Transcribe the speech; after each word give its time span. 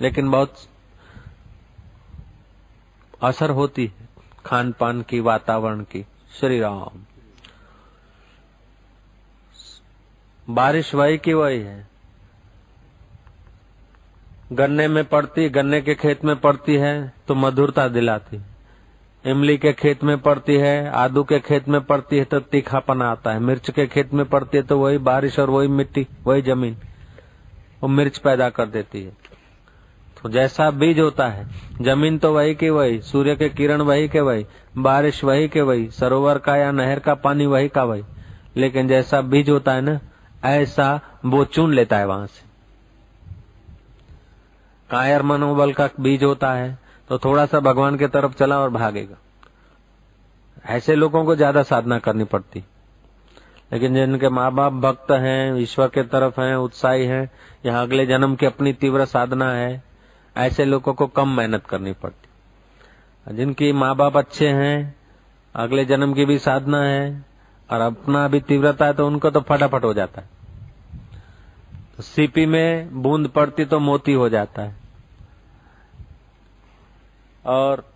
लेकिन 0.00 0.30
बहुत 0.30 0.54
असर 3.22 3.50
होती 3.50 3.86
है 3.86 4.08
खान 4.46 4.72
पान 4.72 5.02
की, 5.02 5.20
वातावरण 5.20 5.80
की। 5.82 6.06
श्री 6.40 6.60
राम। 6.60 7.04
बारिश 10.48 10.94
वही 10.94 11.18
की 11.18 11.32
वही 11.32 11.60
है। 11.60 11.86
गन्ने 14.52 14.88
में 14.88 15.04
पड़ती, 15.04 15.48
गन्ने 15.48 15.80
के 15.80 15.94
खेत 15.94 16.24
में 16.24 16.34
पड़ती 16.36 16.76
है 16.76 17.12
तो 17.28 17.34
मधुरता 17.34 17.86
दिलाती 17.88 18.36
है। 18.36 18.50
इमली 19.24 19.56
के 19.58 19.72
खेत 19.72 20.02
में 20.04 20.18
पड़ती 20.18 20.56
है 20.56 20.90
आदू 20.90 21.22
के 21.24 21.38
खेत 21.40 21.68
में 21.68 21.80
पड़ती 21.80 22.18
है 22.18 22.24
तो 22.24 22.40
तीखापन 22.40 23.02
आता 23.02 23.32
है। 23.32 23.40
मिर्च 23.40 23.70
के 23.70 23.86
खेत 23.86 24.14
में 24.14 24.24
पड़ती 24.26 24.56
है 24.56 24.62
तो 24.62 24.78
वही 24.78 24.98
बारिश 24.98 25.38
और 25.38 25.50
वही 25.50 25.68
मिट्टी, 25.68 26.06
वही 26.24 26.42
ज़मीन, 26.42 26.76
वो 27.82 27.88
मिर्च 27.88 28.18
पैदा 28.18 28.48
कर 28.50 28.66
देती 28.66 29.02
है। 29.02 29.21
तो 30.22 30.28
जैसा 30.28 30.70
बीज 30.70 30.98
होता 31.00 31.26
है, 31.28 31.46
ज़मीन 31.82 32.18
तो 32.18 32.32
वही 32.34 32.54
की 32.54 32.68
वही, 32.70 33.00
सूर्य 33.00 33.34
के 33.36 33.48
किरण 33.48 33.82
वही 33.82 34.08
के 34.08 34.20
वही, 34.20 34.46
बारिश 34.78 35.22
वही 35.24 35.48
के 35.48 35.60
वही, 35.60 35.88
सरोवर 35.90 36.38
का 36.38 36.56
या 36.56 36.70
नहर 36.72 36.98
का 36.98 37.14
पानी 37.14 37.46
वही 37.46 37.68
का 37.68 37.84
वही। 37.84 38.02
लेकिन 38.56 38.88
जैसा 38.88 39.20
बीज 39.22 39.50
होता 39.50 39.72
है 39.72 39.80
ना, 39.80 39.98
ऐसा 40.44 41.00
वो 41.24 41.44
चुन 41.44 41.74
लेता 41.74 41.98
है 41.98 42.06
वहाँ 42.06 42.26
से। 42.26 42.50
कायर 44.90 45.22
मनोबल 45.22 45.72
का 45.72 45.88
बीज 46.00 46.22
होता 46.24 46.52
है 46.52 46.78
तो 47.10 47.18
थोड़ा 47.18 47.44
सा 47.46 47.60
भगवान 47.60 47.96
के 47.96 48.06
तरफ़ 48.08 48.32
चला 48.32 48.58
और 48.58 48.70
भागेगा। 48.70 49.16
ऐसे 50.66 50.94
लोगों 50.94 51.24
को 51.24 51.36
ज़्यादा 51.36 51.62
साधना 51.62 51.98
करनी 51.98 52.24
पड़ती। 52.24 52.64
लेकिन 53.72 53.94
जिनके 53.94 54.28
माँ 54.28 54.50
बाप 54.52 54.72
भक्त 54.72 55.10
हैं, 55.10 55.56
ईश्वर 55.56 55.88
के 55.88 56.02
तरफ़ 56.02 56.40
हैं, 56.40 56.54
उत्साही 56.56 57.06
हैं, 57.06 57.30
यहाँ 57.66 57.82
अगले 57.82 58.06
जन्म 58.06 58.34
की 58.34 58.46
अपनी 58.46 58.72
तीव्र 58.72 59.04
साधना 59.04 59.50
है 59.52 59.82
ऐसे 60.36 60.64
लोगों 60.64 60.94
को 60.94 61.06
कम 61.06 61.28
मेहनत 61.28 61.66
करनी 61.66 61.92
पड़ती। 61.92 63.36
जिनकी 63.36 63.72
माँ 63.72 63.96
बाप 63.96 64.16
अच्छे 64.16 64.48
हैं, 64.48 64.94
अगले 65.54 65.84
जन्म 65.84 66.14
की 66.14 66.24
भी 66.24 66.38
साधना 66.38 66.82
है, 66.82 67.24
और 67.70 67.80
अपना 67.80 68.28
भी 68.28 68.40
तीव्रता 68.40 68.86
है 68.86 68.92
तो 68.92 69.06
उनको 69.06 69.30
तो 69.30 69.40
फटाफट 69.40 69.84
हो 69.84 69.94
जाता 69.94 70.20
है। 70.20 70.28
तो 71.96 72.02
सीपी 72.02 72.46
में 72.46 73.02
बूंद 73.02 73.28
पड़ती 73.28 73.64
तो 73.64 73.78
मोती 73.78 74.12
हो 74.12 74.28
जाता 74.28 74.62
है। 74.62 74.76
और 77.46 77.91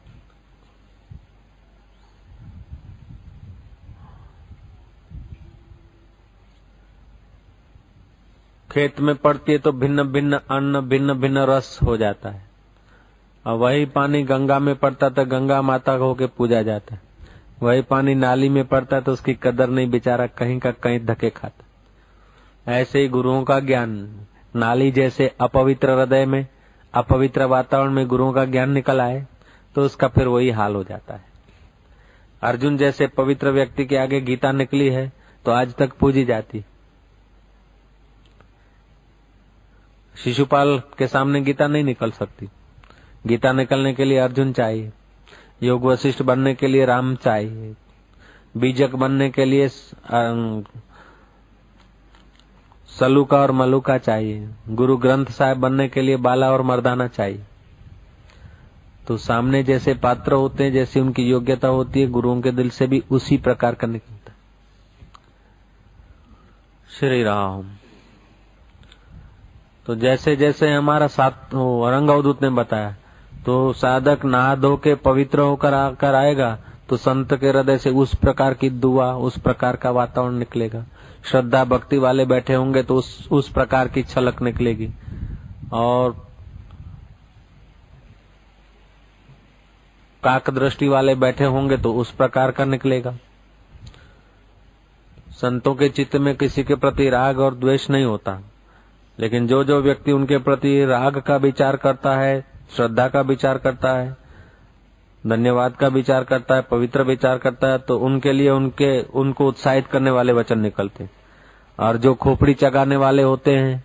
खेत 8.76 9.00
में 9.00 9.14
पड़ती 9.14 9.52
है 9.52 9.58
तो 9.58 9.72
भिन्न 9.72 10.02
भिन्न 10.02 10.38
अन्न, 10.50 10.80
भिन्न 10.80 11.12
भिन्न 11.14 11.38
रस 11.38 11.78
हो 11.82 11.96
जाता 11.96 12.30
है। 12.30 12.44
और 13.46 13.56
वही 13.58 13.86
पानी 13.86 14.22
गंगा 14.22 14.58
में 14.58 14.74
पड़ता 14.76 15.08
तो 15.08 15.24
गंगा 15.24 15.60
माता 15.62 15.92
होके 15.92 16.26
पूजा 16.28 16.62
जाता 16.62 16.94
है। 16.94 17.00
वही 17.62 17.82
पानी 17.82 18.14
नाली 18.14 18.48
में 18.48 18.64
पड़ता 18.66 19.00
तो 19.00 19.12
उसकी 19.12 19.34
कदर 19.34 19.68
नहीं, 19.68 19.90
बेचारा 19.90 20.26
कहीं 20.26 20.58
का 20.58 20.70
कहीं 20.72 21.00
धके 21.00 21.30
खाता 21.30 22.72
ऐसे 22.72 23.00
ही 23.00 23.08
गुरुओं 23.08 23.42
का 23.44 23.58
ज्ञान, 23.60 24.20
नाली 24.56 24.90
जैसे 24.90 25.32
अपवित्र 25.40 25.90
हृदय 25.90 26.26
में, 26.26 26.46
अपवित्र 26.94 27.44
वातावरण 27.46 27.92
में 27.92 28.06
गुरुओं 28.06 28.32
का 28.32 28.44
ज्ञान 28.44 28.70
निकल 28.70 29.00
आए 29.00 29.26
तो 29.76 29.84
उसका 29.84 30.08
फिर 30.08 30.28
वही 30.28 30.50
हाल 30.50 30.74
हो 30.74 30.84
जाता 30.84 31.14
है। 31.14 31.24
अर्जुन 32.42 32.76
जैसे 32.76 33.06
पवित्र 33.06 33.50
व्यक्ति 33.50 33.84
के 33.86 33.96
आगे 33.96 34.20
गीता 34.20 34.52
निकली 34.52 34.88
है 34.90 35.12
तो 35.44 35.52
आज 35.52 35.74
तक 35.74 35.92
पूजी 35.92 36.24
जाती 36.24 36.58
शिशुपाल 40.24 40.78
के 40.98 41.06
सामने 41.06 41.40
गीता 41.40 41.66
नहीं 41.66 41.84
निकल 41.84 42.10
सकती। 42.10 42.48
गीता 43.26 43.52
निकलने 43.52 43.92
के 43.94 44.04
लिए 44.04 44.18
अर्जुन 44.18 44.52
चाहिए। 44.52 44.92
योग 45.62 45.84
वशिष्ठ 45.84 46.22
बनने 46.22 46.54
के 46.54 46.66
लिए 46.66 46.84
राम 46.84 47.14
चाहिए। 47.16 47.74
बीजक 48.56 48.94
बनने 48.94 49.30
के 49.30 49.44
लिए 49.44 49.68
सलूका 52.88 53.36
और 53.36 53.50
मलुका 53.52 53.98
चाहिए। 53.98 54.48
गुरु 54.68 54.96
ग्रंथ 54.96 55.26
साहब 55.26 55.56
बनने 55.56 55.88
के 55.88 56.00
लिए 56.00 56.16
बाला 56.16 56.52
और 56.52 56.62
मर्दाना 56.62 57.06
चाहिए। 57.08 57.42
तो 59.08 59.16
सामने 59.16 59.62
जैसे 59.62 59.94
पात्र 59.94 60.32
होते 60.32 60.64
हैं, 60.64 60.72
जैसी 60.72 61.00
उनकी 61.00 61.22
योग्यता 61.22 61.68
होती 61.68 62.00
है, 62.00 62.06
गुरुओं 62.06 62.40
के 62.40 62.50
दिल 62.50 62.70
से 62.70 62.86
भी 62.86 63.02
उसी 63.10 63.36
प्रकार 63.38 63.74
का 63.74 63.86
निकलता 63.86 64.32
श्री 66.90 67.22
राम। 67.22 67.70
तो 69.86 69.94
जैसे 69.94 70.34
जैसे 70.36 70.72
हमारा 70.72 71.06
साथ 71.06 71.54
औरंग 71.54 72.10
अवधूत 72.10 72.42
ने 72.42 72.48
बताया 72.50 72.94
तो 73.46 73.72
साधक 73.72 74.24
नहा 74.24 74.54
धो 74.54 74.76
के 74.76 74.94
पवित्र 74.94 75.40
होकर 75.40 75.74
आकर 75.74 76.14
आएगा 76.14 76.58
तो 76.88 76.96
संत 76.96 77.34
के 77.34 77.48
हृदय 77.48 77.78
से 77.78 77.90
उस 77.90 78.14
प्रकार 78.14 78.54
की 78.54 78.70
दुआ, 78.70 79.12
उस 79.12 79.38
प्रकार 79.38 79.76
का 79.76 79.90
वातावरण 79.90 80.34
निकलेगा। 80.34 80.84
श्रद्धा 81.24 81.64
भक्ति 81.64 81.98
वाले 81.98 82.24
बैठे 82.24 82.54
होंगे 82.54 82.82
तो 82.82 82.96
उस 82.96 83.28
उस 83.30 83.48
प्रकार 83.48 83.88
की 83.88 84.02
छलक 84.02 84.42
निकलेगी। 84.42 84.88
और 85.72 86.12
काक 90.22 90.50
दृष्टि 90.50 90.88
वाले 90.88 91.14
बैठे 91.14 91.44
होंगे 91.44 91.76
तो 91.76 91.92
उस 91.94 92.10
प्रकार 92.10 92.50
का 92.50 92.64
निकलेगा। 92.64 93.16
संतों 95.32 95.74
के 95.74 95.88
चित्त 95.88 96.16
में 96.16 96.34
किसी 96.36 96.64
के 96.64 96.74
प्रति 96.74 97.08
राग 97.10 97.40
और 97.40 97.54
द्वेष 97.54 97.88
नहीं 97.90 98.04
होता। 98.04 98.38
लेकिन 99.20 99.46
जो 99.46 99.64
जो 99.64 99.80
व्यक्ति 99.80 100.12
उनके 100.12 100.38
प्रति 100.38 100.84
राग 100.84 101.18
का 101.20 101.36
विचार 101.36 101.76
करता 101.76 102.16
है, 102.16 102.44
श्रद्धा 102.76 103.08
का 103.08 103.20
विचार 103.20 103.58
करता 103.58 103.92
है, 103.92 104.16
धन्यवाद 105.26 105.76
का 105.76 105.88
विचार 105.88 106.24
करता 106.24 106.54
है, 106.54 106.62
पवित्र 106.62 107.02
विचार 107.02 107.38
करता 107.38 107.68
है 107.68 107.78
तो 107.78 107.98
उनके 107.98 108.32
लिए 108.32 108.50
उनके, 108.50 109.02
उनको 109.02 109.48
उत्साहित 109.48 109.86
करने 109.86 110.10
वाले 110.10 110.32
वचन 110.32 110.58
निकलते 110.58 111.10
और 111.80 111.96
जो 111.96 112.14
खोपड़ी 112.14 112.54
चगाने 112.54 112.96
वाले 112.96 113.22
होते 113.22 113.56
हैं, 113.56 113.84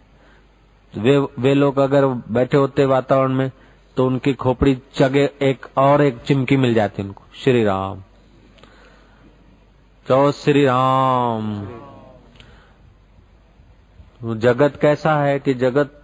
वे 0.98 1.18
वे 1.18 1.54
लोग 1.54 1.80
अगर 1.80 2.06
बैठे 2.06 2.58
होते 2.58 2.86
वातावरण 2.86 3.34
में 3.34 3.52
तो 3.98 4.08
उनकी 4.08 4.34
खोपड़ी 4.34 4.82
चगे, 4.94 5.30
एक 5.42 5.66
और 5.78 6.02
एक 6.02 6.18
चिमकी 6.18 6.58
मिल 6.58 6.74
जाती 6.74 7.04
उनको। 7.04 7.24
श्री 7.44 7.64
राम। 7.64 8.02
तो 10.08 10.32
श्री 10.32 10.66
राम। 10.66 11.68
जगत 14.22 14.76
कैसा 14.82 15.16
है 15.16 15.40
कि 15.40 15.54
जगत 15.54 16.02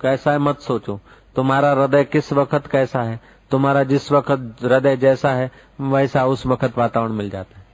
कैसा 0.00 0.32
है, 0.32 0.38
मत 0.38 0.60
सोचो। 0.60 1.00
तुम्हारा 1.36 1.70
हृदय 1.72 2.04
किस 2.04 2.32
वक्त 2.32 2.66
कैसा 2.66 3.02
है? 3.02 3.20
तुम्हारा 3.50 3.82
जिस 3.82 4.10
वक्त 4.12 4.56
हृदय 4.62 4.96
जैसा 4.96 5.30
है, 5.30 5.50
वैसा 5.80 6.24
उस 6.26 6.46
वक्त 6.46 6.78
वातावरण 6.78 7.12
मिल 7.12 7.30
जाता 7.30 7.58
है। 7.58 7.66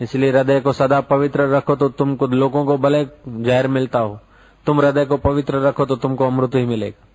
इसलिए 0.00 0.30
हृदय 0.30 0.60
को 0.60 0.72
सदा 0.72 1.00
पवित्र 1.00 1.48
रखो 1.48 1.76
तो 1.76 1.88
तुमको, 1.88 2.26
लोगों 2.26 2.64
को 2.64 2.76
भले 2.78 3.04
जहर 3.28 3.68
मिलता 3.68 3.98
हो। 3.98 4.18
तुम 4.66 4.80
हृदय 4.80 5.04
को 5.04 5.16
पवित्र 5.16 5.58
रखो 5.58 5.84
तो 5.86 5.96
तुमको 5.96 6.26
अमृत 6.26 6.54
ही 6.54 6.64
मिलेगा। 6.66 7.06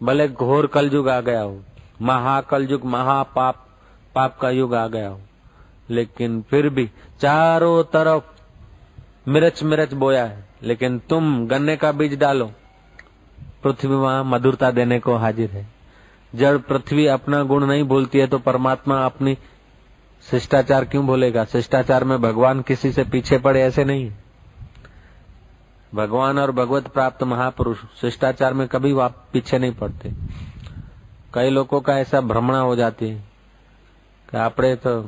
भले 0.00 0.28
घोर 0.28 0.66
कलयुग 0.66 1.08
आ 1.08 1.20
गया 1.20 1.40
हो, 1.42 1.60
महाकलयुग, 2.02 2.84
महापाप, 2.84 3.66
पाप 4.14 4.38
का 4.38 4.50
युग 4.50 4.74
आ 4.74 4.86
गया 4.86 5.08
हो, 5.08 5.20
लेकिन 5.90 6.40
फिर 6.42 6.68
भी 6.68 6.90
चारों 7.20 7.82
तरफ़ 7.84 8.31
मिर्च 9.26 9.62
मिर्च 9.62 9.92
बोया 9.94 10.24
है, 10.24 10.44
लेकिन 10.62 10.98
तुम 10.98 11.46
गन्ने 11.46 11.76
का 11.76 11.92
बीज 11.92 12.18
डालो। 12.18 12.50
पृथ्वी 13.64 13.94
वहाँ 13.94 14.24
मधुरता 14.24 14.70
देने 14.70 14.98
को 15.00 15.16
हाजिर 15.16 15.50
है। 15.50 15.66
जब 16.32 16.62
पृथ्वी 16.62 17.06
अपना 17.06 17.42
गुण 17.42 17.66
नहीं 17.66 17.84
भूलती 17.84 18.18
है 18.18 18.26
तो 18.26 18.38
परमात्मा 18.38 19.04
अपनी 19.04 19.36
शिष्टाचार 20.24 20.84
क्यों 20.84 21.06
भूलेगा 21.06 21.44
शिष्टाचार 21.44 22.04
में 22.04 22.20
भगवान 22.22 22.62
किसी 22.62 22.92
से 22.92 23.04
पीछे 23.04 23.38
पड़े 23.38 23.62
ऐसे 23.62 23.84
नहीं 23.84 24.10
भगवान 25.92 26.38
और 26.38 26.50
भगवत 26.50 26.86
प्राप्त 26.88 27.22
महापुरुष 27.22 27.78
शिष्टाचार 28.00 28.54
में 28.54 28.66
कभी 28.68 28.98
आप 28.98 29.24
पीछे 29.32 29.58
नहीं 29.58 29.72
पड़ते। 29.72 30.12
कई 31.34 31.50
लोगों 31.50 31.80
का 31.80 31.98
ऐसा 31.98 32.20
भ्रमणा 32.20 32.58
हो 32.58 32.76
जाती 32.76 33.08
है 33.08 33.18
कि 34.28 34.36
आपने 34.36 34.74
तो 34.76 35.02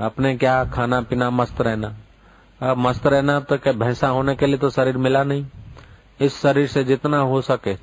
अपने 0.00 0.36
क्या 0.36 0.64
खाना 0.64 1.00
पीना 1.00 1.30
मस्त 1.30 1.60
रहना? 1.60 1.94
अब 2.60 2.76
मस्त 2.78 3.06
रहना 3.06 3.38
तो 3.40 3.56
क्या 3.58 3.72
भैंसा 3.72 4.08
होने 4.08 4.34
के 4.34 4.46
लिए 4.46 4.58
तो 4.58 4.70
शरीर 4.70 4.96
मिला 4.98 5.22
नहीं। 5.24 5.46
इस 6.20 6.40
शरीर 6.42 6.66
से 6.66 6.84
जितना 6.84 7.18
हो 7.18 7.40
सके 7.40 7.74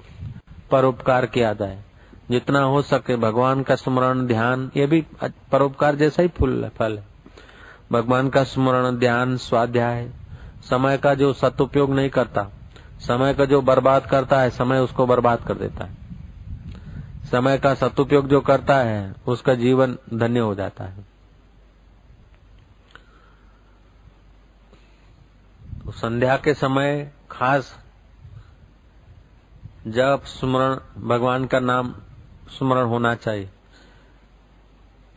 परोपकार 0.71 1.25
किया 1.25 1.53
जाए। 1.53 1.81
जितना 2.29 2.59
हो 2.59 2.81
सके 2.81 3.15
भगवान 3.15 3.61
का 3.63 3.75
स्मरण, 3.75 4.25
ध्यान, 4.27 4.71
ये 4.77 4.85
भी 4.87 5.05
परोपकार 5.51 5.95
जैसा 5.95 6.21
ही 6.21 6.27
फूल 6.27 6.69
फल 6.77 6.97
है। 6.97 7.03
भगवान 7.91 8.29
का 8.29 8.43
स्मरण, 8.43 8.97
ध्यान, 8.97 9.37
स्वाध्याय, 9.37 10.09
समय 10.69 10.97
का 10.97 11.13
जो 11.13 11.33
सदुपयोग 11.33 11.93
नहीं 11.93 12.09
करता, 12.09 12.47
समय 12.99 13.33
का 13.33 13.45
जो 13.45 13.61
बर्बाद 13.61 14.05
करता 14.05 14.39
है, 14.41 14.49
समय 14.49 14.79
उसको 14.79 15.05
बर्बाद 15.05 15.43
कर 15.47 15.53
देता 15.53 15.85
है। 15.85 15.95
समय 17.31 17.57
का 17.57 17.73
सदुपयोग 17.73 18.27
जो 18.27 18.41
करता 18.41 18.77
है, 18.77 19.13
उसका 19.27 19.53
जीवन 19.53 19.97
धन्य 20.13 20.39
हो 20.39 20.55
जाता 20.55 20.83
है। 20.83 21.16
तो 25.87 25.93
संध्या 25.93 26.37
के 26.37 26.53
समय 26.53 27.11
खास 27.31 27.79
जब 29.87 30.23
स्मरण, 30.25 31.01
भगवान 31.07 31.45
का 31.45 31.59
नाम 31.59 31.95
स्मरण 32.49 32.85
होना 32.85 33.15
चाहिए। 33.15 33.49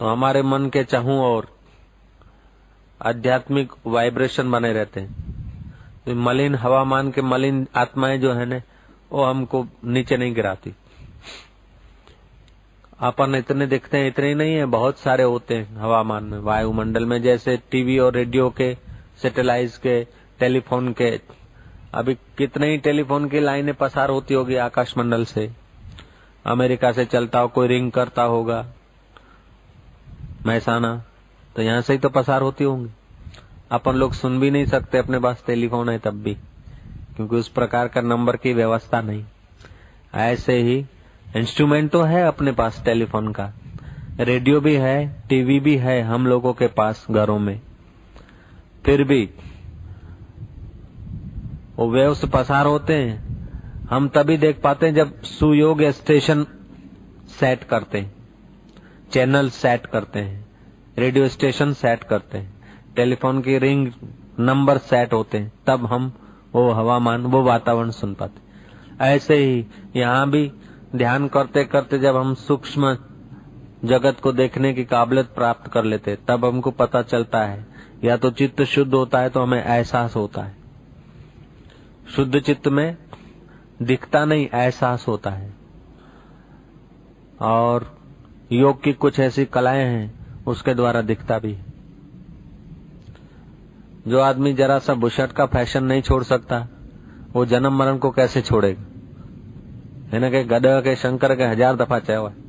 तो 0.01 0.07
हमारे 0.07 0.43
मन 0.43 0.69
के 0.69 0.85
चाहू 0.85 1.13
और 1.13 1.49
आध्यात्मिक 3.03 3.73
वाइब्रेशन 3.87 4.51
बने 4.51 4.73
रहते 4.73 5.01
हैं। 5.01 5.15
तो 6.07 6.15
मलिन, 6.15 6.55
हवामान 6.55 7.11
के 7.11 7.23
मलिन 7.23 7.69
आत्माएँ 7.77 8.19
जो 8.19 8.33
है 8.33 8.47
ना, 8.47 8.61
वो 9.13 9.25
हमको 9.25 9.67
नीचे 9.85 10.17
नहीं 10.17 10.35
गिराती। 10.35 10.75
अपन 13.01 13.35
इतने 13.35 13.67
देखते 13.67 13.99
हैं, 13.99 14.09
इतने 14.09 14.29
ही 14.29 14.35
नहीं 14.35 14.55
है, 14.55 14.67
बहुत 14.67 14.99
सारे 14.99 15.23
होते 15.23 15.57
हैं 15.57 15.77
हवामान 15.77 16.25
में, 16.25 16.39
वायुमंडल 16.39 17.07
में, 17.07 17.23
जैसे 17.23 17.57
टीवी 17.57 17.99
और 17.99 18.13
रेडियो 18.13 18.51
के, 18.51 18.77
सैटेलाइट 19.23 19.71
के 19.71 20.20
टेलीफोन 20.41 20.93
के। 20.93 21.11
अभी 21.95 22.15
कितने 22.39 22.71
ही 22.71 22.79
टेलीफोन 22.79 23.29
की 23.29 23.41
लाइनें 23.41 23.75
पसार 23.75 24.11
होती 24.11 24.35
होगी 24.35 24.57
आकाश 24.59 24.97
मंडल 24.99 25.25
से। 25.25 25.51
अमेरिका 26.45 26.93
से 26.93 27.05
चलता 27.05 27.39
हो, 27.39 27.49
कोई 27.49 27.69
रिंग 27.69 27.91
करता 27.93 28.23
होगा। 28.25 28.65
महसाना 30.47 31.03
तो 31.57 31.63
यहाँ 31.63 31.81
से 31.83 31.93
ही 31.93 31.99
तो 31.99 32.09
पसार 32.09 32.43
होती 32.43 32.65
होंगी। 32.65 32.91
अपन 33.71 33.95
लोग 33.95 34.13
सुन 34.13 34.39
भी 34.41 34.51
नहीं 34.51 34.67
सकते 34.67 34.99
अपने 34.99 35.19
पास 35.19 35.43
टेलीफोन 35.47 35.89
है 35.89 35.99
तब 35.99 36.23
भी, 36.23 36.35
क्योंकि 37.17 37.37
उस 37.37 37.49
प्रकार 37.49 37.89
का 37.89 38.01
नंबर 38.01 38.37
की 38.37 38.53
व्यवस्था 38.53 39.01
नहीं। 39.01 39.25
ऐसे 40.15 40.57
ही 40.59 40.79
इंस्ट्रूमेंट 41.37 41.91
तो 41.91 42.03
है 42.03 42.23
अपने 42.25 42.53
पास 42.53 42.83
टेलीफोन 42.85 43.33
का। 43.33 43.53
रेडियो 44.21 44.61
भी 44.61 44.75
है, 44.75 45.23
टीवी 45.29 45.59
भी 45.61 45.77
है 45.77 46.01
हम 46.03 46.27
लोगों 46.27 46.53
के 46.53 46.67
पास 46.69 47.07
घरों 47.11 47.39
में। 47.39 47.61
फिर 48.85 49.05
भी 49.05 49.29
वो 51.81 51.89
वेव्स 51.91 52.25
पसार 52.25 52.67
होते 52.67 52.95
हैं। 52.95 53.87
हम 53.91 54.09
तभी 54.09 54.37
देख 54.37 54.61
पाते 54.63 54.87
हैं 54.87 54.95
जब 54.95 55.23
सुयोग 55.23 55.83
स्टेशन 55.91 56.45
सेट 57.41 57.63
करते 57.65 57.99
हैं। 57.99 58.13
चैनल 59.13 59.49
सेट 59.51 59.87
करते 59.87 60.19
हैं। 60.19 60.45
रेडियो 60.99 61.29
स्टेशन 61.29 61.73
सेट 61.73 62.05
करते 62.05 62.39
हैं। 62.39 62.53
टेलीफोन 62.97 63.41
की 63.41 63.59
रिंग 63.59 63.89
नंबर 64.41 64.79
सेट 64.79 65.13
होते 65.13 65.39
हैं। 65.39 65.53
तब 65.67 65.87
हम 65.87 66.13
वो 66.55 66.71
हवामान, 66.71 67.23
वो 67.23 67.43
वातावरण 67.43 67.91
सुन 67.91 68.15
पाते 68.15 69.05
ऐसे 69.05 69.37
ही 69.37 69.67
यहाँ 69.97 70.31
भी 70.31 70.53
ध्यान 70.97 71.29
करते 71.29 71.65
करते 71.65 71.99
जब 71.99 72.17
हम 72.17 72.35
सूक्ष्म 72.35 72.97
जगत 73.85 74.21
को 74.21 74.33
देखने 74.33 74.75
की 74.75 74.85
काबिलियत 74.85 75.27
प्राप्त 75.27 75.73
कर 75.73 75.85
लेते 75.85 76.19
तब 76.29 76.45
हमको 76.45 76.71
पता 76.71 77.03
चलता 77.03 77.45
है। 77.45 77.67
या 78.05 78.17
तो 78.17 78.31
चित्त 78.31 78.63
शुद्ध 78.63 78.95
होता 78.95 79.19
है 79.19 79.29
तो 79.29 79.43
हमें 79.43 79.63
एहसास 79.65 80.17
होता 80.17 80.43
है। 80.43 80.60
शुद्ध 82.11 82.41
चित्त 82.41 82.69
में 82.69 82.97
दिखता 83.83 84.25
नहीं, 84.25 84.49
एहसास 84.55 85.05
होता 85.09 85.31
है। 85.31 85.53
और 87.41 87.87
योग 88.53 88.83
की 88.83 88.93
कुछ 88.95 89.21
ऐसी 89.21 89.45
कलाएँ 89.47 89.85
हैं, 89.85 90.45
उसके 90.45 90.75
द्वारा 90.75 91.01
दिखता 91.03 91.39
भी 91.39 91.57
जो 94.09 94.21
आदमी 94.21 94.53
जरा 94.55 94.79
सा 94.79 94.95
बुशर्ट 94.95 95.33
का 95.33 95.47
फ़ैशन 95.47 95.85
नहीं 95.85 96.03
छोड़ 96.03 96.23
सकता, 96.25 96.67
वो 97.33 97.45
जन्म 97.47 97.79
मरण 97.79 97.99
को 97.99 98.11
कैसे 98.11 98.41
छोड़ेगा? 98.41 98.83
हिन 100.13 100.31
खे 100.31 100.45
गॾ 100.45 100.81
खे 100.83 100.95
शंकर 100.97 101.35
खे 101.37 101.45
हज़ार 101.45 101.77
दफ़ा 101.77 101.99
चयो 102.01 102.25
आहे 102.27 102.49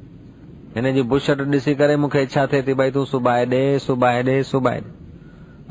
हिन 0.75 0.93
जी 0.95 1.01
बुशर्ट 1.03 1.41
ॾिसी 1.47 1.75
करे 1.75 2.21
इच्छा 2.23 2.45
थिए 2.47 2.63
थी, 2.63 2.73
भई 2.73 2.91
तूं 2.91 3.05
सुबाए 3.05 3.45
ॾे 3.45 3.79
सुबाए 3.79 4.23
ॾे 4.23 4.43
सुबाए 4.43 4.81
ॾे 4.81 4.85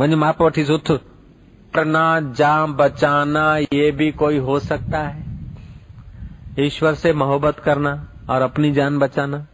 वञ 0.01 0.15
माप 0.15 0.43
वठी 0.43 0.65
सुथ 0.65 0.91
करना 1.75 2.21
जा 2.21 2.67
बचाना, 2.67 3.57
ये 3.59 3.91
भी 3.91 4.13
कोई 4.13 4.39
हो 4.39 4.59
सकता 4.59 4.99
है। 4.99 5.25
ईश्वर 6.61 6.95
से 6.95 7.13
मोहब्बत 7.13 7.59
करना 7.59 8.09
और 8.31 8.43
अपनी 8.43 8.73
जान 8.73 8.99
बचाना। 8.99 9.47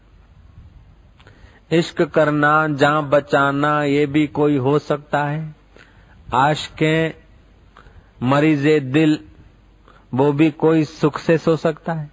इश्क 1.72 2.02
करना, 2.02 2.68
जा 2.68 3.00
बचाना, 3.00 3.84
ये 3.84 4.06
भी 4.06 4.26
कोई 4.26 4.56
हो 4.56 4.78
सकता 4.78 5.24
है। 5.24 5.56
आशकें 6.34 7.14
मरीजे 8.22 8.80
दिल, 8.80 9.18
वो 10.14 10.32
भी 10.32 10.50
कोई 10.50 10.84
सुख 10.84 11.18
से 11.18 11.38
सो 11.38 11.56
सकता 11.56 11.92
है। 11.92 12.10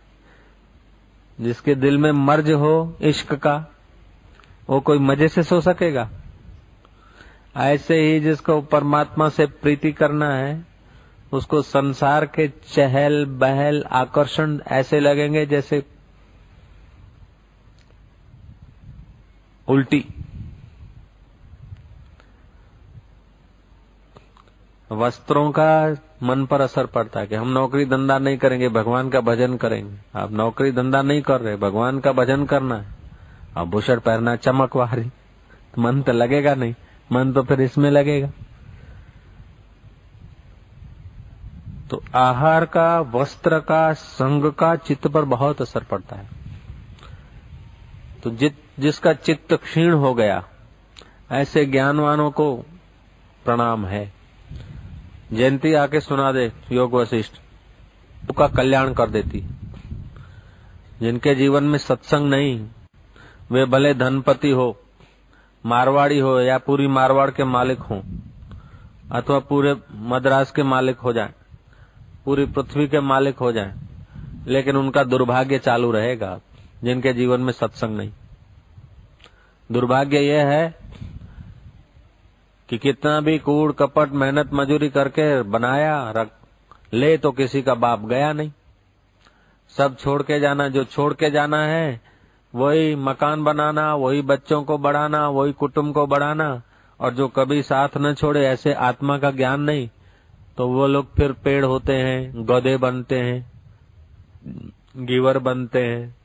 जिसके 1.41 1.75
दिल 1.75 1.97
में 1.97 2.11
मर्ज 2.11 2.51
हो 2.51 2.97
इश्क 3.01 3.33
का, 3.33 3.65
वो 4.69 4.79
कोई 4.79 4.99
मज़े 4.99 5.27
से 5.27 5.43
सो 5.43 5.61
सकेगा। 5.61 6.09
ऐसे 7.57 7.95
ही 7.95 8.19
जिसको 8.19 8.61
परमात्मा 8.61 9.29
से 9.29 9.45
प्रीति 9.45 9.91
करना 9.91 10.33
है, 10.33 10.65
उसको 11.33 11.61
संसार 11.61 12.25
के 12.25 12.47
चहल, 12.47 13.25
बहल, 13.25 13.83
आकर्षण 13.91 14.59
ऐसे 14.67 14.99
लगेंगे 14.99 15.45
जैसे 15.45 15.83
उल्टी। 19.67 20.05
वस्त्रों 24.91 25.51
का 25.51 25.97
मन 26.23 26.45
पर 26.45 26.61
असर 26.61 26.85
पड़ता 26.85 27.19
है 27.19 27.27
कि 27.27 27.35
हम 27.35 27.47
नौकरी 27.47 27.85
धंधा 27.85 28.19
नहीं 28.19 28.37
करेंगे, 28.37 28.69
भगवान 28.69 29.09
का 29.09 29.21
भजन 29.21 29.57
करेंगे। 29.57 30.19
आप 30.19 30.31
नौकरी 30.31 30.71
धंधा 30.71 31.01
नहीं 31.01 31.21
कर 31.21 31.41
रहे, 31.41 31.55
भगवान 31.55 31.99
का 31.99 32.11
भजन 32.11 32.45
करना 32.45 32.75
है। 32.75 32.87
अब 33.57 33.69
भूषण 33.69 33.99
पहनना 33.99 34.35
चमक 34.35 34.75
वारी 34.75 35.03
तो 35.03 35.81
मन 35.81 36.01
तो 36.01 36.11
लगेगा 36.11 36.55
नहीं। 36.55 36.75
मन 37.13 37.33
तो 37.33 37.43
फिर 37.43 37.61
इसमें 37.61 37.91
लगेगा। 37.91 38.31
तो 41.89 42.03
आहार 42.15 42.65
का, 42.65 42.99
वस्त्र 42.99 43.59
का, 43.59 43.93
संग 43.93 44.51
का 44.51 44.75
चित्त 44.75 45.07
पर 45.07 45.25
बहुत 45.25 45.61
असर 45.61 45.83
पड़ता 45.83 46.15
है। 46.15 46.29
तो 48.23 48.29
जित, 48.29 48.63
जिसका 48.79 49.13
चित्त 49.13 49.53
क्षीण 49.53 49.93
हो 49.93 50.13
गया, 50.13 50.43
ऐसे 51.31 51.65
ज्ञानवानों 51.65 52.31
को 52.31 52.57
प्रणाम 53.45 53.85
है। 53.85 54.13
जयंती 55.33 55.73
आके 55.73 55.99
सुना 55.99 56.31
दे, 56.31 56.51
योग 56.71 56.93
वशिष्ठ। 56.93 57.33
का 58.37 58.47
कल्याण 58.47 58.93
कर 58.93 59.09
देती। 59.09 59.49
जिनके 60.99 61.35
जीवन 61.35 61.63
में 61.63 61.77
सत्संग 61.77 62.29
नहीं, 62.29 62.67
वे 63.51 63.65
भले 63.65 63.93
धनपति 63.93 64.49
हो 64.49 64.82
मारवाड़ी 65.65 66.19
हो 66.19 66.39
या 66.39 66.57
पूरी 66.57 66.87
मारवाड़ 66.87 67.29
के 67.31 67.43
मालिक 67.43 67.79
हो, 67.79 68.01
अथवा 69.11 69.39
पूरे 69.39 69.75
मद्रास 69.91 70.51
के 70.51 70.63
मालिक 70.63 70.97
हो 70.97 71.13
जाए, 71.13 71.33
पूरी 72.25 72.45
पृथ्वी 72.45 72.87
के 72.87 72.99
मालिक 72.99 73.37
हो 73.37 73.51
जाए, 73.51 73.73
लेकिन 74.47 74.77
उनका 74.77 75.03
दुर्भाग्य 75.03 75.59
चालू 75.59 75.91
रहेगा, 75.91 76.39
जिनके 76.83 77.13
जीवन 77.13 77.41
में 77.41 77.53
सत्संग 77.53 77.97
नहीं। 77.97 78.11
दुर्भाग्य 79.69 80.19
यह 80.19 80.47
है 80.47 80.75
कि 82.69 82.77
कितना 82.77 83.19
भी 83.21 83.37
कूड़ 83.39 83.71
कपट, 83.71 84.11
मेहनत, 84.11 84.49
मजूरी 84.53 84.89
करके 84.89 85.41
बनाया, 85.43 86.11
रख, 86.11 86.31
ले 86.93 87.17
तो 87.17 87.31
किसी 87.31 87.61
का 87.61 87.75
बाप 87.75 88.05
गया 88.05 88.33
नहीं। 88.33 88.51
सब 89.77 89.95
छोड़ 89.97 90.21
के 90.21 90.39
जाना, 90.39 90.67
जो 90.67 90.83
छोड़ 90.83 91.13
के 91.13 91.29
जाना 91.31 91.63
है 91.63 92.12
वही 92.53 92.95
मकान 92.95 93.43
बनाना, 93.43 93.95
वही 93.95 94.21
बच्चों 94.21 94.63
को 94.63 94.77
बढ़ाना, 94.77 95.27
वही 95.29 95.53
कुटुंब 95.53 95.93
को 95.93 96.07
बढ़ाना, 96.07 96.61
और 96.99 97.13
जो 97.13 97.27
कभी 97.27 97.61
साथ 97.63 97.89
न 97.97 98.13
छोड़े 98.13 98.45
ऐसे 98.45 98.73
आत्मा 98.73 99.17
का 99.17 99.31
ज्ञान 99.31 99.61
नहीं 99.61 99.89
तो 100.57 100.67
वो 100.67 100.87
लोग 100.87 101.13
फिर 101.15 101.31
पेड़ 101.33 101.65
होते 101.65 101.93
हैं, 101.93 102.47
गधे 102.47 102.77
बनते 102.77 103.19
हैं, 103.19 103.51
गिवर 104.97 105.39
बनते 105.39 105.83
हैं, 105.85 106.15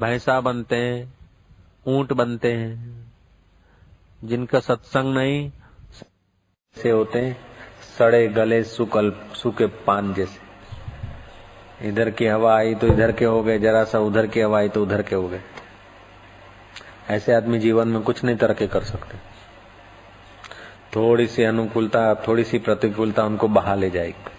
भैंसा 0.00 0.40
बनते 0.40 0.76
हैं, 0.76 1.12
ऊँट 1.86 2.12
बनते 2.12 2.52
हैं, 2.52 3.12
जिनका 4.24 4.60
सत्संग 4.60 5.14
नहीं, 5.14 5.50
से 6.76 6.90
होते 6.90 7.18
हैं 7.18 7.36
सड़े 7.98 8.26
गले 8.28 8.62
सुकल, 8.64 9.12
सूखे 9.34 9.66
पान 9.66 10.14
जैसे। 10.14 10.49
इधर 11.82 12.10
की 12.10 12.26
हवा 12.26 12.56
आई 12.56 12.74
तो 12.74 12.86
इधर 12.86 13.12
के 13.12 13.24
हो 13.24 13.42
गए, 13.42 13.58
जरा 13.58 13.84
सा 13.84 13.98
उधर 13.98 14.26
की 14.26 14.40
हवा 14.40 14.58
आई 14.58 14.68
तो 14.68 14.82
उधर 14.82 15.02
के 15.02 15.14
हो 15.14 15.28
गए। 15.28 15.40
ऐसे 17.10 17.34
आदमी 17.34 17.58
जीवन 17.58 17.88
में 17.88 18.02
कुछ 18.02 18.22
नहीं 18.24 18.36
तरक्की 18.36 18.66
कर 18.66 18.82
सकते। 18.82 19.18
थोड़ी 20.96 21.26
सी 21.26 21.42
अनुकूलता, 21.42 22.14
थोड़ी 22.28 22.44
सी 22.44 22.58
प्रतिकूलता 22.58 23.24
उनको 23.24 23.48
बहा 23.48 23.74
ले 23.74 23.90
जाएगी। 23.90 24.30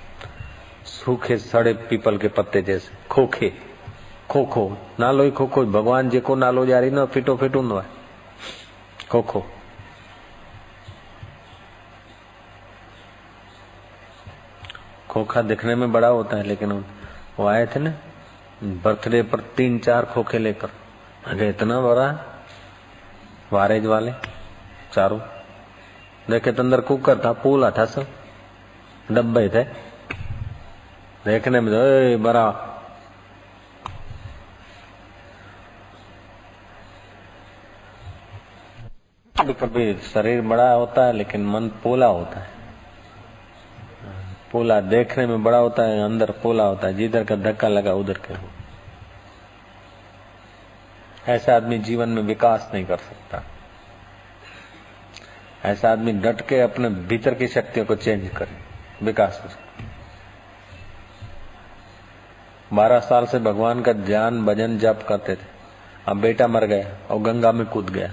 सूखे, 0.85 1.37
सड़े 1.37 1.73
पीपल 1.89 2.17
के 2.17 2.27
पत्ते 2.27 2.61
जैसे, 2.61 2.91
खोखे, 3.09 3.53
खोखो, 4.29 4.77
नालो 4.99 5.23
ही 5.23 5.31
खोखो, 5.31 5.65
भगवान 5.65 6.09
जी 6.09 6.19
को 6.19 6.35
नालो 6.35 6.65
जा 6.65 6.79
रही 6.79 6.91
ना, 6.91 7.05
फिटो 7.05 7.35
फिटो 7.37 7.61
न 7.61 7.83
खोखो। 9.09 9.43
खोखा 15.09 15.41
दिखने 15.41 15.75
में 15.75 15.91
बड़ा 15.91 16.07
होता 16.07 16.37
है, 16.37 16.43
लेकिन 16.43 16.83
वो 17.39 17.47
आए 17.47 17.65
थे 17.65 17.79
ना, 17.79 17.93
बर्थडे 18.63 19.23
पर 19.23 19.39
तीन 19.39 19.79
चार 19.79 20.05
खोखे 20.05 20.37
लेकर। 20.37 20.69
अगे 21.27 21.49
इतना 21.49 21.81
बड़ा 21.81 22.25
वारेज 23.53 23.85
वाले, 23.85 24.11
चारों। 24.93 25.19
देखे 26.29 26.51
तो 26.51 26.63
अंदर 26.63 26.81
कुकर 26.81 27.19
था, 27.25 27.33
पूला 27.33 27.71
था 27.71 27.85
सब, 27.85 28.07
डब्बे 29.11 29.49
थे। 29.49 29.63
देखने 31.25 31.61
में 31.61 31.73
तो, 31.73 32.23
बड़ा। 32.23 32.67
कभी 39.61 39.93
शरीर 39.93 40.41
बड़ा 40.41 40.73
होता 40.73 41.05
है, 41.05 41.13
लेकिन 41.13 41.45
मन 41.45 41.67
पोला 41.67 42.05
होता 42.05 42.39
है। 42.39 42.60
पोला 44.51 44.81
देखने 44.81 45.25
में 45.25 45.43
बड़ा 45.43 45.57
होता 45.57 45.83
है, 45.83 46.03
अंदर 46.03 46.31
पोला 46.31 46.63
होता 46.63 46.87
है, 46.87 46.93
जिधर 46.93 47.23
का 47.23 47.35
धक्का 47.35 47.67
लगा 47.67 47.93
उधर 47.93 48.13
के 48.13 48.33
हो। 48.33 48.49
ऐसा 51.27 51.55
आदमी 51.55 51.77
जीवन 51.77 52.09
में 52.09 52.21
विकास 52.23 52.71
नहीं 52.73 52.85
कर 52.85 52.97
सकता। 52.97 53.43
ऐसा 55.65 55.91
आदमी 55.91 56.11
डट 56.11 56.41
के 56.41 56.59
अपने 56.59 56.89
भीतर 56.89 57.33
की 57.33 57.47
शक्तियों 57.47 57.85
को 57.85 57.95
चेंज 57.95 58.29
करे, 58.29 58.57
विकास 59.05 59.41
हो 59.43 59.49
सकता 59.49 59.61
बारह 62.73 62.99
साल 62.99 63.25
से 63.25 63.39
भगवान 63.39 63.81
का 63.81 63.93
ध्यान, 63.93 64.45
भजन, 64.45 64.77
जप 64.77 65.05
करते 65.09 65.35
थे। 65.35 65.47
अब 66.07 66.17
बेटा 66.17 66.47
मर 66.47 66.65
गया 66.65 67.07
और 67.11 67.19
गंगा 67.21 67.51
में 67.51 67.65
कूद 67.65 67.89
गया। 67.89 68.11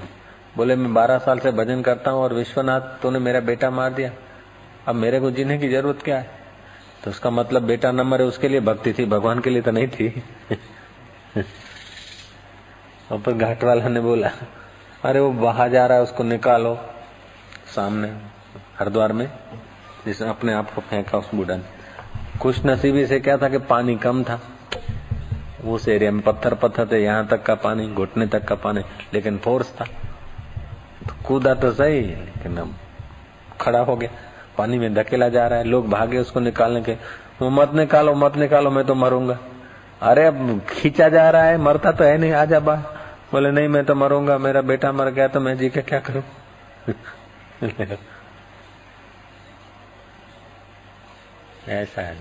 बोले, 0.57 0.77
मैं 0.77 0.95
बारह 0.95 1.19
साल 1.19 1.39
से 1.39 1.51
भजन 1.51 1.83
करता 1.83 2.11
हूँ 2.11 2.23
और 2.23 2.35
विश्वनाथ, 2.35 2.81
तूने 2.81 3.19
मेरा 3.19 3.41
बेटा 3.41 3.71
मार 3.71 3.93
दिया। 3.93 4.11
अब 4.89 4.95
मेरे 4.95 5.21
को 5.21 5.31
जीने 5.31 5.59
की 5.59 5.69
ज़रूरत 5.69 6.03
क्या 6.03 6.19
है? 6.19 6.31
तो 7.05 7.11
उसका 7.11 7.31
मतलब 7.31 7.63
बेटा 7.63 7.93
न 7.93 8.01
मरे 8.01 8.25
उसके 8.25 8.49
लिए 8.49 8.61
भक्ति 8.61 8.93
थी, 8.93 9.05
भगवान 9.05 9.41
के 9.41 9.51
लिए 9.51 9.63
तो 9.63 9.71
नहीं 9.71 9.89
थी। 9.89 10.23
फिर 13.13 13.35
घाट 13.35 13.65
वाला 13.65 13.89
ने 13.89 14.01
बोला, 14.01 14.31
अरे 15.05 15.21
वो 15.21 15.33
बाहर 15.33 15.71
जा 15.71 15.87
रहा 15.87 15.99
है, 15.99 16.05
उसको 16.05 16.25
निकालो 16.25 16.81
सामने, 17.77 18.09
हरिद्वार 18.79 19.13
में, 19.13 19.33
जिसने 20.07 20.29
अपने 20.29 20.53
आप 20.53 20.75
को 20.75 20.81
फेंका 20.81 21.19
उस 21.19 21.35
बुढ़ा 21.35 21.57
ने। 21.57 21.65
खुश 22.39 22.61
नसीबी 22.67 23.07
से 23.07 23.21
क्या 23.21 23.37
था 23.37 23.49
कि 23.49 23.59
पानी 23.59 23.97
कम 23.97 24.25
था। 24.25 24.41
उस 25.65 25.89
एरिया 25.89 26.11
में 26.11 26.23
पत्थर 26.23 26.55
पत्थर 26.55 26.89
थे, 26.93 27.05
यहाँ 27.05 27.27
तक 27.27 27.43
का 27.43 27.55
पानी, 27.55 27.89
घुटने 27.89 28.27
तक 28.27 28.45
का 28.45 28.55
पानी, 28.55 28.81
लेकिन 29.15 29.39
फोर्स 29.39 29.73
था। 29.81 29.85
तो 31.09 31.15
कूदा 31.27 31.55
तो 31.55 31.73
सही, 31.73 32.01
लेकिन 32.01 32.57
अब 32.57 32.75
खड़ा 33.61 33.79
हो 33.79 33.97
गया। 33.97 34.11
पानी 34.59 34.79
में 34.79 34.95
धकेला 34.95 35.29
जा 35.29 35.47
रहा 35.47 35.59
है, 35.59 35.65
लोग 35.65 35.91
भागे 35.91 36.19
उसको 36.19 36.41
निकालने 36.41 36.83
के। 36.83 36.93
वो 37.43 37.51
मत 37.51 37.73
निकालो 37.75 38.15
मत 38.15 38.37
निकालो, 38.37 38.71
मैं 38.71 38.85
तो 38.85 38.95
मरूँगा। 38.95 39.39
अरे, 40.03 40.27
अब 40.27 40.61
खींचा 40.71 41.09
जा 41.09 41.31
रहा 41.31 41.43
है, 41.43 41.57
मरता 41.57 41.93
तो 41.93 42.05
है 42.05 42.19
नहीं 42.19 42.33
आजा 42.33 42.61
बा। 42.61 42.75
बोले, 43.33 43.51
नहीं, 43.51 43.69
मैं 43.69 43.85
तो 43.85 43.95
मरूँगा, 43.95 44.39
मेरा 44.39 44.61
बेटा 44.61 44.93
मर 44.93 45.11
गया 45.11 45.29
तो 45.29 45.41
मैं 45.41 45.59
जी 45.59 45.69
के 45.69 45.83
क्या 45.83 46.01
करूँ? 46.01 46.23
ऐसा 51.69 52.03
है। 52.03 52.17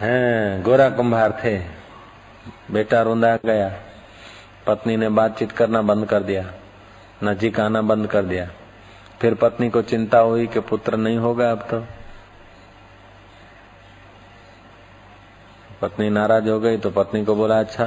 हैं, 0.00 0.62
गोरा 0.62 0.90
कुंभार 0.90 1.40
थे। 1.44 1.58
बेटा 2.70 3.02
रोंदा 3.02 3.36
गया। 3.36 3.72
पत्नी 4.66 4.96
ने 4.96 5.08
बातचीत 5.08 5.52
करना 5.52 5.82
बंद 5.82 6.08
कर 6.08 6.20
दिया। 6.20 6.52
नजीक 7.24 7.60
आना 7.60 7.82
बंद 7.82 8.06
कर 8.06 8.22
दिया। 8.22 8.50
फिर 9.22 9.34
पत्नी 9.34 9.68
को 9.70 9.80
चिंता 9.82 10.18
हुई 10.18 10.46
कि 10.46 10.60
पुत्र 10.60 10.96
नहीं 10.96 11.18
होगा 11.18 11.50
अब 11.50 11.58
तो। 11.70 11.78
पत्नी 15.82 16.08
नाराज़ 16.10 16.48
हो 16.48 16.58
गई 16.60 16.76
तो 16.76 16.90
पत्नी 16.90 17.24
को 17.24 17.34
बोला 17.34 17.58
अच्छा 17.60 17.86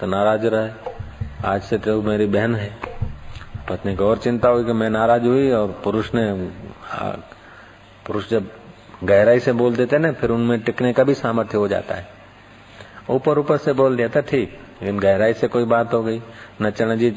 तो 0.00 0.06
नाराज़ 0.06 0.46
रहे। 0.46 0.92
आज 1.46 1.62
से 1.62 1.78
तो 1.78 2.00
मेरी 2.02 2.26
बहन 2.26 2.54
है। 2.54 2.68
पत्नी 3.70 3.96
को 3.96 4.08
और 4.08 4.18
चिंता 4.18 4.48
हुई 4.48 4.64
कि 4.64 4.72
मैं 4.72 4.90
नाराज़ 4.90 5.24
हुई 5.24 5.50
और 5.52 5.80
पुरुष 5.84 6.10
ने 6.14 6.32
पुरुष 8.06 8.30
जब 8.30 8.50
गहराई 9.04 9.40
से 9.40 9.52
बोल 9.52 9.76
देते 9.76 9.98
ना, 9.98 10.12
फिर 10.12 10.30
उनमें 10.30 10.60
टिकने 10.62 10.92
का 10.92 11.04
भी 11.04 11.14
सामर्थ्य 11.14 11.58
हो 11.58 11.68
जाता 11.68 11.94
है। 11.94 12.08
ऊपर 13.10 13.38
ऊपर 13.38 13.56
से 13.56 13.72
बोल 13.72 13.96
दिया 13.96 14.08
था, 14.08 14.20
ठीक, 14.20 14.58
लेकिन 14.82 14.98
गहराई 15.00 15.34
से 15.34 15.48
कोई 15.48 15.64
बात 15.66 15.94
हो 15.94 16.02
गई। 16.02 16.22
न 16.62 16.70
चण 16.70 16.96
जी 16.96 17.10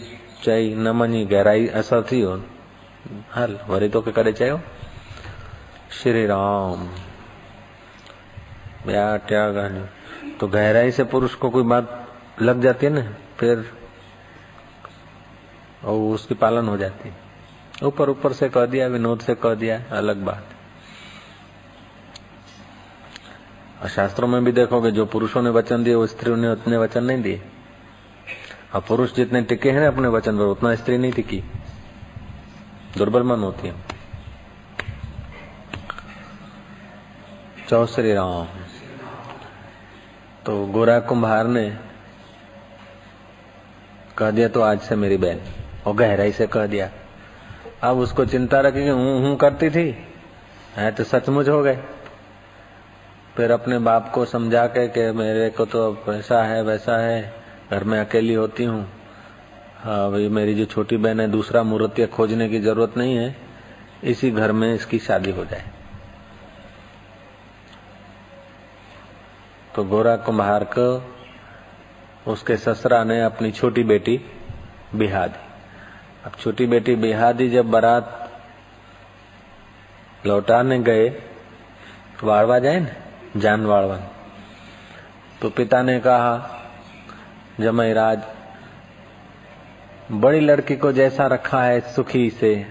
चई 0.44 0.76
न 0.76 0.92
मनी, 0.92 1.26
गहराई 1.26 1.68
असर 1.68 2.08
थी 2.12 2.22
हो 2.22 2.42
हल, 3.36 3.60
वरी 3.68 3.90
तो 3.90 4.02
के 4.02 4.12
करे 4.12 4.34
चयो? 4.34 4.60
श्री 5.92 6.26
राम 6.26 6.88
त्याग 8.88 9.90
तो 10.40 10.48
गहराई 10.48 10.92
से 10.92 11.04
पुरुष 11.04 11.36
को 11.36 11.50
कोई 11.50 11.64
बात 11.64 12.08
लग 12.42 12.62
जाती 12.62 12.86
है 12.86 12.92
ना? 12.92 13.14
फिर 13.38 13.74
और 15.84 16.14
उसकी 16.16 16.36
पालन 16.36 16.68
हो 16.68 16.78
जाती 16.78 17.10
है। 17.10 17.16
ऊपर 17.84 18.10
ऊपर 18.10 18.34
से 18.34 18.50
कह 18.50 18.66
दिया, 18.66 18.88
विनोद 18.88 19.20
से 19.20 19.36
कह 19.36 19.54
दिया, 19.54 19.84
अलग 19.92 20.18
बात। 20.18 20.46
और 23.84 23.90
शास्त्रों 23.90 24.28
में 24.28 24.44
भी 24.44 24.52
देखोगे, 24.52 24.92
जो 24.92 25.06
पुरुषों 25.06 25.42
ने 25.42 25.50
वचन 25.50 25.84
दिए, 25.84 25.96
वो 25.96 26.08
स्त्रियों 26.08 26.38
ने 26.38 26.48
उतने 26.48 26.78
वचन 26.78 27.04
नहीं 27.04 27.22
दिए। 27.22 27.42
और 28.76 28.82
पुरुष 28.82 29.14
जितने 29.14 29.42
टिके 29.42 29.72
हैं 29.72 29.88
अपने 29.88 30.08
वचन 30.08 30.38
पर, 30.38 30.44
उतना 30.44 30.76
स्त्री 30.76 30.98
नहीं 30.98 31.12
टिकी। 31.12 31.44
दुर्बल 32.98 33.24
मन 33.24 33.39
होती 33.39 33.68
है। 33.68 33.75
चौ 37.70 37.86
श्री 37.86 38.13
राम। 38.13 38.48
तो 40.46 40.66
गोरा 40.66 41.00
कुंभार 41.00 41.48
ने 41.48 41.70
कह 44.18 44.32
दिया 44.32 44.48
तो 44.48 44.62
आज 44.62 44.80
से 44.80 44.96
मेरी 44.96 45.18
बहन। 45.18 45.39
और 45.88 45.96
गहराई 45.96 46.32
से 46.32 46.48
कह 46.48 46.66
दिया, 46.66 46.89
अब 47.84 47.98
उसको 47.98 48.25
चिंता 48.25 48.60
रखी 48.60 48.84
कि 48.84 48.89
हूँ 48.89 49.22
हूँ 49.22 49.36
करती 49.38 49.70
थी, 49.70 49.89
है 50.75 50.92
तो 50.92 51.04
सचमुच 51.04 51.50
हो 51.50 51.62
गए। 51.63 51.77
फिर 53.36 53.51
अपने 53.51 53.80
बाप 53.80 54.12
को 54.12 54.25
समझा 54.25 54.66
के 54.68 54.88
कि 54.88 55.12
मेरे 55.12 55.50
को 55.50 55.66
तो 55.66 55.98
ऐसा 56.10 56.44
है, 56.44 56.62
वैसा 56.63 56.98
है, 56.98 57.34
घर 57.72 57.84
में 57.84 58.00
अकेली 58.00 58.34
होती 58.34 58.63
हूँ। 58.63 58.97
हाँ 59.78 60.12
भाई, 60.12 60.28
मेरी 60.30 60.54
जो 60.56 60.66
छोटी 60.66 60.98
बहन 60.98 61.20
है, 61.20 61.28
दूसरा 61.28 61.64
मूर्ति 61.64 62.06
खोजने 62.08 62.50
की 62.50 62.60
ज़रूरत 62.60 62.98
नहीं 62.98 63.16
है। 63.16 63.36
इसी 64.04 64.32
घर 64.32 64.52
में 64.52 64.74
इसकी 64.76 65.00
शादी 65.00 65.32
हो 65.32 65.46
जाए। 65.46 65.64
तो 69.76 69.84
गोरा 69.84 70.16
कुम्हार 70.18 70.64
को 70.78 70.88
उसके 72.32 72.58
ससुरा 72.58 73.04
ने 73.04 73.22
अपनी 73.22 73.52
छोटी 73.52 73.84
बेटी 73.84 74.20
बिहा 74.96 75.26
दी। 75.28 75.40
अब 76.26 76.32
छोटी 76.40 76.66
बेटी 76.66 76.96
बिहा 76.96 77.32
दी, 77.32 77.50
जब 77.50 77.70
बारात 77.72 78.32
लौटाने 80.26 80.80
गए 80.80 81.10
वाड़वा 82.24 82.60
जाए 82.60 82.80
ना, 82.80 83.40
जान 83.40 83.66
वाड़वन 83.66 84.02
तो 85.42 85.50
पिता 85.50 85.82
ने 85.82 86.00
कहा, 86.00 86.64
जमई 87.60 87.94
राज 87.94 88.24
बड़ी 90.12 90.40
लड़की 90.40 90.76
को 90.76 90.92
जैसा 90.92 91.28
रखा 91.28 91.64
है 91.64 91.80
सुखी 91.80 92.30
से, 92.30 92.66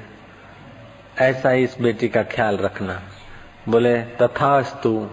ऐसा 1.19 1.51
ही 1.51 1.65
इस 1.65 1.77
बेटी 1.81 2.09
का 2.09 2.23
ख्याल 2.23 2.57
रखना। 2.57 3.03
बोले, 3.69 4.03
तथास्तु, 4.03 5.11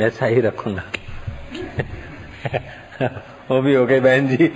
ऐसा 0.00 0.26
ही 0.26 0.40
रखूँगा। 0.40 0.82
वो 3.50 3.62
भी 3.62 3.74
हो 3.74 3.86
गई 3.86 4.00
बहन 4.00 4.28
जी। 4.28 4.46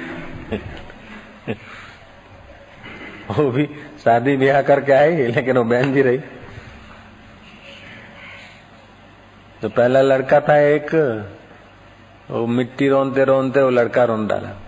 वो 3.31 3.51
भी 3.51 3.69
शादी 4.05 4.37
ब्याह 4.37 4.63
करके 4.63 4.93
आई, 4.93 5.17
लेकिन 5.17 5.59
वो 5.59 5.65
बहन 5.65 5.95
जी 5.95 6.03
रही। 6.03 6.19
तो 9.63 9.69
पहला 9.69 10.03
लड़का 10.03 10.41
था 10.41 10.57
एक, 10.59 10.95
वो 12.31 12.47
मिट्टी 12.47 12.89
रोनते 12.89 13.25
रोनते 13.25 13.63
वो 13.63 13.71
लड़का 13.71 14.05
रोन 14.05 14.27
डाला 14.27 14.66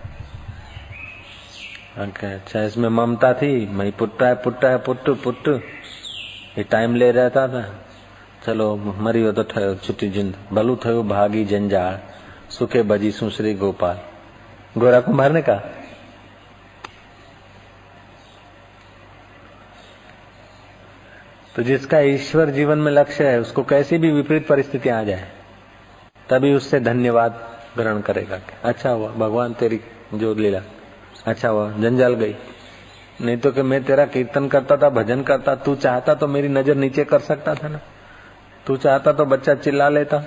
अच्छा 1.97 2.63
इसमें 2.63 2.87
ममता 2.89 3.33
थी, 3.33 3.65
मई 3.67 3.91
पुट्टा 3.91 4.27
है 4.27 4.35
पुट्टा 4.35 4.69
है, 4.69 4.77
पुट्टू 4.77 5.15
पुट्टू। 5.15 5.51
ये 5.51 6.63
टाइम 6.63 6.95
ले 6.95 7.11
रहता 7.11 7.47
था 7.47 7.63
चलो, 8.45 8.75
मरी 8.75 9.21
हो 9.21 9.31
तो 9.31 9.43
ठयो 9.45 9.73
छुट्टी 9.77 10.09
जिंद। 10.09 10.35
भलू 10.53 10.75
थयो 10.85 11.03
भागी 11.05 11.43
जंजाल, 11.45 11.99
सुखे 12.49 12.81
बजी 12.83 13.11
सुश्री 13.11 13.53
गोपाल। 13.55 13.99
गोरा 14.77 14.99
कुमार 15.01 15.31
ने 15.31 15.41
कहा 15.41 15.77
तो 21.55 21.63
जिसका 21.63 21.99
ईश्वर 21.99 22.49
जीवन 22.51 22.77
में 22.77 22.91
लक्ष्य 22.91 23.29
है, 23.29 23.39
उसको 23.39 23.63
कैसी 23.65 23.97
भी 23.97 24.11
विपरीत 24.11 24.47
परिस्थिति 24.47 24.89
आ 24.89 25.03
जाए, 25.03 25.27
तभी 26.29 26.53
उससे 26.53 26.79
धन्यवाद 26.79 27.47
ग्रहण 27.77 28.01
करेगा। 28.01 28.39
अच्छा 28.63 28.89
हुआ, 28.89 29.09
भगवान 29.09 29.53
तेरी 29.53 29.79
जो 30.13 30.33
लीला। 30.35 30.61
अच्छा 31.29 31.49
हुआ 31.49 31.71
जंजाल 31.71 32.13
गई। 32.13 32.35
नहीं 33.21 33.37
तो 33.37 33.51
कि 33.51 33.61
मैं 33.61 33.83
तेरा 33.83 34.05
कीर्तन 34.05 34.47
करता 34.47 34.77
था, 34.77 34.89
भजन 34.89 35.23
करता, 35.23 35.55
तू 35.55 35.75
चाहता 35.75 36.13
तो 36.13 36.27
मेरी 36.27 36.47
नज़र 36.47 36.75
नीचे 36.75 37.03
कर 37.03 37.19
सकता 37.21 37.55
था 37.55 37.67
ना। 37.67 37.79
तू 38.65 38.77
चाहता 38.77 39.13
तो 39.13 39.25
बच्चा 39.25 39.55
चिल्ला 39.55 39.89
लेता। 39.89 40.23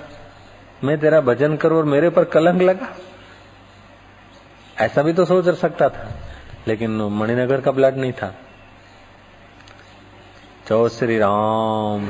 मैं 0.83 0.97
तेरा 0.99 1.21
भजन 1.21 1.55
करूँ 1.57 1.77
और 1.77 1.85
मेरे 1.85 2.09
पर 2.09 2.23
कलंक 2.25 2.61
लगा। 2.61 2.87
ऐसा 4.77 5.01
भी 5.01 5.13
तो 5.13 5.25
सोच 5.25 5.49
सकता 5.49 5.89
था, 5.89 6.07
लेकिन 6.67 6.91
मणिनगर 7.11 7.61
का 7.61 7.71
ब्लड 7.71 7.97
नहीं 7.97 8.13
था। 8.13 8.33
चौ 10.67 10.87
श्री 10.89 11.17
राम, 11.17 12.07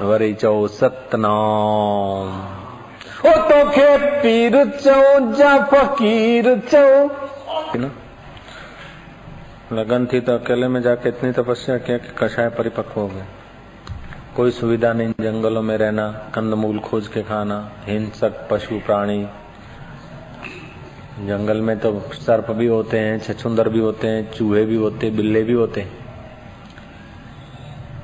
वरी 0.00 0.32
चौ 0.34 0.66
सतनाम। 0.68 2.28
ओ 3.20 3.32
तो 3.42 3.64
के 3.70 3.96
पीर 4.22 4.64
चौ, 4.70 5.02
जा 5.32 5.56
फकीर 5.64 6.56
चौ। 6.72 6.86
लगन 9.72 10.04
थी 10.06 10.20
तो 10.20 10.32
अकेले 10.34 10.66
में 10.68 10.80
जाके 10.82 11.08
इतनी 11.08 11.30
तपस्या 11.32 11.76
किया 11.78 11.98
कि 11.98 12.08
कषाय 12.18 12.48
परिपक्व 12.48 13.00
हो 13.00 13.06
गए। 13.08 13.24
कोई 14.36 14.50
सुविधा 14.50 14.92
नहीं, 14.92 15.12
जंगलों 15.20 15.62
में 15.62 15.76
रहना, 15.78 16.10
कंदमूल 16.34 16.78
खोज 16.78 17.08
के 17.08 17.22
खाना, 17.22 17.56
हिंसक 17.84 18.46
पशु 18.50 18.78
प्राणी। 18.78 19.26
जंगल 21.20 21.60
में 21.60 21.78
तो 21.78 22.00
सर्प 22.14 22.50
भी 22.50 22.66
होते 22.66 22.98
हैं, 22.98 23.18
छछुंदर 23.20 23.68
भी 23.68 23.78
होते 23.78 24.08
हैं, 24.08 24.30
चूहे 24.32 24.64
भी 24.64 24.76
होते 24.76 25.06
हैं 25.06 25.16
बिल्ले 25.16 25.42
भी 25.42 25.52
होते 25.52 25.80
हैं, 25.80 25.90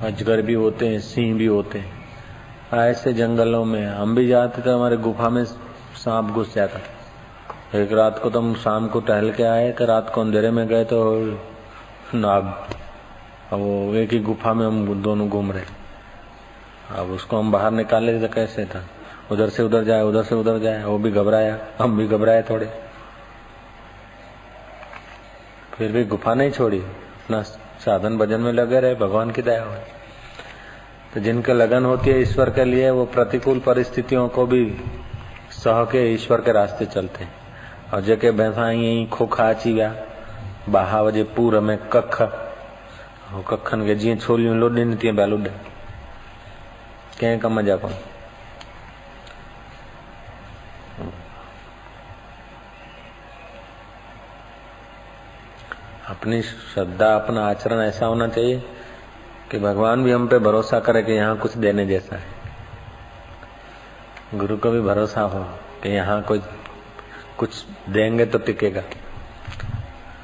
अजगर 0.03 0.43
भी 0.43 0.55
होते 0.55 0.89
हैं, 0.89 0.99
सिंह 1.01 1.37
भी 1.39 1.47
होते 1.47 1.79
हैं। 1.79 2.81
ऐसे 2.81 3.13
जंगलों 3.13 3.65
में 3.65 3.87
हम 3.87 4.15
भी 4.15 4.27
जाते 4.29 4.63
थे 4.63 4.71
हमारे 4.71 4.97
गुफा 4.97 5.29
में 5.29 5.45
सांप 5.45 6.31
घुस 6.31 6.55
जाता 6.55 6.79
एक 7.75 7.93
रात 7.93 8.19
को 8.19 8.31
तो 8.31 8.41
हम 8.41 8.55
शाम 8.55 8.89
को 8.89 9.01
टहल 9.01 9.31
के 9.33 9.43
आए 9.43 9.71
तो 9.73 9.85
रात 9.85 10.11
को 10.15 10.21
अंधेरे 10.21 10.51
में 10.51 10.67
गए 10.69 10.85
तो 10.85 10.99
नाग। 12.15 12.45
वो 13.53 13.95
एक 13.95 14.13
ही 14.13 14.19
गुफा 14.21 14.53
में 14.55 14.67
हम 14.67 15.03
दोनों 15.03 15.29
घूम 15.29 15.53
रहे 15.53 15.65
अब 16.93 17.11
उसको 17.11 17.39
हम 17.39 17.53
बाहर 17.53 17.71
निकाले 17.71 18.19
तो 18.21 18.29
कैसे 18.35 18.65
था? 18.65 18.83
उधर 19.33 19.49
से 19.49 19.63
उधर 19.63 19.85
जाए, 19.85 20.03
उधर 20.03 20.23
से 20.23 20.35
उधर 20.35 20.59
जाए, 20.59 20.83
वो 20.85 20.99
भी 20.99 21.11
घबराया, 21.11 21.59
हम 21.79 21.97
भी 21.97 22.07
घबराए 22.09 22.43
थोड़े। 22.43 22.71
फिर 25.75 25.93
भी 25.93 26.05
गुफा 26.05 26.35
नहीं 26.35 26.51
छोड़ी 26.51 26.79
अपना 26.79 27.43
साधन 27.43 28.19
भजन 28.19 28.41
में 28.41 28.53
लगे 28.53 28.81
रहे, 28.81 28.95
भगवान 28.95 29.31
की 29.31 29.43
दया 29.43 29.63
हो 29.65 29.75
तो 31.15 31.21
जिनके 31.21 31.53
लगन 31.53 31.85
होती 31.85 32.11
है 32.11 32.21
ईश्वर 32.21 32.51
के 32.51 32.65
लिए, 32.65 32.91
वो 32.91 33.05
प्रतिकूल 33.07 33.59
परिस्थितियों 33.61 34.29
को 34.29 34.47
भी 34.47 34.65
सह 35.53 35.85
के 35.85 36.05
ईश्वर 36.15 36.41
के 36.41 36.53
रास्ते 36.53 36.87
चलते 36.87 37.27
और 37.95 38.01
जेके 38.01 38.31
भैंसा 38.31 38.71
यही 38.71 39.05
खोखा 39.07 39.49
अची 39.51 39.73
बाहा 40.69 41.01
वजे 41.03 41.23
पूर 41.37 41.59
में 41.61 41.77
कख 41.93 42.17
कखन 43.51 43.87
के 43.87 43.95
जीअं 43.95 44.17
छोलियूं 44.19 44.57
लोॾनि 44.57 44.97
तीअं 44.97 45.15
पिया 45.17 45.27
लुॾनि 45.27 45.49
कम 47.39 47.61
जा 47.63 47.77
कोन 47.77 47.93
अपनी 56.09 56.43
श्रद्धा 56.43 57.15
अपना 57.15 57.47
आचरण 57.49 57.81
ऐसा 57.81 58.07
होना 58.07 58.27
चाहिए 58.29 58.59
कि 59.51 59.59
भगवान 59.59 60.05
भी 60.05 60.11
हम 60.13 60.27
पे 60.29 60.39
भरोसा 60.39 60.81
करे 60.81 61.03
कि 61.03 61.13
यहाँ 61.13 61.37
कुछ 61.39 61.57
देने 61.57 61.87
जैसा 61.87 62.17
है 62.17 62.25
गुरु 64.39 64.57
को 64.57 64.71
भी 64.71 64.81
भरोसा 64.81 65.21
हो 65.21 65.43
कि 65.83 65.89
यहाँ 65.89 66.23
कोई 66.23 66.41
कुछ 67.39 67.65
देंगे 67.89 68.27
तो 68.27 68.39
टिकेगा 68.39 68.83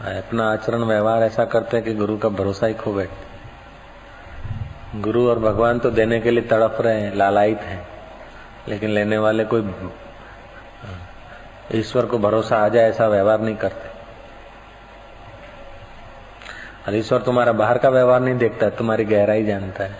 अपना 0.01 0.53
आचरण 0.53 0.79
व्यवहार 0.79 1.23
ऐसा 1.23 1.45
करते 1.45 1.77
हैं 1.77 1.87
कि 1.87 1.95
गुरु 1.95 2.19
का 2.19 2.29
भरोसा 2.29 2.67
ही 2.67 2.75
खो 2.75 2.93
बैठते 2.93 3.29
गुरु 5.01 5.29
और 5.31 5.39
भगवान 5.39 5.79
तो 5.79 5.91
देने 5.91 6.21
के 6.21 6.31
लिए 6.31 6.43
तड़प 6.43 6.77
रहे 6.81 7.01
हैं, 7.01 7.15
लालायित 7.15 7.61
हैं, 7.61 7.89
लेकिन 8.69 8.91
लेने 8.91 9.19
वाले 9.19 9.45
कोई 9.45 9.75
ईश्वर 11.73 12.07
को 12.07 12.19
भरोसा 12.19 12.59
आ 12.59 12.69
जाए 12.69 12.85
ऐसा 12.85 13.07
व्यवहार 13.07 13.41
नहीं 13.41 13.57
करते। 13.57 13.89
और 16.89 16.95
ईश्वर 16.95 17.23
तुम्हारा 17.23 17.53
बाहर 17.53 17.79
का 17.79 17.89
व्यवहार 17.89 18.21
नहीं 18.21 18.39
देखता 18.39 18.71
तुम्हारी 18.71 19.05
गहराई 19.05 19.45
जानता 19.45 19.85
है। 19.85 19.97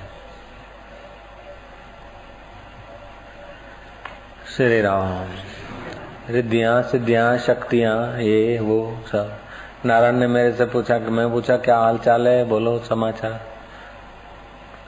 श्री 4.57 4.81
राम। 4.81 5.29
रिद्धियाँ 6.31 6.83
सिद्धियाँ 6.83 7.39
शक्तियाँ, 7.39 8.19
ये 8.19 8.59
वो 8.59 8.99
सब। 9.13 9.39
नारायण 9.87 10.15
ने 10.15 10.27
मेरे 10.27 10.53
से 10.53 10.65
पूछा 10.65 10.99
कि 10.99 11.11
मैं 11.11 11.33
पूछा, 11.33 11.57
क्या 11.57 11.79
हाल 11.79 11.99
चाल 11.99 12.29
है? 12.29 12.45
बोलो, 12.45 12.79
समाचार. 12.79 13.41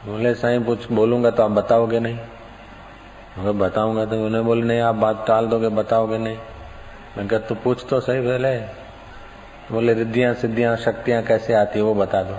बोले 0.07 0.35
साईं 0.35 0.65
पूछ, 0.65 0.93
बोलूँगा 0.93 1.31
तो 1.31 1.43
आप 1.43 1.51
बताओगे 1.51 2.01
नहीं? 2.01 2.19
अगर 3.39 3.53
बताऊँगा 3.53 4.05
तो 4.05 4.27
उन्हें 4.27 4.45
बोले, 4.45 4.63
नहीं, 4.63 4.81
आप 4.81 4.95
बात 4.95 5.25
टाल 5.29 5.47
दोगे, 5.47 5.69
बताओगे 5.69 6.19
नहीं। 6.19 6.39
मैं 7.19 7.29
कहा, 7.29 7.39
तू 7.39 7.55
पूछ 7.55 7.87
तो 7.91 8.01
सही 8.01 8.21
पहले। 8.21 8.59
बोले, 9.75 9.95
रिद्धियाँ, 9.95 10.35
सिद्धियाँ, 10.35 10.77
शक्तियाँ 10.77 11.23
कैसे 11.23 11.55
आती 11.55 11.79
है 11.79 11.85
वो 11.85 11.95
बता 11.95 12.23
दो। 12.23 12.39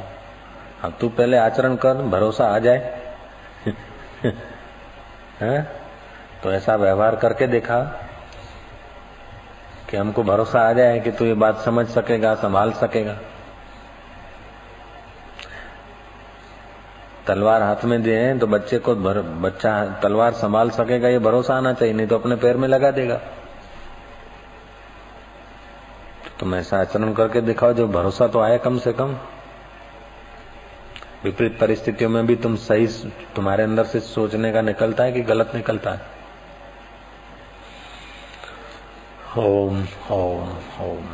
अब 0.83 0.93
तू 1.01 1.09
पहले 1.09 1.37
आचरण 1.37 1.75
कर, 1.75 1.93
भरोसा 1.93 2.45
आ 2.47 2.59
जाए। 2.59 2.99
है? 5.39 5.63
तो 6.43 6.51
ऐसा 6.51 6.75
व्यवहार 6.75 7.15
करके 7.15 7.47
देखा। 7.47 8.07
कि 9.91 9.97
हमको 9.97 10.23
भरोसा 10.23 10.59
आ 10.61 10.73
जाए 10.73 10.99
कि 10.99 11.11
तू 11.11 11.25
ये 11.25 11.33
बात 11.35 11.59
समझ 11.59 11.87
सकेगा 11.87 12.33
संभाल 12.35 12.71
सकेगा। 12.73 13.17
तलवार 17.27 17.61
हाथ 17.61 17.83
में 17.85 18.01
दे 18.03 18.13
तो 18.39 18.47
बच्चे 18.47 18.77
को 18.79 18.95
भर, 18.95 19.21
बच्चा 19.21 19.73
तलवार 20.03 20.33
संभाल 20.33 20.69
सकेगा 20.69 21.07
ये 21.07 21.19
भरोसा 21.19 21.55
आना 21.55 21.73
चाहिए 21.73 21.93
नहीं 21.93 22.07
तो 22.07 22.17
अपने 22.17 22.35
पैर 22.35 22.57
में 22.57 22.67
लगा 22.67 22.91
देगा। 22.91 23.19
तुम 26.39 26.55
ऐसा 26.55 26.79
आचरण 26.79 27.13
करके 27.13 27.41
दिखाओ 27.41 27.73
जो 27.73 27.87
भरोसा 27.87 28.27
तो 28.27 28.39
आए 28.39 28.57
कम 28.57 28.77
से 28.77 28.93
कम। 28.93 29.15
विपरीत 31.23 31.59
परिस्थितियों 31.59 32.09
में 32.09 32.25
भी 32.27 32.35
तुम 32.35 32.55
सही 32.57 32.87
तुम्हारे 33.35 33.63
अंदर 33.63 33.83
से 33.83 33.99
सोचने 33.99 34.51
का 34.53 34.61
निकलता 34.61 35.03
है 35.03 35.11
कि 35.11 35.21
गलत 35.21 35.51
निकलता 35.55 35.91
है? 35.91 36.10
ओम 39.37 39.83
ओम 40.11 40.49
ओम। 40.81 41.05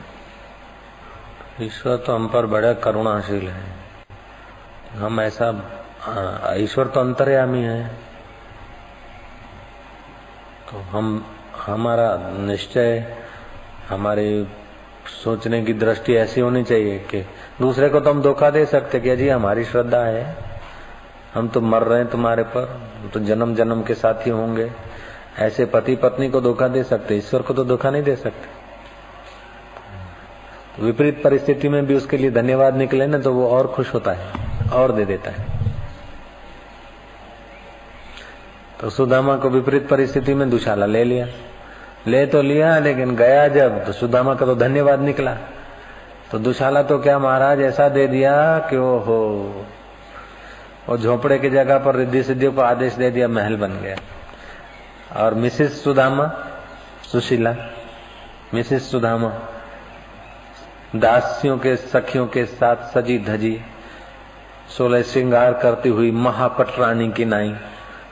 ईश्वर 1.61 1.97
तो 1.97 2.15
हम 2.15 2.27
पर 2.27 2.45
बड़े 2.45 2.73
करुणाशील 2.73 3.47
है। 3.49 3.73
हम 4.95 5.21
ऐसा 5.21 5.47
ईश्वर 6.53 6.87
तो 6.87 6.99
अंतर्यामी 6.99 7.61
है। 7.61 7.87
तो 10.69 10.77
हम, 10.77 11.25
हमारा 11.65 12.17
निश्चय, 12.37 13.17
हमारी 13.89 14.47
सोचने 15.23 15.63
की 15.63 15.73
दृष्टि 15.73 16.15
ऐसी 16.15 16.41
होनी 16.41 16.63
चाहिए 16.63 16.99
कि 16.99 17.21
दूसरे 17.61 17.89
को 17.89 17.99
तो 17.99 18.09
हम 18.09 18.21
धोखा 18.21 18.49
दे 18.49 18.65
सकते 18.65 18.99
कि 18.99 19.15
जी 19.15 19.29
हमारी 19.29 19.65
श्रद्धा 19.65 19.99
है। 19.99 20.37
हम 21.33 21.47
तो 21.47 21.61
मर 21.61 21.83
रहे 21.83 21.99
हैं 21.99 22.07
तुम्हारे 22.07 22.43
पर 22.43 22.91
तो 23.13 23.19
जन्म 23.19 23.55
जन्म 23.55 23.83
के 23.83 23.93
साथी 23.93 24.29
होंगे। 24.29 24.86
ऐसे 25.37 25.65
पति 25.65 25.95
पत्नी 25.95 26.29
को 26.29 26.41
धोखा 26.41 26.67
दे 26.67 26.83
सकते, 26.83 27.15
ईश्वर 27.15 27.41
को 27.41 27.53
तो 27.53 27.63
धोखा 27.65 27.89
नहीं 27.89 28.03
दे 28.03 28.15
सकते। 28.15 28.55
तो 30.77 30.83
विपरीत 30.83 31.23
परिस्थिति 31.23 31.69
में 31.69 31.85
भी 31.85 31.95
उसके 31.95 32.17
लिए 32.17 32.31
धन्यवाद 32.31 32.75
निकले 32.75 33.07
ना 33.07 33.19
तो 33.19 33.33
वो 33.33 33.47
और 33.49 33.67
खुश 33.67 33.93
होता 33.93 34.11
है, 34.11 34.31
और 34.73 34.91
दे 34.91 35.05
देता 35.05 35.31
है। 35.31 35.45
तो 38.81 38.89
सुदामा 38.89 39.35
को 39.35 39.49
विपरीत 39.49 39.87
परिस्थिति 39.89 40.33
में 40.33 40.49
दुशाला 40.49 40.85
ले 40.85 41.03
लिया। 41.03 41.27
ले 42.07 42.25
तो 42.25 42.41
लिया, 42.41 42.77
लेकिन 42.79 43.15
गया 43.15 43.47
जब 43.47 43.85
तो 43.85 43.91
सुदामा 43.91 44.35
का 44.35 44.45
तो 44.45 44.55
धन्यवाद 44.55 45.01
निकला। 45.01 45.37
तो 46.31 46.39
दुशाला 46.39 46.83
तो 46.83 46.97
क्या 46.99 47.17
महाराज 47.19 47.61
ऐसा 47.61 47.89
दे 47.89 48.07
दिया 48.07 48.35
कि 48.59 48.77
वो 48.77 48.97
हो 48.99 49.65
और 50.89 50.97
झोपड़े 50.97 51.39
की 51.39 51.49
जगह 51.49 51.77
पर 51.77 51.95
रिद्धि 51.95 52.23
सिद्धियों 52.23 52.51
को 52.53 52.61
आदेश 52.61 52.93
दे 52.93 53.09
दिया, 53.11 53.27
महल 53.27 53.55
बन 53.55 53.79
गया। 53.81 53.95
और 55.15 55.33
मिसेस 55.33 55.83
सुदामा, 55.83 56.27
सुशीला, 57.11 57.55
मिसेस 58.53 58.91
सुदामा, 58.91 59.29
दासियों 60.95 61.57
के, 61.57 61.75
सखियों 61.75 62.27
के 62.27 62.45
साथ 62.45 62.75
सजी 62.93 63.17
धजी, 63.19 63.61
सोलह 64.77 65.01
श्रृंगार 65.01 65.53
करती 65.53 65.89
हुई 65.89 66.11
महापट 66.11 66.79
रानी 66.79 67.11
की 67.11 67.25
नाई 67.25 67.55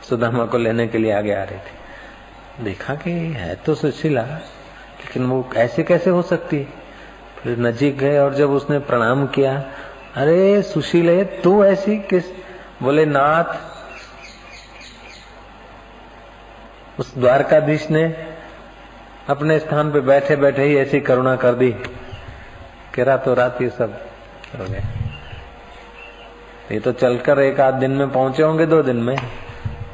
सुदामा 0.09 0.45
को 0.45 0.57
लेने 0.57 0.87
के 0.87 0.97
लिए 0.97 1.11
आगे 1.11 1.33
आ 1.35 1.43
रही 1.43 1.57
थी। 1.57 2.63
देखा 2.63 2.95
कि 2.95 3.11
है 3.11 3.55
तो 3.55 3.75
सुशीला, 3.75 4.21
लेकिन 4.21 5.25
वो 5.25 5.49
ऐसे 5.55 5.83
कैसे 5.83 6.09
हो 6.09 6.21
सकती 6.21 6.67
फिर 7.37 7.59
नजीक 7.59 7.97
गए 7.97 8.17
और 8.19 8.33
जब 8.33 8.51
उसने 8.51 8.79
प्रणाम 8.79 9.27
किया, 9.27 9.53
अरे 10.15 10.61
सुशीले, 10.61 11.23
तू 11.23 11.63
ऐसी 11.65 11.97
किस 11.97 12.23
बोले, 12.83 13.05
नाथ 13.05 13.74
उस 16.99 17.17
द्वारकाधीश 17.17 17.89
ने 17.91 18.03
अपने 19.29 19.59
स्थान 19.59 19.91
पे 19.91 19.99
बैठे 19.99 20.35
बैठे 20.35 20.63
ही 20.63 20.77
ऐसी 20.77 20.99
करुणा 20.99 21.35
कर 21.35 21.53
दी 21.53 21.71
कि 22.95 23.03
रातों 23.03 23.35
रात 23.35 23.61
ये 23.61 23.69
सब 23.69 23.97
हो 24.59 24.65
गए। 24.65 24.83
ये 26.71 26.79
तो 26.79 26.91
चलकर 26.91 27.39
एक 27.39 27.59
आध 27.59 27.73
दिन 27.73 27.91
में 27.91 28.11
पहुँचे 28.11 28.43
होंगे, 28.43 28.65
दो 28.65 28.83
दिन 28.83 28.95
में। 28.95 29.17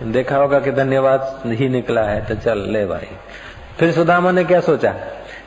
देखा 0.03 0.37
होगा 0.37 0.59
कि 0.59 0.71
धन्यवाद 0.71 1.41
ही 1.45 1.69
निकला 1.69 2.03
है 2.03 2.25
तो 2.25 2.35
चल 2.35 2.59
ले 2.59 2.85
भाई। 2.85 3.07
फिर 3.79 3.91
सुदामा 3.91 4.31
ने 4.31 4.43
क्या 4.43 4.59
सोचा? 4.59 4.95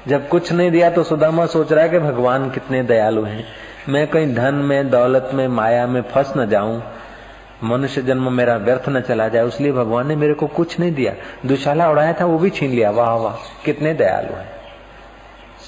जब 0.09 0.29
कुछ 0.29 0.53
नहीं 0.53 0.71
दिया 0.71 0.91
तो 0.91 1.03
सुदामा 1.03 1.47
सोच 1.47 1.73
रहा 1.73 1.85
है 1.85 1.91
कि 1.91 1.99
भगवान 1.99 2.51
कितने 2.51 2.83
दयालु 2.83 3.25
हैं। 3.25 3.45
मैं 3.89 4.07
कहीं 4.07 4.35
धन 4.35 4.55
में, 4.55 4.91
दौलत 4.91 5.31
में, 5.35 5.49
माया 5.49 5.87
में 5.87 6.03
फंस 6.03 6.33
न 6.37 6.49
जाऊँ। 6.49 6.83
मनुष्य 7.65 8.03
जन्म 8.03 8.33
मेरा 8.33 8.57
व्यर्थ 8.57 8.83
न 8.89 9.01
चला 9.01 9.29
जाए, 9.29 9.43
उसलिए 9.43 9.73
भगवान 9.73 10.07
ने 10.07 10.17
मेरे 10.17 10.35
को 10.35 10.47
कुछ 10.47 10.81
नहीं 10.81 10.93
दिया। 10.93 11.13
दुशाला 11.49 11.91
उड़ाया 11.91 12.13
था, 12.13 12.25
वो 12.25 12.39
भी 12.39 12.51
छीन 12.51 12.71
लिया। 12.71 12.91
वाह 12.91 13.11
वाह, 13.11 13.63
कितने 13.65 13.95
दयालु 13.95 14.37
है। 14.37 14.49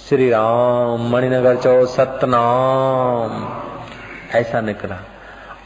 श्री 0.08 0.30
राम 0.30 1.10
मणिनगर 1.10 1.56
चौ 1.56 1.86
सतनाम। 1.86 3.62
ऐसा 4.34 4.60
निकला। 4.60 4.98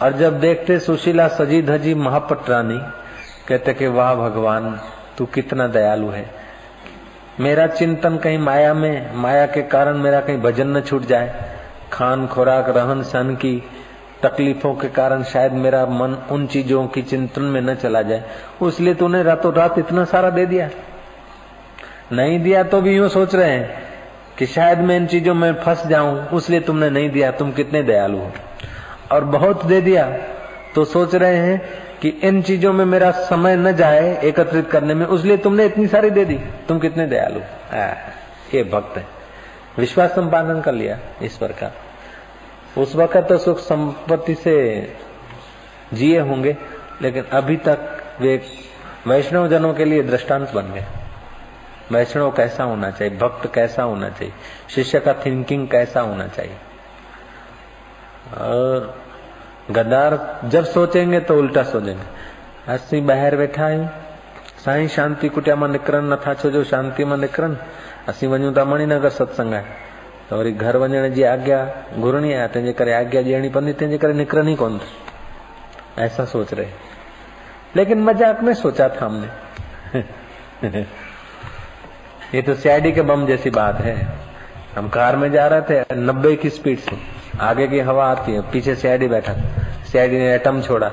और 0.03 0.13
जब 0.13 0.41
देखते 0.41 0.79
सुशीला 0.79 1.29
सजी 1.29 1.63
धजी 1.63 1.95
महापट 1.95 2.51
रानी 2.51 2.81
कहते 3.49 3.75
कि 3.75 3.87
वाह, 3.87 4.15
भगवान, 4.15 4.81
तू 5.19 5.27
कितना 5.27 5.67
दयालु 5.67 6.09
है। 6.09 6.31
मेरा 7.41 7.67
चिंतन 7.67 8.17
कहीं 8.17 8.39
माया 8.39 8.75
में, 8.75 9.15
माया 9.15 9.47
के 9.47 9.63
कारण 9.63 9.99
मेरा 9.99 10.21
कहीं 10.21 10.39
भजन 10.39 10.67
न 10.67 10.81
छूट 10.81 11.03
जाए। 11.03 11.57
खान 11.93 12.27
खुराक 12.27 12.69
रहन 12.69 13.03
सहन 13.03 13.35
की 13.37 13.63
तकलीफों 14.23 14.75
के 14.75 14.89
कारण 14.89 15.23
शायद 15.23 15.53
मेरा 15.53 15.85
मन 15.87 16.15
उन 16.31 16.47
चीज़ों 16.47 16.87
की 16.87 17.03
चिंतन 17.03 17.43
में 17.43 17.61
न 17.61 17.75
चला 17.75 18.03
जाए। 18.03 18.25
इसलिए 18.63 18.95
तूने 18.95 19.23
रातों 19.23 19.53
रात 19.55 19.79
इतना 19.79 20.05
सारा 20.05 20.31
दे 20.31 20.47
दिया। 20.47 20.69
नहीं 22.13 22.39
दिया 22.41 22.63
तो 22.63 22.81
भी 22.81 22.97
यूँ 22.97 23.09
सोच 23.09 23.35
रहे 23.35 23.51
हैं 23.51 23.83
कि 24.39 24.47
शायद 24.47 24.79
मैं 24.79 24.97
इन 24.97 25.07
चीज़ों 25.07 25.35
में 25.35 25.53
फंस 25.55 25.87
जाऊँ। 25.87 26.37
इसलिए 26.37 26.61
तुमने 26.61 26.91
नहीं 26.91 27.11
दिया, 27.11 27.31
तुम 27.31 27.53
कितने 27.53 27.83
दयालु 27.83 28.19
हो। 28.19 28.33
और 29.13 29.25
बहुत 29.27 29.65
दे 29.67 29.81
दिया। 29.81 30.05
तो 30.75 30.85
सोच 30.85 31.15
रहे 31.15 31.37
हैं 31.37 31.61
कि 32.03 32.09
इन 32.25 32.41
चीज़ों 32.43 32.73
में 32.73 32.85
मेरा 32.85 33.11
समय 33.11 33.57
न 33.57 33.73
जाए 33.73 34.21
एकत्रित 34.25 34.71
करने 34.71 34.95
में। 34.95 35.05
उसलिए 35.07 35.37
तुमने 35.37 35.65
इतनी 35.67 35.87
सारी 35.87 36.11
दे 36.11 36.25
दी। 36.25 36.39
तुम 36.69 36.79
कितने 36.79 37.07
दयालु 37.07 37.41
ये 38.55 38.63
भक्त 38.65 38.97
है। 38.99 39.07
विश्वास 39.79 40.11
संपादन 40.11 40.61
कर 40.61 40.73
लिया 40.73 40.99
ईश्वर 41.23 41.53
का। 41.53 41.73
उस 42.79 42.97
वक्त 42.97 43.17
तो 43.17 43.39
सुख 43.39 43.59
संपत्ति 43.59 44.35
से 44.35 44.97
जिए 45.93 46.21
होंगे, 46.21 46.57
लेकिन 47.03 47.25
अभी 47.25 47.57
तक 47.57 48.03
वे 48.21 48.43
वैष्णव 49.07 49.49
जनों 49.49 49.75
के 49.75 49.85
लिए 49.85 50.03
दृष्टांत 50.03 50.51
बन 50.51 50.73
गए। 50.73 50.85
वैष्णव 51.93 52.31
कैसा 52.31 52.65
होना 52.65 52.91
चाहिए? 52.91 53.17
भक्त 53.17 53.55
कैसा 53.55 53.83
होना 53.83 54.09
चाहिए? 54.09 54.35
शिष्य 54.69 55.01
का 55.01 55.15
थिंकिंग 55.15 55.69
कैसा 55.69 56.01
होना 56.01 56.27
चाहिए? 56.27 56.57
और 58.39 58.99
गद्दार 59.71 60.41
जब 60.45 60.65
सोचेंगे 60.65 61.21
तो 61.21 61.37
उल्टा 61.37 61.63
सोचेंगे। 61.63 62.05
असी 62.73 63.01
बाहर 63.01 63.37
बैठा 63.37 63.67
है। 63.67 64.11
साईं 64.65 64.89
शांति 64.89 65.29
कुटिया 65.29 65.57
माँ 65.57 65.69
निकिरनि 65.69 66.09
नथा 66.09 66.35
छो 66.35 66.51
जो 66.51 66.65
शांति 66.65 67.05
माँ 67.05 67.19
निकिरनि 67.19 67.57
असीं 68.09 68.29
वञूं 68.29 68.53
था 68.53 68.65
मणिनगर 68.65 69.09
सत्संग 69.09 69.55
आहे 69.55 69.90
त 70.31 70.33
वरी 70.33 70.53
घर 70.53 70.77
वञण 70.77 71.09
जी 71.09 71.23
आज्ञा 71.23 71.69
घुरणी 71.99 72.33
आहे, 72.33 72.49
तंहिंजे 72.49 72.73
करे 72.73 72.93
आज्ञा 72.93 73.21
ॾियणी 73.21 73.49
पवंदी, 73.49 73.73
तंहिंजे 73.73 73.99
करे 73.99 74.13
निकिरनि 74.13 74.53
ई 74.53 74.57
कोन 74.57 74.81
ऐसा 75.99 76.25
सोच 76.25 76.55
रहे। 76.55 76.67
लेकिन 77.77 78.01
मज़ाक 78.01 78.43
में 78.43 78.55
सोचा 78.55 78.89
था 78.89 79.07
हमने। 79.07 79.29
ये 82.35 82.43
तो 82.43 82.55
सीआईडी 82.55 82.93
के 82.93 83.03
बम 83.03 83.27
जैसी 83.27 83.51
बात 83.51 83.77
है। 83.77 84.09
हम 84.77 84.89
कार 84.89 85.17
में 85.17 85.33
जा 85.33 85.47
रहे 85.47 85.61
थे, 85.61 85.95
नब्बे 85.95 86.37
की 86.37 86.51
स्पीड 86.51 86.79
से। 86.79 86.97
आगे 87.41 87.69
की 87.69 87.81
हवा 87.81 88.07
आती 88.11 88.33
है, 88.33 88.41
पीछे 88.41 88.75
सीआईडी 88.75 89.09
बैठा 89.09 89.33
सीआईडी 89.93 90.19
ने 90.19 90.35
एटम 90.35 90.63
छोड़ा 90.63 90.87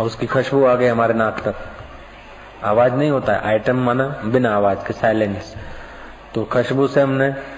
और 0.00 0.06
उसकी 0.06 0.26
खुशबू 0.26 0.64
आ 0.64 0.74
गई 0.74 0.86
हमारे 0.86 1.14
नाक 1.14 1.40
तक। 1.40 1.54
आवाज़ 2.64 2.92
नहीं 2.92 3.10
होता 3.10 3.32
है 3.32 3.40
आइटम 3.40 3.76
माना 3.76 4.22
बिना 4.24 4.56
आवाज़ 4.56 4.78
के 4.78 4.92
साइलेंस 4.92 5.56
तो 6.34 6.44
खुशबू 6.44 6.88
से 6.88 7.00
हमने 7.00 7.51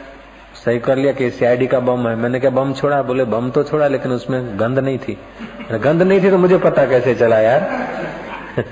सही 0.65 0.79
कर 0.79 0.97
लिया 0.97 1.13
कि 1.13 1.31
सीआईडी 1.31 1.67
का 1.67 1.81
बम 1.81 2.09
है। 2.09 2.17
मैंने 2.17 2.41
क्या 2.41 2.51
बम 2.51 2.73
छोड़ा? 2.73 3.03
बोले, 3.03 3.25
बम 3.25 3.51
तो 3.51 3.63
छोड़ा, 3.63 3.89
लेकिन 3.89 4.13
उसमें 4.13 4.61
गंध 4.61 4.79
नहीं 4.79 4.99
थी। 4.99 5.19
गंध 5.71 6.03
नहीं 6.03 6.23
थी 6.23 6.31
तो 6.31 6.39
मुझे 6.39 6.59
पता 6.59 6.87
कैसे 6.87 7.15
चला 7.15 7.39
यार। 7.39 7.89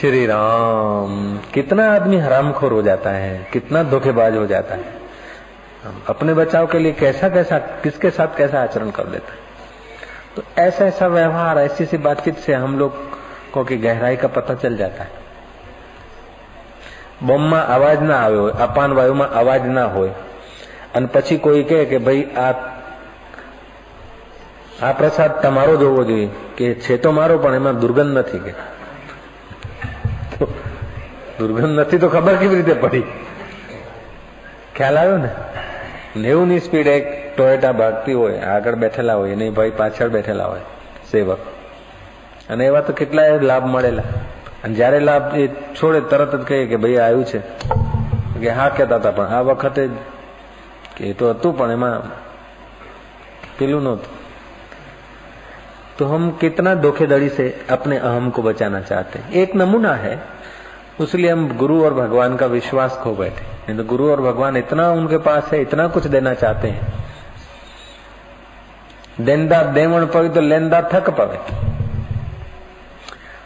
श्री 0.00 0.26
राम, 0.26 1.38
कितना 1.54 1.94
आदमी 1.94 2.16
हरामखोर 2.16 2.72
हो 2.72 2.82
जाता 2.82 3.10
है, 3.10 3.48
कितना 3.52 3.82
धोखेबाज 3.82 4.36
हो 4.36 4.46
जाता 4.46 4.74
है। 4.74 4.84
अपने 6.08 6.34
बचाव 6.34 6.66
के 6.66 6.78
लिए 6.78 6.92
कैसा 6.92 7.28
कैसा, 7.28 7.58
किसके 7.58 8.10
साथ 8.10 8.36
कैसा 8.36 8.62
आचरण 8.62 8.90
कर 8.90 9.04
देता 9.04 9.32
है? 9.32 9.38
तो 10.36 10.42
ऐसा 10.58 10.84
ऐसा 10.84 11.06
व्यवहार 11.06 11.58
ऐसी 11.58 11.84
ऐसी 11.84 11.96
बातचीत 11.98 12.38
से 12.38 12.54
हम 12.54 12.78
लोग 12.78 12.92
को 13.52 13.64
की 13.64 13.76
गहराई 13.76 14.16
का 14.16 14.28
पता 14.28 14.54
चल 14.54 14.76
जाता 14.76 15.02
है। 15.02 15.23
બોમ્બમાં 17.26 17.68
અવાજ 17.68 18.02
ના 18.02 18.16
આવ્યો 18.16 18.42
હોય, 18.42 18.52
અપાન 18.52 18.92
વાયુમાં 18.92 19.32
અવાજ 19.32 19.66
ના 19.66 19.86
હોય. 19.86 20.10
અને 20.94 21.06
પછી 21.06 21.36
કોઈ 21.36 21.62
કહે 21.62 21.84
કે 21.84 21.98
ભાઈ 21.98 22.22
આ 22.22 22.52
આ 24.82 24.92
પ્રસાદ 24.92 25.42
તમારો 25.42 25.76
જોવો 25.76 26.04
જોઈએ, 26.04 26.28
કે 26.56 26.74
છે 26.74 26.96
તો 26.96 27.10
મારો 27.10 27.38
પણ 27.38 27.54
એમાં 27.54 27.78
દુર્ગંધ 27.78 28.18
નથી 28.18 28.38
કે. 28.38 28.52
દુર્ગંધ 31.38 31.78
નથી 31.78 31.98
તો 31.98 32.08
ખબર 32.08 32.36
કેવી 32.36 32.56
રીતે 32.56 32.74
પડી? 32.74 33.02
ખ્યાલ 34.76 34.98
આવ્યો 34.98 35.16
ને? 35.16 35.28
નેવું 36.16 36.48
ની 36.48 36.60
સ્પીડ 36.60 36.86
એક 36.86 37.36
ટોયોટા 37.36 37.72
ભાગતી 37.72 38.12
હોય, 38.12 38.38
આગળ 38.38 38.74
બેઠેલા 38.74 39.14
હોય 39.14 39.34
નહીં 39.34 39.54
ભાઈ 39.54 39.70
પાછળ 39.70 40.08
બેઠેલા 40.08 40.46
હોય, 40.46 40.60
સેવક. 41.12 41.38
અને 42.50 42.66
એવા 42.66 42.80
તો 42.80 42.92
કેટલાય 42.92 43.38
લાભ 43.38 43.66
મળેલા. 43.66 44.02
અને 44.63 44.73
જયારે 44.75 44.99
લાભ 45.01 45.27
એ 45.37 45.49
છોડે 45.73 45.99
તરત 46.03 46.31
જ 46.33 46.43
કહે 46.45 46.61
કે 46.67 46.77
ભાઈ 46.77 46.99
આવ્યું 46.99 47.25
છે 47.25 47.39
કે 48.41 48.49
હા 48.51 48.69
કહેતા 48.71 48.99
હતા 48.99 49.11
પણ 49.13 49.33
આ 49.33 49.43
વખતે 49.45 49.83
કે 50.95 51.13
તો 51.15 51.33
હતું 51.33 51.53
પણ 51.53 51.71
એમાં 51.71 51.91
પેલું 53.57 53.83
નહોતું 53.83 54.19
तो 55.97 56.05
हम 56.05 56.29
कितना 56.39 56.73
धोखेधड़ी 56.75 57.29
से 57.29 57.45
अपने 57.69 57.95
अहम 57.99 58.29
को 58.29 58.41
बचाना 58.41 58.79
चाहते 58.81 59.19
हैं 59.19 59.31
एक 59.33 59.55
नमूना 59.55 59.93
है 59.95 60.11
उसलिए 60.99 61.31
हम 61.31 61.41
गुरु 61.57 61.83
और 61.85 61.93
भगवान 61.93 62.35
का 62.37 62.45
विश्वास 62.47 62.93
खो 63.03 63.11
बैठे 63.15 63.43
नहीं 63.65 63.75
तो 63.77 63.83
गुरु 63.83 64.09
और 64.11 64.21
भगवान 64.21 64.57
इतना 64.57 64.89
उनके 64.91 65.17
पास 65.25 65.51
है 65.53 65.61
इतना 65.61 65.87
कुछ 65.89 66.07
देना 66.07 66.33
चाहते 66.35 66.67
हैं 66.69 66.83
देंदा 69.21 69.61
देवण 69.73 70.05
पवे 70.07 70.29
तो 70.29 70.41
लेंदा 70.43 70.81
थक 70.93 71.09
पवे 71.19 71.39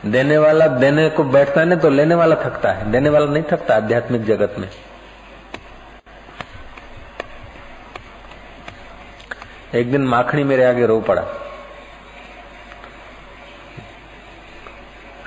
देने 0.07 0.39
वाला, 0.39 0.67
देने 0.67 1.11
को 1.11 1.25
बैठता 1.25 1.61
है 1.61 1.67
ना 1.67 1.77
तो 1.77 1.91
लेने 1.91 2.15
वाला 2.15 2.37
थकता 2.37 2.73
है। 2.73 2.93
देने 2.93 3.09
वाला 3.09 3.27
नहीं 3.27 3.43
थकता 3.43 3.77
आध्यात्मिक 3.77 4.25
जगत 4.25 4.55
में। 4.59 4.71
एक 9.75 9.93
दिन 9.93 10.01
माखणी 10.01 10.45
मेरे 10.45 10.65
आगे 10.65 10.87
रो 10.87 11.01
पड़ा। 11.01 11.23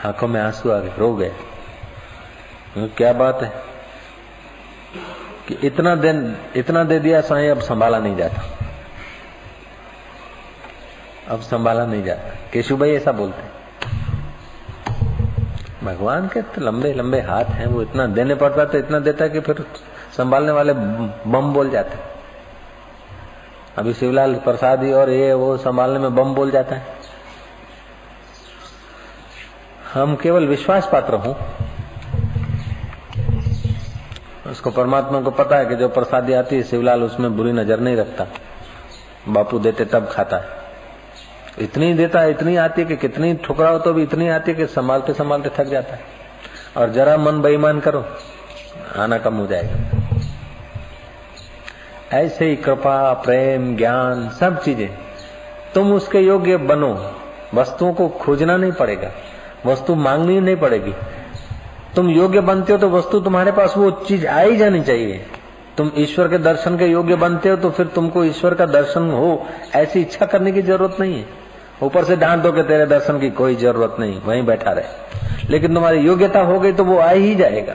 आँखों 0.06 0.28
में 0.28 0.42
आँसू 0.42 0.72
आ 0.72 0.80
गए, 0.80 0.92
रो 0.98 1.16
गए। 1.16 1.32
क्या 2.78 3.14
बात 3.14 3.44
है? 3.44 3.64
कि 5.48 5.68
इतना 5.68 5.96
दिन, 5.96 6.38
इतना 6.56 6.84
दे 6.84 7.00
दिया, 7.00 7.22
साई, 7.22 7.48
अब 7.48 7.60
संभाला 7.60 8.00
नहीं 8.00 8.16
जाता। 8.16 8.58
अब 11.28 11.42
संभाला 11.42 11.86
नहीं 11.86 12.04
जाता। 12.04 12.50
केशु 12.54 12.78
भाई 12.78 12.96
ऐसा 12.96 13.12
बोलते 13.12 13.42
भगवान 15.84 16.28
के 16.28 16.42
तो 16.42 16.62
लंबे 16.62 16.94
लंबे 16.94 17.20
हाथ 17.22 17.46
हैं, 17.46 17.66
वो 17.68 17.82
इतना 17.82 18.06
देने 18.08 18.36
पड़ता 18.36 18.66
तो 18.66 18.78
इतना 18.78 19.00
देता 19.00 19.28
कि 19.28 19.40
फिर 19.40 19.66
संभालने 20.18 20.52
वाले 20.52 20.74
बम 20.74 21.54
बोल 21.54 21.70
जाते 21.70 21.98
अभी 23.78 23.94
शिवलाल 23.94 24.36
प्रसादी 24.36 24.92
और 24.94 25.10
ये, 25.10 25.34
वो 25.34 25.58
संभालने 25.58 26.00
में 26.00 26.16
बम 26.16 26.34
बोल 26.36 26.52
जाता 26.52 26.76
है। 26.76 27.00
हम 29.94 30.16
केवल 30.16 30.48
विश्वास 30.48 30.90
पात्र 30.92 31.16
हूँ। 31.16 31.36
उसको 34.52 34.72
परमात्मा 34.72 35.22
को 35.22 35.32
पता 35.32 35.58
है 35.58 35.66
कि 35.66 35.76
जो 35.76 35.90
प्रसादी 35.90 36.34
आती 36.34 36.56
है, 36.56 36.64
शिवलाल 36.64 37.04
उसमें 37.04 37.36
बुरी 37.38 37.52
नज़र 37.52 37.80
नहीं 37.80 37.96
रखता। 37.98 38.28
बापू 39.28 39.60
देते 39.60 39.86
तब 39.86 40.10
खाता 40.12 40.38
है। 40.38 40.61
इतनी 41.60 41.94
देता 41.94 42.20
है, 42.20 42.32
इतनी 42.32 42.56
आती 42.56 42.82
है 42.82 42.88
कि 42.88 42.96
कितनी 42.96 43.34
ठुकराओ 43.34 43.80
तो 43.80 43.94
भी 43.94 44.04
इतनी 44.04 44.30
आती 44.30 44.52
है 44.52 44.58
कि 44.58 44.66
संभालते 44.66 45.14
संभालते 45.14 45.50
थक 45.58 45.64
जाता 45.64 45.94
है। 45.94 46.02
और 46.78 46.90
जरा 46.90 47.18
मन 47.18 47.42
बेईमान 47.42 47.80
करो, 47.80 48.06
आना 48.98 49.18
कम 49.18 49.34
हो 49.34 49.48
जाएगा। 49.48 50.08
ऐसे 52.14 52.46
ही 52.46 52.56
कृपा, 52.56 53.14
प्रेम, 53.14 53.76
ज्ञान, 53.78 54.30
सब 54.30 54.64
चीज़ें। 54.64 54.90
तुम 55.76 55.94
उसके 55.94 56.20
योग्य 56.20 56.58
बनो। 56.58 57.16
वस्तुओं 57.54 57.94
को 57.94 58.08
खोजना 58.08 58.58
नहीं 58.58 58.72
पड़ेगा। 58.72 59.12
वस्तु 59.66 59.96
मांगनी 59.96 60.40
नहीं 60.40 60.56
पड़ेगी। 60.56 60.94
तुम 61.96 62.10
योग्य 62.10 62.42
बनते 62.42 62.74
हो 62.74 62.80
तो 62.80 62.90
वस्तु 62.90 63.20
तुम्हारे 63.20 63.52
पास 63.52 63.74
वो 63.78 63.92
चीज़ 63.92 64.28
आ 64.28 64.40
ही 64.40 64.58
जानी 64.58 64.82
चाहिए। 64.82 65.26
तुम 65.78 65.92
ईश्वर 65.98 66.28
के 66.28 66.38
दर्शन 66.38 66.78
के 66.78 66.86
योग्य 66.86 67.16
बनते 67.16 67.50
हो 67.50 67.56
तो 67.56 67.70
फिर 67.70 67.86
तुमको 67.86 68.24
ईश्वर 68.24 68.54
का 68.54 68.66
दर्शन 68.66 69.12
हो, 69.12 69.48
ऐसी 69.76 70.02
इच्छा 70.02 70.26
करने 70.26 70.52
की 70.52 70.62
ज़रूरत 70.62 70.98
नहीं 71.00 71.20
है। 71.20 71.41
ऊपर 71.84 72.04
से 72.04 72.16
डांट 72.16 72.44
दो 72.44 72.52
कि 72.52 72.64
तेरे 72.64 72.86
दर्शन 72.86 73.20
की 73.20 73.30
कोई 73.30 73.56
ज़रूरत 73.56 73.96
नहीं, 74.00 74.22
वहीं 74.22 74.46
बैठा 74.46 74.72
रहे। 74.72 74.86
लेकिन 75.50 75.74
तुम्हारी 75.74 76.00
योग्यता 76.00 76.40
हो 76.40 76.60
गई 76.60 76.74
तो 76.74 76.84
वो 76.84 76.98
आ 76.98 77.10
ही 77.10 77.36
जाएगा। 77.36 77.74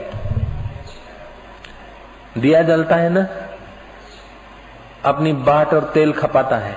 दिया 2.37 2.61
जलता 2.61 2.95
है 2.95 3.09
ना? 3.09 3.27
अपनी 5.05 5.33
बाट 5.33 5.73
और 5.73 5.91
तेल 5.93 6.13
खपाता 6.13 6.55
है। 6.55 6.75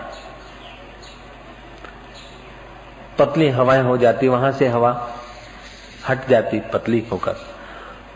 पतली 3.18 3.48
हवाएँ 3.48 3.82
हो 3.82 3.98
जाती, 3.98 4.28
वहाँ 4.28 4.52
से 4.52 4.68
हवा 4.68 5.08
हट 6.08 6.28
जाती 6.28 6.60
पतली 6.60 7.06
होकर। 7.12 7.36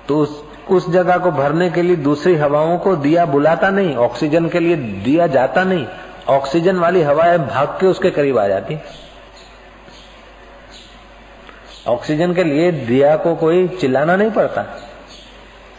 तो 0.08 0.18
उस 0.18 0.44
उस 0.70 0.90
जगह 0.90 1.18
को 1.18 1.30
भरने 1.30 1.70
के 1.70 1.82
लिए 1.82 1.96
दूसरी 1.96 2.36
हवाओं 2.36 2.78
को 2.78 2.96
दिया 2.96 3.26
बुलाता 3.26 3.70
नहीं, 3.70 3.96
ऑक्सीजन 3.96 4.48
के 4.48 4.60
लिए 4.60 4.76
दिया 4.76 5.26
जाता 5.26 5.64
नहीं। 5.64 5.86
ऑक्सीजन 6.28 6.76
वाली 6.76 7.02
हवाएँ 7.02 7.38
भाग 7.38 7.68
के 7.68 7.86
उसके 7.86 8.10
करीब 8.10 8.38
आ 8.38 8.48
जाती। 8.48 8.74
ऑक्सीजन 11.86 12.34
के 12.34 12.44
लिए 12.44 12.70
दिया 12.72 13.16
को 13.16 13.34
कोई 13.36 13.66
चिल्लाना 13.70 14.16
नहीं 14.16 14.30
पड़ता। 14.30 14.64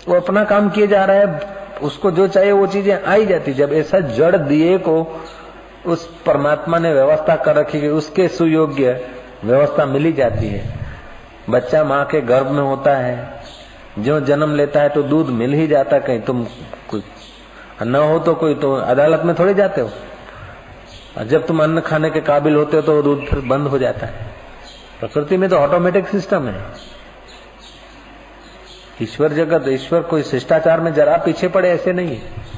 वो 0.07 0.15
अपना 0.15 0.43
काम 0.43 0.69
किए 0.69 0.87
जा 0.87 1.03
रहा 1.05 1.17
है, 1.17 1.53
उसको 1.81 2.11
जो 2.11 2.27
चाहिए 2.27 2.51
वो 2.51 2.67
चीज़ें 2.67 3.03
आई 3.03 3.25
जाती। 3.25 3.53
जब 3.53 3.73
ऐसा 3.73 3.99
जड़ 3.99 4.35
दिए 4.37 4.77
को 4.79 5.21
उस 5.85 6.05
परमात्मा 6.25 6.79
ने 6.79 6.93
व्यवस्था 6.93 7.35
कर 7.35 7.55
रखी 7.55 7.81
कि 7.81 7.87
उसके 7.87 8.27
सुयोग्य 8.27 8.99
व्यवस्था 9.43 9.85
मिली 9.85 10.11
जाती 10.13 10.47
है। 10.47 10.63
बच्चा 11.49 11.83
माँ 11.83 12.03
के 12.05 12.21
गर्भ 12.21 12.47
में 12.47 12.61
होता 12.63 12.95
है, 12.97 13.43
जो 13.99 14.19
जन्म 14.21 14.55
लेता 14.55 14.81
है 14.81 14.89
तो 14.89 15.03
दूध 15.03 15.29
मिल 15.31 15.53
ही 15.53 15.67
जाता 15.67 15.99
कहीं 15.99 16.21
तुम 16.21 16.43
कुछ 16.89 17.03
न 17.83 17.95
हो 17.95 18.19
तो 18.19 18.33
कोई 18.35 18.55
तो 18.55 18.73
अदालत 18.73 19.21
में 19.25 19.35
थोड़े 19.39 19.53
जाते 19.53 19.81
हो। 19.81 19.89
और 21.17 21.27
जब 21.27 21.45
तुम 21.47 21.63
अन्न 21.63 21.81
खाने 21.81 22.09
के 22.09 22.21
काबिल 22.21 22.55
होते 22.55 22.77
हो 22.77 22.83
तो 22.83 23.01
दूध 23.01 23.25
फिर 23.25 23.39
बंद 23.39 23.67
हो 23.67 23.77
जाता 23.77 24.05
है। 24.05 24.34
प्रकृति 25.00 25.36
में 25.36 25.48
तो 25.50 25.56
ऑटोमेटिक 25.58 26.08
सिस्टम 26.08 26.48
है 26.48 26.60
ईश्वर 29.02 29.32
जगत 29.34 29.68
ईश्वर 29.70 30.02
कोई 30.08 30.22
शिष्टाचार 30.24 30.80
में 30.80 30.92
जरा 30.94 31.16
पीछे 31.24 31.48
पड़े 31.50 31.68
ऐसे 31.70 31.92
नहीं 31.94 32.16
है 32.16 32.48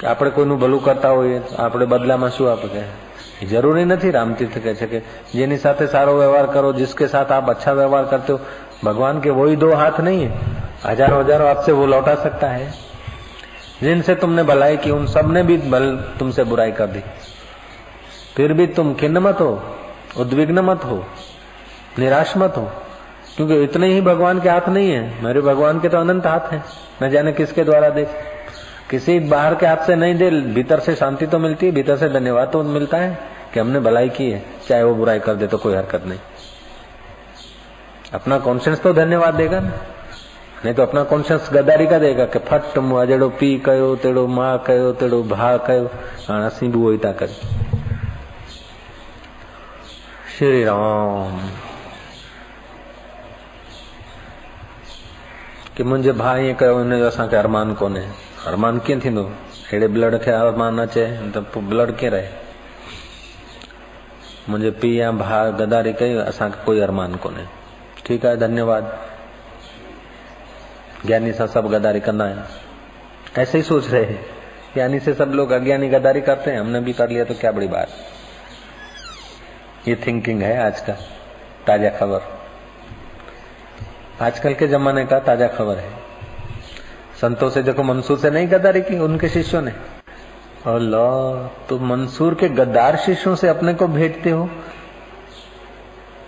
કે 0.00 0.08
આપણે 0.08 0.30
કોઈનું 0.30 0.56
ભલું 0.56 0.78
કરતા 0.80 1.10
હોઈએ 1.10 1.36
આપણે 1.58 1.86
બદલામાં 1.86 2.28
શું 2.30 2.48
આપે 2.48 2.68
કે 2.68 2.82
જરૂરી 3.52 3.84
નથી 3.84 4.08
रामतीर्थ 4.10 4.56
કહે 4.64 4.72
છે 4.74 4.86
કે 4.86 4.98
જેની 5.32 5.56
સાથે 5.58 5.86
સારો 5.86 6.12
व्यवहार 6.14 6.46
करो 6.48 6.72
जिसके 6.74 7.06
साथ 7.08 7.32
आप 7.32 7.48
अच्छा 7.50 7.72
व्यवहार 7.74 8.04
करते 8.06 8.32
हो 8.32 8.38
भगवान 8.84 9.20
के 9.20 9.30
वही 9.32 9.56
दो 9.56 9.70
हाथ 9.74 10.00
नहीं 10.00 10.20
है 10.24 10.30
हजारों 10.84 11.20
हजारों 11.20 11.48
आपसे 11.48 11.72
वो 11.72 11.86
लौटा 11.86 12.14
सकता 12.24 12.48
है 12.48 12.66
जिनसे 13.80 14.14
तुमने 14.16 14.42
भलाई 14.44 14.76
की 14.78 14.90
उन 14.90 15.06
सब 15.08 15.32
ने 15.32 15.42
भी 15.42 15.56
बल 15.68 15.86
तुमसे 16.18 16.44
बुराई 16.44 16.72
कर 16.72 16.88
दी 16.88 17.02
फिर 18.36 18.52
भी 18.52 18.66
तुम 18.76 18.94
खिन्न 18.96 19.18
मत 19.20 19.40
हो 19.40 19.50
उद्विग्न 20.19 20.59
मत 20.59 20.83
हो, 20.85 21.03
निराश 21.99 22.33
मत 22.37 22.53
हो, 22.57 22.63
क्योंकि 23.37 23.61
इतने 23.63 23.87
ही 23.87 24.01
भगवान 24.01 24.39
के 24.41 24.49
हाथ 24.49 24.69
नहीं 24.69 24.91
है। 24.91 25.23
मेरे 25.23 25.41
भगवान 25.41 25.79
के 25.79 25.89
तो 25.89 25.97
अनंत 25.97 26.25
हाथ 26.25 26.51
है। 26.51 26.63
न 27.03 27.09
जाने 27.09 27.33
किसके 27.33 27.63
द्वारा 27.63 27.89
दे, 27.89 28.07
किसी 28.89 29.19
बाहर 29.19 29.55
के 29.55 29.65
हाथ 29.65 29.85
से 29.87 29.95
नहीं 29.95 30.15
दे, 30.15 30.29
भीतर 30.29 30.79
से 30.79 30.95
शांति 30.95 31.27
तो 31.27 31.39
मिलती 31.39 31.65
है, 31.65 31.71
भीतर 31.71 31.97
से 31.97 32.09
धन्यवाद 32.09 32.51
तो 32.51 32.63
मिलता 32.63 32.97
है 32.97 33.17
कि 33.53 33.59
हमने 33.59 33.79
भलाई 33.79 34.09
की 34.09 34.29
है। 34.31 34.43
चाहे 34.67 34.83
वो 34.83 34.95
बुराई 34.95 35.19
कर 35.19 35.35
दे 35.35 35.47
तो 35.47 35.57
कोई 35.57 35.75
हरकत 35.75 36.05
नहीं। 36.05 36.19
अपना 38.13 38.37
कॉन्शियस 38.39 38.81
तो 38.81 38.93
धन्यवाद 38.93 39.33
देगा 39.33 39.59
ना। 39.59 39.71
नहीं 40.65 40.73
तो 40.73 40.83
अपना 40.83 41.03
कॉन्शियस 41.03 41.49
गद्दारी 41.53 41.87
का 41.87 41.97
देगा 41.99 42.25
कि 42.25 42.39
फट 42.39 42.77
मुआ 42.77 43.05
जड़ो 43.05 43.29
पी 43.29 43.57
कयो, 43.59 43.95
तेड़ो, 43.95 44.27
माँ 44.27 44.57
कयो, 44.67 44.91
तेड़ो, 44.91 45.21
भा 45.23 45.55
कयो 45.57 45.89
हाँ 46.27 46.45
असी 46.45 46.67
भी 46.67 46.79
वही 46.79 46.97
था 46.97 47.11
कर 47.11 47.29
श्री 50.39 50.63
राम 50.63 51.49
कि 55.77 55.83
मुंहिंजे 55.83 56.11
भाउ 56.11 56.37
ईअं 56.37 56.55
कयो 56.55 56.79
हिनजो 56.79 57.05
असांखे 57.05 57.35
अरमान 57.35 57.73
कोन्हे 57.73 58.07
अरमान 58.45 58.79
कीअं 58.79 58.99
थींदो? 58.99 59.23
अहिड़े 59.23 59.87
ब्लड 59.87 60.21
खे 60.23 60.31
अरमान 60.31 60.79
अचे 60.79 61.31
त 61.31 61.37
ब्लड 61.57 61.91
कीअं 61.91 62.11
रहे? 62.11 62.27
मुंहिंजे 64.49 64.79
पीउ 64.79 64.93
या 64.93 65.11
भाउ 65.11 65.51
गदारी 65.51 65.93
कई, 65.93 66.15
असांखे 66.15 66.63
कोई 66.63 66.79
अरमान 66.79 67.15
कोन्हे 67.15 67.45
ठीकु 68.05 68.27
आहे, 68.27 68.37
धन्यवाद। 68.37 68.99
ज्ञानी 71.05 71.33
सां 71.33 71.47
सब 71.47 71.67
गदारी 71.67 71.99
कंदा 71.99 72.25
आहियूं। 72.25 72.41
ऐसे 73.37 73.57
ही 73.57 73.63
सोच 73.63 73.89
रहे। 73.89 74.03
हैं 74.03 74.25
ज्ञानी 74.73 74.99
से 74.99 75.13
सब 75.13 75.29
लोग 75.29 75.51
अज्ञानी 75.51 75.89
गदारी 75.89 76.21
करते 76.21 76.51
हैं, 76.51 76.59
हमने 76.59 76.79
भी 76.79 76.93
कर 76.93 77.09
लिया 77.09 77.23
तो 77.23 77.33
क्या 77.33 77.51
बड़ी 77.51 77.67
बात। 77.67 77.89
ये 79.87 79.95
थिंकिंग 80.07 80.41
है 80.41 80.65
आज 80.65 80.79
का, 80.79 80.93
ताज़ा 81.67 81.89
खबर। 81.89 82.21
आजकल 84.21 84.53
के 84.53 84.67
जमाने 84.67 85.05
का 85.05 85.19
ताज़ा 85.19 85.47
खबर 85.47 85.77
है। 85.77 85.91
संतों 87.21 87.49
से 87.49 87.63
देखो, 87.63 87.83
मंसूर 87.83 88.17
से 88.17 88.29
नहीं 88.29 88.47
गद्दारी 88.51 88.81
की, 88.81 88.99
उनके 88.99 89.29
शिष्यों 89.29 89.61
ने। 89.61 89.71
अल्लाह 90.65 91.47
तो 91.67 91.79
मंसूर 91.79 92.35
के 92.35 92.49
गद्दार 92.49 92.97
शिष्यों 92.97 93.35
से 93.35 93.47
अपने 93.47 93.73
को 93.73 93.87
भेंटते 93.87 94.29
हो? 94.29 94.49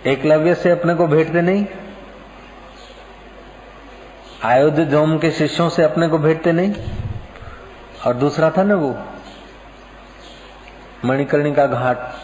एकलव्य 0.06 0.54
से 0.54 0.70
अपने 0.70 0.94
को 0.94 1.06
भेंटते 1.06 1.40
नहीं? 1.40 1.66
आयोध्य 4.44 4.84
जोम 4.84 5.18
के 5.18 5.30
शिष्यों 5.30 5.68
से 5.68 5.82
अपने 5.82 6.08
को 6.08 6.18
भेंटते 6.18 6.52
नहीं? 6.52 6.74
और 8.06 8.14
दूसरा 8.14 8.50
था 8.50 8.62
ना 8.62 8.74
वो 8.74 8.94
मणिकर्णी 11.04 11.54
का 11.54 11.66
घाट। 11.66 12.21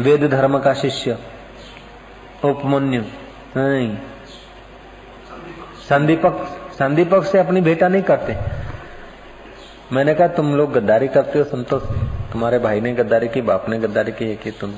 वेद 0.00 0.24
धर्म 0.24 0.58
का 0.58 0.74
शिष्य 0.74 1.18
उपमन्यु 2.44 3.02
नहीं। 3.56 3.98
संदीपक 5.88 6.60
संदीपक 6.78 7.24
से 7.24 7.38
अपनी 7.38 7.60
भेटा 7.60 7.88
नहीं 7.88 8.02
करते 8.02 8.36
मैंने 9.92 10.14
कहा, 10.14 10.28
तुम 10.28 10.56
लोग 10.56 10.72
गद्दारी 10.72 11.08
करते 11.08 11.38
हो, 11.38 11.44
संतोष। 11.44 11.82
तुम्हारे 12.32 12.58
भाई 12.58 12.80
ने 12.80 12.92
गद्दारी 12.92 13.28
की, 13.28 13.40
बाप 13.40 13.68
ने 13.68 13.78
गद्दारी 13.78 14.12
की 14.12 14.28
है 14.28 14.36
कि 14.36 14.50
तुम 14.50 14.72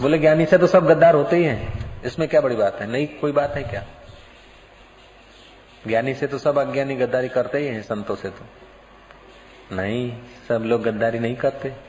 बोले, 0.00 0.18
ज्ञानी 0.18 0.46
से 0.46 0.58
तो 0.58 0.66
सब 0.66 0.86
गद्दार 0.86 1.14
होते 1.14 1.36
ही 1.36 1.44
हैं। 1.44 2.02
इसमें 2.02 2.28
क्या 2.28 2.40
बड़ी 2.40 2.56
बात 2.56 2.80
है? 2.80 2.90
नहीं, 2.90 3.06
कोई 3.06 3.32
बात 3.32 3.54
है 3.56 3.62
क्या? 3.62 3.84
ज्ञानी 5.86 6.14
से 6.14 6.26
तो 6.26 6.38
सब 6.38 6.58
अज्ञानी 6.58 6.96
गद्दारी 6.96 7.28
करते 7.28 7.58
ही 7.58 7.66
हैं 7.66 7.82
संतों 7.82 8.16
से 8.16 8.28
तो। 8.28 8.44
नहीं, 9.76 10.12
सब 10.48 10.62
लोग 10.62 10.82
गद्दारी 10.82 11.18
नहीं 11.18 11.36
करते। 11.36 11.87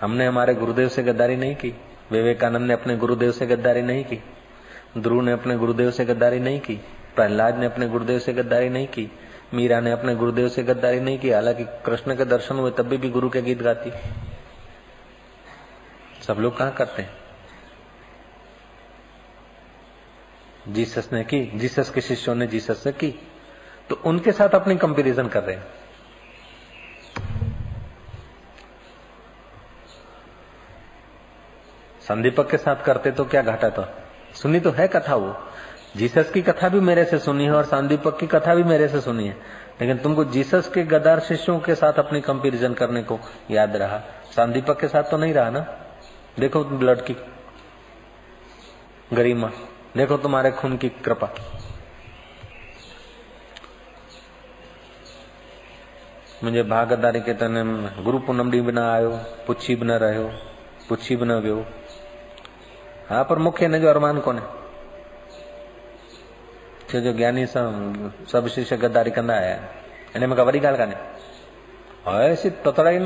हमने 0.00 0.26
हमारे 0.26 0.54
गुरुदेव 0.54 0.88
से 0.88 1.02
गद्दारी 1.02 1.36
नहीं 1.36 1.56
की। 1.56 1.74
विवेकानंद 2.12 2.62
ने 2.62 2.72
अपने 2.72 2.96
गुरुदेव 2.96 3.32
से 3.32 3.46
गद्दारी 3.46 3.82
नहीं 3.82 4.04
की। 4.04 4.22
ध्रुव 4.98 5.22
ने 5.22 5.32
अपने 5.32 5.56
गुरुदेव 5.56 5.90
से 5.90 6.04
गद्दारी 6.04 6.40
नहीं 6.40 6.60
की। 6.60 6.76
प्रहलाद 7.16 7.58
ने 7.58 7.66
अपने 7.66 7.88
गुरुदेव 7.88 8.18
से 8.18 8.32
गद्दारी 8.32 8.68
नहीं 8.68 8.86
की। 8.86 9.10
मीरा 9.54 9.80
ने 9.80 9.90
अपने 9.90 10.14
गुरुदेव 10.14 10.48
से 10.48 10.62
गद्दारी 10.62 11.00
नहीं 11.00 11.18
की। 11.18 11.30
हालाँकि 11.30 11.64
कृष्ण 11.64 12.16
के 12.16 12.24
दर्शन 12.24 12.56
हुए, 12.56 12.70
तब 12.70 12.82
भी 12.82 13.10
गुरु 13.10 13.30
के 13.30 13.42
गीत 13.42 13.62
गाती। 13.62 13.92
सब 16.22 16.34
लोग 16.34 16.56
कहा 16.56 16.70
करते 16.70 17.02
हैं? 17.02 17.20
जीसस 20.68 21.08
ने 21.12 21.24
की, 21.24 21.52
जीसस 21.54 21.90
के 21.90 22.00
शिष्यों 22.00 22.34
ने 22.34 22.46
जीसस 22.46 22.84
से 22.84 22.92
की। 22.92 23.28
तो 23.88 24.02
उनके 24.04 24.32
साथ 24.32 24.48
अपनी 24.48 24.76
कंपैरिजन 24.76 25.28
कर 25.28 25.42
रहे 25.42 25.56
हैं। 25.56 25.79
संदीपक 32.10 32.50
के 32.50 32.56
साथ 32.56 32.76
करते 32.76 33.10
तो 33.10 33.24
क्या 33.24 33.42
घाटा 33.42 33.70
था? 33.70 34.04
सुनी 34.34 34.60
तो 34.60 34.70
है 34.70 34.88
कथा 34.88 35.14
वो। 35.14 35.36
जीसस 35.96 36.30
की 36.30 36.42
कथा 36.42 36.68
भी 36.68 36.80
मेरे 36.80 37.04
से 37.04 37.18
सुनी 37.18 37.44
है 37.44 37.52
और 37.52 37.64
सांदीपक 37.64 38.18
की 38.18 38.26
कथा 38.26 38.54
भी 38.54 38.62
मेरे 38.62 38.88
से 38.88 39.00
सुनी 39.00 39.28
है। 39.28 39.36
लेकिन 39.80 39.98
तुमको 39.98 40.24
जीसस 40.24 40.70
के 40.74 40.82
गदार 40.82 41.20
शिष्यों 41.20 41.58
के 41.60 41.74
साथ 41.74 41.92
अपनी 41.92 42.20
कंपेरिजन 42.20 42.74
करने 42.74 43.02
को 43.02 43.20
याद 43.50 43.76
रहा। 43.76 43.98
सांदीपक 44.36 44.80
के 44.80 44.88
साथ 44.88 45.02
तो 45.02 45.16
नहीं 45.16 45.34
रहा 45.34 45.50
ना? 45.50 45.60
देखो 46.38 46.64
ब्लड 46.64 47.00
की 47.00 47.16
गरिमा 49.12 49.50
देखो 49.96 50.16
तुम्हारे 50.16 50.50
खून 50.50 50.76
की 50.76 50.88
कृपा। 50.88 51.34
मुझे 56.44 56.62
भागदारी 56.62 57.20
के 57.20 57.34
तने 57.34 57.62
गुरु 58.02 58.18
पूनम 58.18 58.50
डी 58.50 58.60
बिना 58.60 58.94
आयो, 58.94 59.10
पुछी 59.46 59.74
भी 59.74 59.82
न 59.84 59.98
पुछी 60.88 61.16
भी 61.16 61.24
न 61.24 61.32
वियो। 61.32 61.66
हाँ 63.09 63.23
पर 63.23 63.39
मुख्य 63.39 63.67
ने 63.67 63.79
जो 63.79 63.89
अरमान 63.89 64.21
कोने 64.21 64.41
કે 66.89 67.01
જો 67.01 67.11
જ્ઞાની 67.13 67.47
સબ 68.27 68.43
શિષ્ય 68.47 68.77
ગદ્દારી 68.77 69.11
કંદા 69.11 69.37
આયા 69.37 69.69
એને 70.15 70.25
મેં 70.27 70.37
વડી 70.41 70.59
ગાલ 70.59 70.77
કાને 70.77 70.95
હવે 72.05 72.35
સી 72.35 72.51
તતડાઈ 72.59 72.99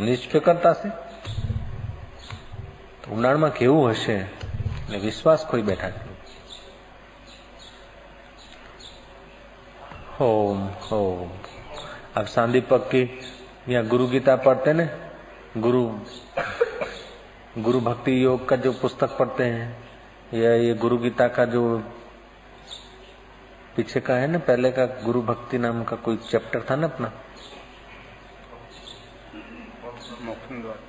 નિષ્ફિકરતા 0.00 0.74
છે 0.74 0.90
ઉનાળમાં 3.10 3.52
કેવું 3.52 3.90
હશે 3.92 4.16
એટલે 4.16 4.98
વિશ્વાસ 4.98 5.46
કોઈ 5.46 5.62
બેઠા 5.62 6.08
होम 10.18 10.62
होम 10.84 11.28
अब 12.16 12.26
सांदीपक 12.26 12.88
की 12.90 13.02
या 13.68 13.82
गुरु 13.84 14.06
गीता 14.06 14.34
पढ़ते 14.46 14.72
ने 14.72 14.86
गुरु 15.60 15.82
गुरु 17.55 17.79
भक्ति 17.79 18.23
योग 18.23 18.47
का 18.49 18.55
जो 18.55 18.71
पुस्तक 18.73 19.17
पढ़ते 19.17 19.43
हैं, 19.45 19.77
या 20.33 20.53
ये 20.53 20.73
गुरु 20.73 20.97
गीता 20.97 21.27
का 21.27 21.43
जो 21.45 21.77
पीछे 23.75 23.99
का 23.99 24.13
है 24.13 24.27
ना, 24.27 24.37
पहले 24.39 24.71
का 24.71 24.85
गुरु 24.85 25.21
भक्ति 25.21 25.57
नाम 25.57 25.83
का 25.83 25.95
कोई 25.95 26.17
चैप्टर 26.29 26.61
था 26.69 26.75
ना 26.75 26.87
अपना? 26.87 27.11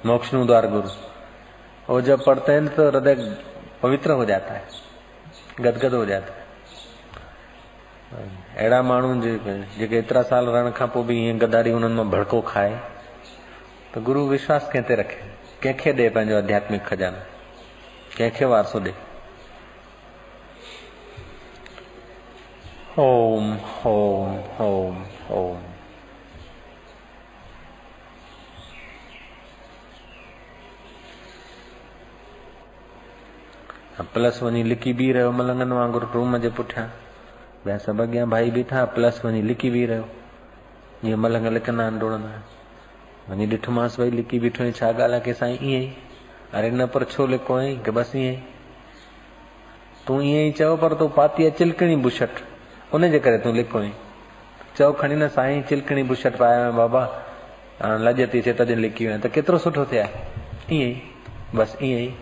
मोक्ष 0.07 0.31
द्वार 0.35 0.67
गुरु। 0.69 0.89
वो 1.89 2.01
जब 2.01 2.25
पढ़ते 2.25 2.53
हैं 2.53 2.69
तो 2.69 2.89
हृदय 2.91 3.15
पवित्र 3.83 4.11
हो 4.13 4.25
जाता 4.25 4.55
है, 4.55 4.65
गदगद 5.61 5.95
हो 5.95 6.05
जाता 6.07 6.33
है। 6.33 6.43
अहिड़ा 8.57 8.83
माण्हू 8.83 9.21
जेके 9.21 9.99
एतिरा 9.99 10.23
साल 10.23 10.73
पोइ 10.83 11.05
बि 11.05 11.15
ईअं 11.27 11.41
गदारी 11.41 11.75
माँ 11.75 12.09
भड़को 12.11 12.41
खाए, 12.43 12.81
त 13.95 13.99
गुरु 14.01 14.27
विश्वास 14.29 14.69
कंहिं 14.73 14.85
ते 14.85 14.95
रखे? 14.95 15.34
कंहिंखे 15.65 15.93
ॾे 15.93 16.09
पंहिंजो 16.15 16.37
आध्यात्मिक 16.39 16.83
खजानो? 16.87 17.21
कंहिंखे 18.19 18.45
वारसो 18.53 18.81
ॾे 18.87 18.93
ओम 22.99 23.47
ओम 23.87 24.37
ओम 24.65 24.97
ओम 25.39 25.63
प्लस 34.15 34.43
वञी 34.43 34.63
लिकी 34.63 34.93
बि 34.99 35.11
रहियो 35.13 35.31
मलंगनि 35.33 35.75
वांगुरु 35.75 36.07
रूम 36.15 36.37
जे 36.45 36.51
पुठियाँ। 36.59 36.87
ॿिया 37.67 37.77
सभु 37.87 38.03
अॻियाँ 38.03 38.29
भाई 38.31 38.51
बीठा 38.57 38.85
प्लस 38.97 39.21
वञी 39.25 39.43
लिकी 39.43 39.71
बि 39.71 39.85
रहियो 39.87 40.09
जीअं 41.05 41.19
मलंग 41.25 41.47
लिकंदा 41.57 41.85
आहिनि 41.85 41.99
डोड़ंदा 42.01 42.29
आहिनि 42.29 42.64
वञी 43.31 43.47
ॾिठोमांसि 43.47 44.03
भई, 44.03 44.11
लिकी 44.11 44.39
बीठो 44.39 44.71
छा 44.71 44.87
ॻाल्हि 44.87 45.13
आहे 45.13 45.21
की 45.21 45.35
साईं 45.35 45.59
ईअं 45.63 45.91
अरे 46.55 46.71
न, 46.71 46.87
पर 46.87 47.05
छो 47.05 47.27
लिको 47.27 47.55
आहीं, 47.55 47.81
की 47.81 47.91
बसि 47.91 48.19
ईअं 48.19 48.35
ई? 48.35 48.37
तूं 50.07 50.23
ईअं 50.23 50.49
ई 50.49 50.53
चओ, 50.53 50.77
पर 50.77 50.95
तूं 50.95 51.09
पाती 51.09 51.43
आहे 51.43 51.51
चिलकणी 51.51 51.97
बुशट। 51.97 52.29
उनजे 52.95 53.19
करे 53.19 53.39
तूं 53.39 53.55
लिको 53.55 53.79
आहीं। 53.79 53.93
चओ, 54.79 54.93
खणी 54.93 55.15
न, 55.15 55.29
साईं, 55.29 55.63
चिलकणी 55.63 56.03
बुशट 56.03 56.37
पाया 56.37 56.71
बाबा। 56.71 57.23
हाणे 57.83 58.05
लॼ 58.05 58.27
थी 58.35 58.43
थिए 58.43 58.53
तॾहिं 58.53 58.77
लिकी 58.77 59.07
वञे 59.07 59.19
त 59.19 59.27
केतिरो 59.27 59.59
सुठो 59.59 59.87
ईअं 59.93 60.09
ई? 60.73 61.03
बसि 61.55 61.93
ईअं 61.93 62.01
ई। 62.01 62.15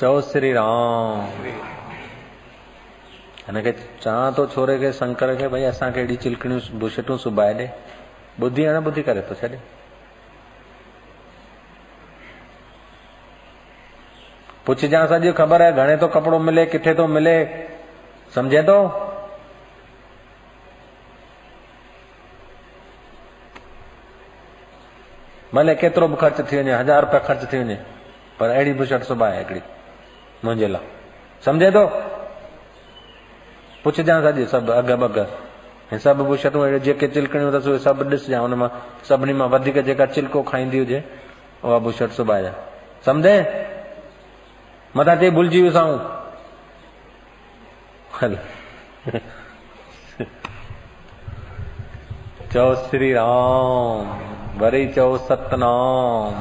चओ, 0.00 0.20
श्री 0.20 0.52
राम। 0.52 1.20
हिनखे 3.48 3.72
चवां 3.72 4.32
थो 4.32 4.46
छोरे 4.46 4.78
खे, 4.78 4.92
शंकर 4.92 5.36
खे, 5.36 5.48
भई 5.48 5.62
असांखे 5.62 6.00
अहिड़ी 6.00 6.16
चिलकणियूं, 6.16 6.78
बुशटूं 6.78 7.16
सुबाए 7.16 7.54
ॾे। 7.54 7.95
न 8.40 8.84
ॿुधी 8.86 9.02
करे 9.02 9.22
थो 9.30 9.34
छॾे 9.34 9.58
पुछजांइ 14.66 15.06
सॼी 15.08 15.32
ख़बर 15.38 15.62
आहे 15.62 15.72
घणे 15.72 15.96
थो 16.02 16.06
कपिड़ो 16.10 16.38
मिले, 16.38 16.64
किथे 16.66 16.94
थो 16.98 17.06
मिले, 17.06 17.36
सम्झे 18.34 18.62
थो 18.66 18.78
भले 25.54 25.74
केतिरो 25.74 26.08
बि 26.08 26.16
ख़र्च 26.20 26.40
थी 26.50 26.56
वञे, 26.56 26.72
हज़ार 26.72 27.00
रुपया 27.04 27.20
ख़र्च 27.26 27.52
थी 27.52 27.58
वञे, 27.58 27.78
पर 28.38 28.50
अहिड़ी 28.50 28.72
बुशट 28.74 29.02
सुबाए 29.06 29.38
हिकिड़ी, 29.38 29.62
मुंहिंजे 30.44 30.68
लाइ। 30.68 30.84
सम्झे 31.44 31.70
थो 31.70 31.86
पुछजांइ 33.84 34.22
सॼी 34.22 34.46
सभु 34.50 34.72
अघ 34.72 34.90
बघ 34.90 35.45
ऐं 35.92 35.98
सभु 35.98 36.24
बुशटूं 36.24 36.62
अहिड़े 36.62 36.78
जेके 36.80 37.06
चिलकणियूं 37.08 37.52
अथसि 37.52 37.70
उहे 37.70 37.78
सभु 37.78 38.04
ॾिसजांइ 38.04 38.40
हुन 38.40 38.54
माँ, 38.54 38.70
सभिनी 39.08 39.32
माँ 39.32 39.48
वधीक 39.48 39.78
जेका 39.86 40.06
चिलको 40.06 40.42
खाईंदी 40.42 40.78
हुजे, 40.78 41.04
उहा 41.64 41.78
बुशट 41.78 42.10
सुबाइजांइ 42.10 42.54
सम्झे? 43.06 43.36
मथां 44.94 45.16
चई, 45.20 45.30
भुलिजी 45.30 45.60
हल। 48.16 48.38
चओ 52.52 52.74
श्री 52.74 53.12
राम 53.12 54.06
वरी 54.58 54.86
चओ 54.92 55.16
सतनाम। 55.28 56.34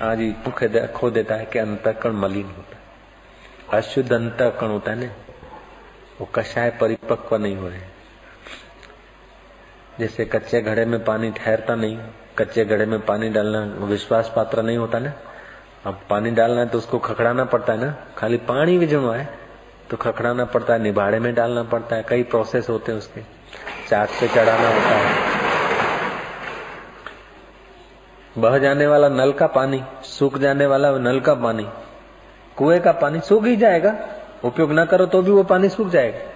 हाँ 0.00 0.14
जी 0.16 0.28
मुख्य 0.46 0.86
खो 0.96 1.10
देता 1.10 1.34
है 1.34 1.44
कि 1.46 1.58
अंतकरण 1.58 2.12
मलिन 2.12 2.46
होता 2.46 2.76
है 2.76 2.82
अशुद्ध 3.78 4.12
अंतकरण 4.12 4.70
होता 4.70 4.90
है 4.90 4.96
ना 5.00 5.12
वो 6.20 6.28
कषाय 6.34 6.70
परिपक्व 6.80 7.36
नहीं 7.36 7.56
हो 7.56 7.68
रहे 7.68 7.93
जैसे 10.00 10.24
कच्चे 10.24 10.60
घड़े 10.60 10.84
में 10.84 11.04
पानी 11.04 11.30
ठहरता 11.30 11.74
नहीं, 11.74 11.98
कच्चे 12.38 12.64
घड़े 12.64 12.86
में 12.86 13.00
पानी 13.00 13.28
डालना 13.28 13.60
विश्वास 13.86 14.32
पात्र 14.36 14.62
नहीं 14.62 14.76
होता 14.76 14.98
ना। 14.98 15.12
अब 15.86 16.00
पानी 16.10 16.30
डालना 16.30 16.60
है 16.60 16.68
तो 16.68 16.78
उसको 16.78 16.98
खखड़ाना 16.98 17.44
पड़ता 17.44 17.72
है 17.72 17.80
ना। 17.80 17.94
खाली 18.18 18.36
पानी 18.48 18.76
विझणो 18.78 19.10
है 19.10 19.28
तो 19.90 19.96
खखड़ाना 19.96 20.44
पड़ता 20.46 20.72
है 20.74 20.82
निभाड़े 20.82 21.18
में 21.18 21.34
डालना 21.34 21.62
पड़ता 21.64 21.96
है, 21.96 22.04
कई 22.08 22.22
प्रोसेस 22.24 22.68
होते 22.68 22.92
हैं 22.92 22.98
उसके। 22.98 23.20
चाक 23.88 24.08
से 24.10 24.28
चढ़ाना 24.28 24.68
होता 24.68 24.88
है। 24.88 25.32
बह 28.36 28.58
जाने 28.58 28.86
वाला 28.86 29.08
नल 29.08 29.32
का 29.32 29.46
पानी, 29.46 29.82
सूख 30.04 30.38
जाने 30.38 30.66
वाला 30.66 30.90
नल 30.98 31.20
का 31.20 31.34
पानी, 31.36 31.66
कुएँ 32.56 32.80
का 32.80 32.92
पानी 32.94 33.20
सूख 33.20 33.44
ही 33.44 33.56
जाएगा। 33.56 33.94
उपयोग 34.44 34.72
न 34.72 34.84
करो 34.84 35.06
तो 35.06 35.22
भी 35.22 35.30
वो 35.30 35.42
पानी 35.44 35.68
सूख 35.68 35.88
जाएगा। 35.88 36.32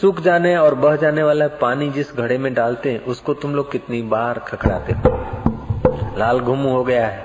सूख 0.00 0.20
जाने 0.20 0.56
और 0.56 0.74
बह 0.74 0.96
जाने 0.96 1.22
वाला 1.22 1.46
पानी 1.60 1.88
जिस 1.90 2.12
घड़े 2.16 2.36
में 2.38 2.52
डालते 2.54 2.90
हैं, 2.92 3.04
उसको 3.04 3.34
तुम 3.34 3.54
लोग 3.54 3.70
कितनी 3.72 4.00
बार 4.02 4.38
खखड़ाते 4.38 4.92
हो? 4.92 6.18
लाल 6.18 6.40
घुम 6.40 6.58
हो 6.58 6.82
गया 6.84 7.06
है 7.06 7.24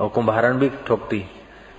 और 0.00 0.08
कुंभारण 0.08 0.58
भी 0.58 0.70
ठोकती 0.86 1.24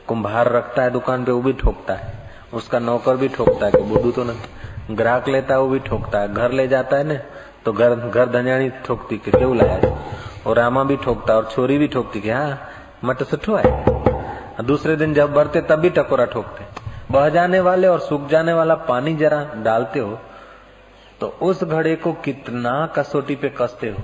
कुंभार 0.08 0.52
रखता 0.52 0.84
है 0.84 0.92
दुकान 0.92 1.24
पे, 1.24 1.32
वो 1.32 1.42
भी 1.42 1.54
ठोकता 1.54 1.94
है। 1.94 2.14
उसका 2.54 2.80
नौकर 2.80 3.18
भी 3.18 3.28
ठोकता 3.28 3.66
है 3.66 3.72
कि 3.72 3.82
बुद्धू 3.84 4.12
तो 4.12 4.24
नहीं। 4.24 4.98
ग्राहक 4.98 5.28
लेता 5.28 5.54
है, 5.54 5.60
वो 5.60 5.68
भी 5.68 5.80
ठोकता 5.80 6.20
है। 6.20 6.34
घर 6.34 6.52
ले 6.52 6.68
जाता 6.68 6.98
है 6.98 7.04
ना 7.04 7.20
तो 7.66 7.74
घर 7.74 7.96
घर 7.96 8.30
धनियाणी 8.30 8.70
ठोकती 8.86 9.18
कि 9.18 9.32
क्यों 9.32 9.56
लाया 9.58 9.98
और 10.48 10.58
रामा 10.58 10.84
भी 10.84 10.98
ठोकता 10.98 11.36
और 11.36 11.50
छोरी 11.52 11.78
भी 11.78 11.88
ठोकती 11.88 12.22
कि 12.22 12.30
हाँ 12.30 12.60
मट 13.06 13.24
सुठो 13.24 13.56
है। 13.56 14.66
दूसरे 14.66 14.96
दिन 14.96 15.14
जब 15.14 15.34
बढ़ते, 15.34 15.62
तब 15.62 15.80
भी 15.80 15.90
टकोरा 15.90 16.26
ठोकते। 16.26 16.69
बह 17.10 17.30
जाने 17.30 17.60
वाले 17.60 17.88
और 17.88 18.00
सूख 18.00 18.28
जाने 18.30 18.54
वाला 18.54 18.76
पानी 18.88 19.16
जरा 19.16 19.44
डालते 19.64 20.00
हो 20.00 20.20
तो 21.22 21.28
उस 21.42 21.64
घड़े 21.64 21.96
को 21.96 22.14
कितना 22.26 22.72
कसौटी 22.96 23.36
पे 23.36 23.50
कसते 23.52 23.90
हो? 23.90 24.04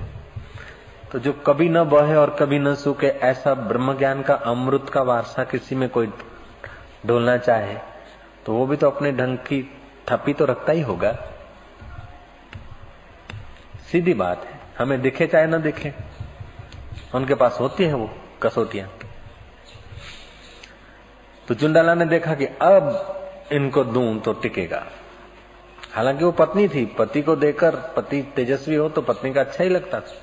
तो 1.12 1.18
जो 1.18 1.32
कभी 1.46 1.68
न 1.68 1.84
बहे 1.84 2.14
और 2.16 2.30
कभी 2.30 2.58
न 2.58 2.74
सूखे, 2.74 3.06
ऐसा 3.06 3.54
ब्रह्म 3.54 3.96
ज्ञान 3.98 4.22
का 4.22 4.34
अमृत 4.34 4.90
का 4.92 5.02
वारसा 5.02 5.44
किसी 5.44 5.74
में 5.74 5.88
कोई 5.88 6.06
ढोलना 7.06 7.36
चाहे 7.38 7.76
तो 8.46 8.52
वो 8.52 8.66
भी 8.66 8.76
तो 8.76 8.90
अपने 8.90 9.12
ढंग 9.12 9.38
की 9.46 9.62
थपी 10.08 10.32
तो 10.32 10.44
रखता 10.44 10.72
ही 10.72 10.80
होगा। 10.82 11.12
सीधी 13.90 14.14
बात 14.14 14.44
है, 14.44 14.58
हमें 14.78 15.00
दिखे 15.02 15.26
चाहे 15.26 15.46
न 15.46 15.62
दिखे, 15.62 15.92
उनके 17.14 17.34
पास 17.34 17.58
होती 17.60 17.84
है 17.84 17.94
वो 17.94 18.10
कसौटियाँ। 18.42 18.88
तो 21.48 21.54
चुंडाला 21.54 21.94
ने 21.94 22.06
देखा 22.06 22.34
कि 22.34 22.46
अब 22.46 23.12
इनको 23.52 23.84
दूँ 23.84 24.20
तो 24.20 24.32
टिकेगा। 24.32 24.86
हालाँकि 25.92 26.24
वो 26.24 26.32
पत्नी 26.32 26.68
थी, 26.68 26.86
पति 26.86 27.22
को 27.22 27.36
देकर 27.36 27.76
पति 27.76 28.22
तेजस्वी 28.36 28.74
हो 28.74 28.88
तो 28.88 29.02
पत्नी 29.02 29.32
का 29.32 29.40
अच्छा 29.40 29.64
ही 29.64 29.70
लगता 29.70 30.00
था। 30.00 30.14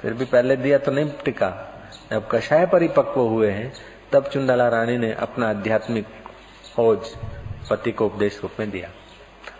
फिर 0.00 0.12
भी 0.12 0.24
पहले 0.24 0.56
दिया 0.56 0.78
तो 0.78 0.92
नहीं 0.92 1.10
टिका। 1.24 1.66
जब 2.10 2.28
कषाय 2.30 2.66
परिपक्व 2.66 3.20
हुए 3.20 3.50
हैं, 3.50 3.72
तब 4.12 4.24
चुंडाला 4.24 4.68
रानी 4.68 4.98
ने 4.98 5.12
अपना 5.12 5.50
आध्यात्मिक 5.50 6.06
खोज 6.76 6.98
पति 7.70 7.92
को 7.92 8.06
उपदेश 8.06 8.40
रूप 8.42 8.52
में 8.60 8.70
दिया। 8.70 8.88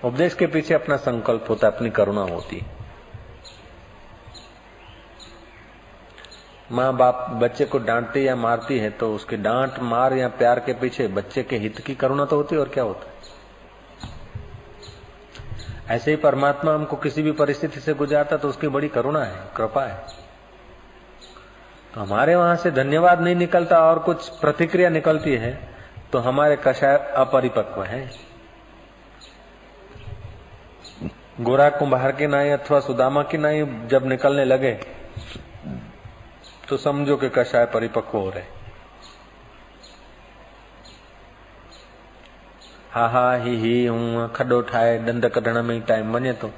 उपदेश 0.04 0.34
के 0.34 0.46
पीछे 0.46 0.74
अपना 0.74 0.96
संकल्प 0.96 1.46
होता 1.48 1.66
अपनी 1.66 1.90
करुणा 1.90 2.20
होती 2.20 2.58
है। 2.58 2.79
माँ 6.70 6.92
बाप 6.96 7.28
बच्चे 7.34 7.64
को 7.64 7.78
डांटती 7.78 8.26
या 8.26 8.34
मारती 8.36 8.78
है 8.78 8.90
तो 8.90 9.14
उसके 9.14 9.36
डांट, 9.36 9.78
मार 9.80 10.12
या 10.12 10.28
प्यार 10.28 10.60
के 10.60 10.72
पीछे 10.72 11.06
बच्चे 11.08 11.42
के 11.42 11.56
हित 11.56 11.78
की 11.78 11.94
करुणा 11.94 12.24
तो 12.24 12.36
होती 12.36 12.54
है, 12.54 12.60
और 12.60 12.68
क्या 12.68 12.84
होता 12.84 13.06
है? 13.06 13.18
ऐसे 15.90 16.10
ही 16.10 16.16
परमात्मा 16.16 16.74
हमको 16.74 16.96
किसी 16.96 17.22
भी 17.22 17.32
परिस्थिति 17.32 17.80
से 17.80 17.94
गुजारता 17.94 18.36
तो 18.36 18.48
उसकी 18.48 18.68
बड़ी 18.68 18.88
करुणा 18.88 19.22
है, 19.24 19.40
कृपा 19.56 19.84
है। 19.84 19.96
तो 21.94 22.00
हमारे 22.00 22.34
वहाँ 22.34 22.56
से 22.56 22.70
धन्यवाद 22.70 23.20
नहीं 23.20 23.34
निकलता 23.36 23.78
और 23.84 23.98
कुछ 23.98 24.28
प्रतिक्रिया 24.30 24.88
निकलती 24.88 25.34
है 25.34 25.52
तो 26.12 26.18
हमारे 26.18 26.58
कषाय 26.64 26.96
अपरिपक्व 27.16 27.82
है। 27.82 28.08
गोरा 31.40 31.68
कुंभार 31.70 32.12
की 32.12 32.26
नाई 32.26 32.50
अथवा 32.50 32.80
सुदामा 32.80 33.22
की 33.22 33.38
नाई 33.38 33.64
जब 33.86 34.06
निकलने 34.06 34.44
लगे 34.44 34.72
तो 36.70 36.76
समझो 36.76 37.16
कि 37.16 37.28
कषाय 37.28 37.64
परिपक्व 37.66 38.18
हो 38.18 38.30
रहे 38.30 38.42
हा। 42.92 43.06
हा, 43.08 43.34
ही 43.34 43.56
ही, 43.56 43.86
हूँ 43.86 44.28
खॾो 44.32 44.60
ठाहे 44.70 44.98
ॾंद 45.06 45.26
कढण 45.34 45.62
में 45.62 45.76
ई 45.76 45.80
टाइम 45.88 46.16
वञे 46.16 46.32
थो 46.32 46.50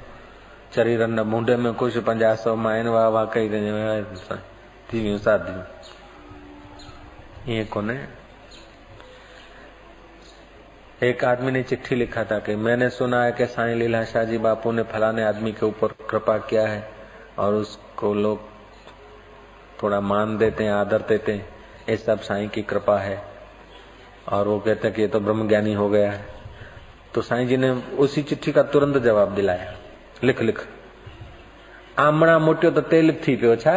शरीरनि 0.75 1.23
मुंडे 1.23 1.55
में 1.55 1.73
कुझु 1.73 2.01
पंजाह 2.01 2.35
सौ 2.35 2.55
माइनि 2.55 2.89
वाह 2.89 3.07
वाह 3.07 3.25
कई 3.33 3.49
थी 3.49 5.01
वियूं 5.01 5.17
शादियूं 5.17 5.63
ईअं 7.49 7.65
कोन्हे। 7.65 7.97
एक 11.01 11.23
आदमी 11.25 11.51
ने 11.51 11.63
चिट्ठी 11.63 11.95
लिखा 11.95 12.23
था 12.23 12.39
कि 12.39 12.55
मैंने 12.55 12.89
सुना 12.89 13.23
है 13.23 13.31
कि 13.31 13.45
साईं 13.47 13.75
लीला 13.75 14.03
शाह 14.05 14.23
जी 14.23 14.37
बापू 14.37 14.71
ने 14.71 14.83
फलाने 14.93 15.23
आदमी 15.23 15.51
के 15.51 15.65
ऊपर 15.65 15.95
कृपा 16.09 16.37
किया 16.49 16.67
है 16.67 16.81
और 17.39 17.53
उसको 17.53 18.13
लोग 18.13 18.52
थोड़ा 19.83 19.99
मान 20.01 20.37
देते 20.37 20.63
हैं 20.63 20.71
आदर 20.71 21.01
देते 21.01 21.31
हैं 21.31 21.47
ये 21.89 21.97
सब 21.97 22.21
साईं 22.21 22.49
की 22.49 22.61
कृपा 22.61 22.97
है। 22.99 23.21
और 24.29 24.47
वो 24.47 24.59
कहते 24.59 24.87
हैं 24.87 24.95
कि 24.95 25.01
ये 25.01 25.07
तो 25.07 25.19
ब्रह्म 25.19 25.47
ज्ञानी 25.47 25.73
हो 25.73 25.89
गया 25.89 26.11
है। 26.11 26.25
तो 27.13 27.21
साईं 27.21 27.47
जी 27.47 27.57
ने 27.57 27.69
उसी 27.99 28.21
चिट्ठी 28.23 28.51
का 28.51 28.63
तुरंत 28.63 28.97
जवाब 28.97 29.35
दिलाया। 29.35 29.73
लिख 30.23 30.41
लिख। 30.41 30.67
आमड़ा 31.99 32.37
मोटियो 32.39 32.71
तो 32.71 32.81
तेल 32.81 33.11
थी 33.27 33.35
पियो 33.35 33.55
छा? 33.55 33.73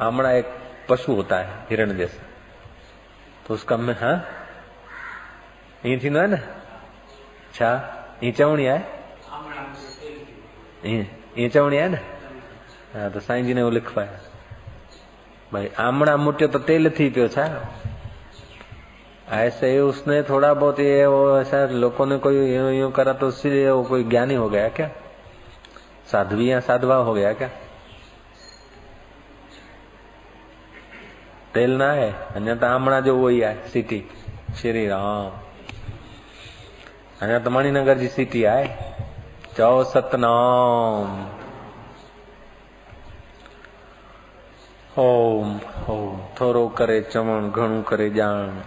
आमणा 0.00 0.32
एक 0.32 0.52
पशु 0.88 1.12
होता 1.12 1.36
है 1.36 1.66
हिरण 1.70 1.96
जैसा। 1.96 2.22
तो 3.46 3.54
उसका 3.54 3.76
में 3.76 3.94
हाँ? 3.94 4.16
ईअं 5.86 5.98
थींदो 5.98 6.18
आहे 6.18 6.28
न? 6.28 6.36
छा? 7.54 7.70
ईअं 8.24 8.32
चवणी 8.32 8.66
आहे 8.66 8.82
ईअं 10.86 11.04
ईअं 11.38 11.50
चवणी 11.50 11.76
आहे 11.78 11.88
न? 11.88 11.94
हाँ 12.94 13.10
तो 13.10 13.20
साईं 13.20 13.44
जी 13.44 13.54
ने 13.54 13.62
वो 13.62 13.70
लिखवाया। 13.70 14.20
भाई 15.54 15.68
आमणा 15.78 16.16
मुटियो 16.18 16.48
तो 16.48 16.58
तेल 16.66 16.90
थी 16.90 17.08
पियो 17.10 17.28
छा 17.30 17.44
ऐसे 19.32 19.70
ही 19.70 19.78
उसने 19.80 20.22
थोड़ा 20.22 20.52
बहुत 20.54 20.80
ये 20.80 21.04
वो 21.06 21.20
ऐसा 21.40 21.64
लोगों 21.74 22.06
ने 22.06 22.18
कोई 22.18 22.36
यूँ 22.54 22.72
यूँ 22.72 22.90
करा 22.92 23.12
तो 23.12 23.28
उससे 23.28 23.70
वो 23.70 23.82
कोई 23.84 24.04
ज्ञानी 24.04 24.34
हो 24.34 24.48
गया 24.48 24.68
क्या 24.70 24.88
साध्वी 26.12 26.50
या 26.50 26.58
साधवा 26.60 26.96
हो 26.96 27.14
गया 27.14 27.32
क्या 27.32 27.48
तेल 31.54 31.76
ना 31.78 31.90
है 31.92 32.10
अन्य 32.36 32.54
तो 32.56 32.66
आमणा 32.66 33.00
जो 33.00 33.16
वही 33.16 33.38
है 33.40 33.54
सिटी 33.68 34.02
श्री 34.60 34.86
राम 34.88 35.30
अन्य 37.22 37.38
तो 37.40 37.50
मणिनगर 37.50 37.98
जी 37.98 38.08
सिटी 38.10 38.42
है 38.42 38.66
चौ 39.56 39.72
सतनाम 39.92 41.43
ओम 44.98 45.60
ओम 45.90 46.20
थोरो 46.40 46.68
करे 46.68 47.00
चवण, 47.02 47.50
घणो 47.50 47.82
करे 47.82 48.10
ॼाण। 48.10 48.60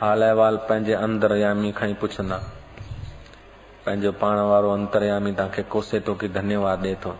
हाल 0.00 0.22
अहिवाल 0.22 0.56
पंहिंजे 0.56 0.92
अंतरयामी 0.94 1.72
खां 1.72 1.88
ई 1.90 1.94
पुछंदा। 1.94 2.36
पंहिंजो 3.86 4.12
पाण 4.12 4.38
वारो 4.38 4.70
अंतरयामी 4.70 5.32
तव्हांखे 5.32 5.62
कोसे 5.62 6.00
थो 6.00 6.14
की 6.14 6.28
धन्यवाद 6.28 6.86
ॾे 6.86 6.94
थो। 6.94 7.16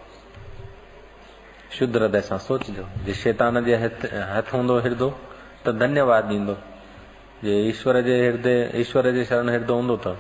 शुद्ध 1.79 1.97
हृदय 1.97 2.21
सां 2.21 2.39
सोचजो। 2.39 2.87
जे 3.05 3.15
शैतान 3.15 3.65
जे 3.65 3.77
हथ 3.77 4.55
हूंदो 4.55 4.79
हिरदो, 4.79 5.11
त 5.67 5.69
धन्यवाद 5.69 6.31
ॾींदो। 6.31 6.57
जे 7.45 7.61
ईश्वर 7.69 8.01
जे 8.01 8.29
हृदय 8.29 8.71
ईश्वर 8.75 9.11
जे 9.11 9.25
शरण 9.25 9.49
हिरदो 9.49 9.75
हूंदो 9.75 9.97
त 9.97 10.17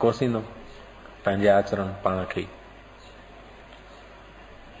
कोसींदो। 0.00 0.40
पंहिंजे 1.24 1.48
आचरण 1.48 1.88
पाण 2.04 2.24
खे 2.24 2.46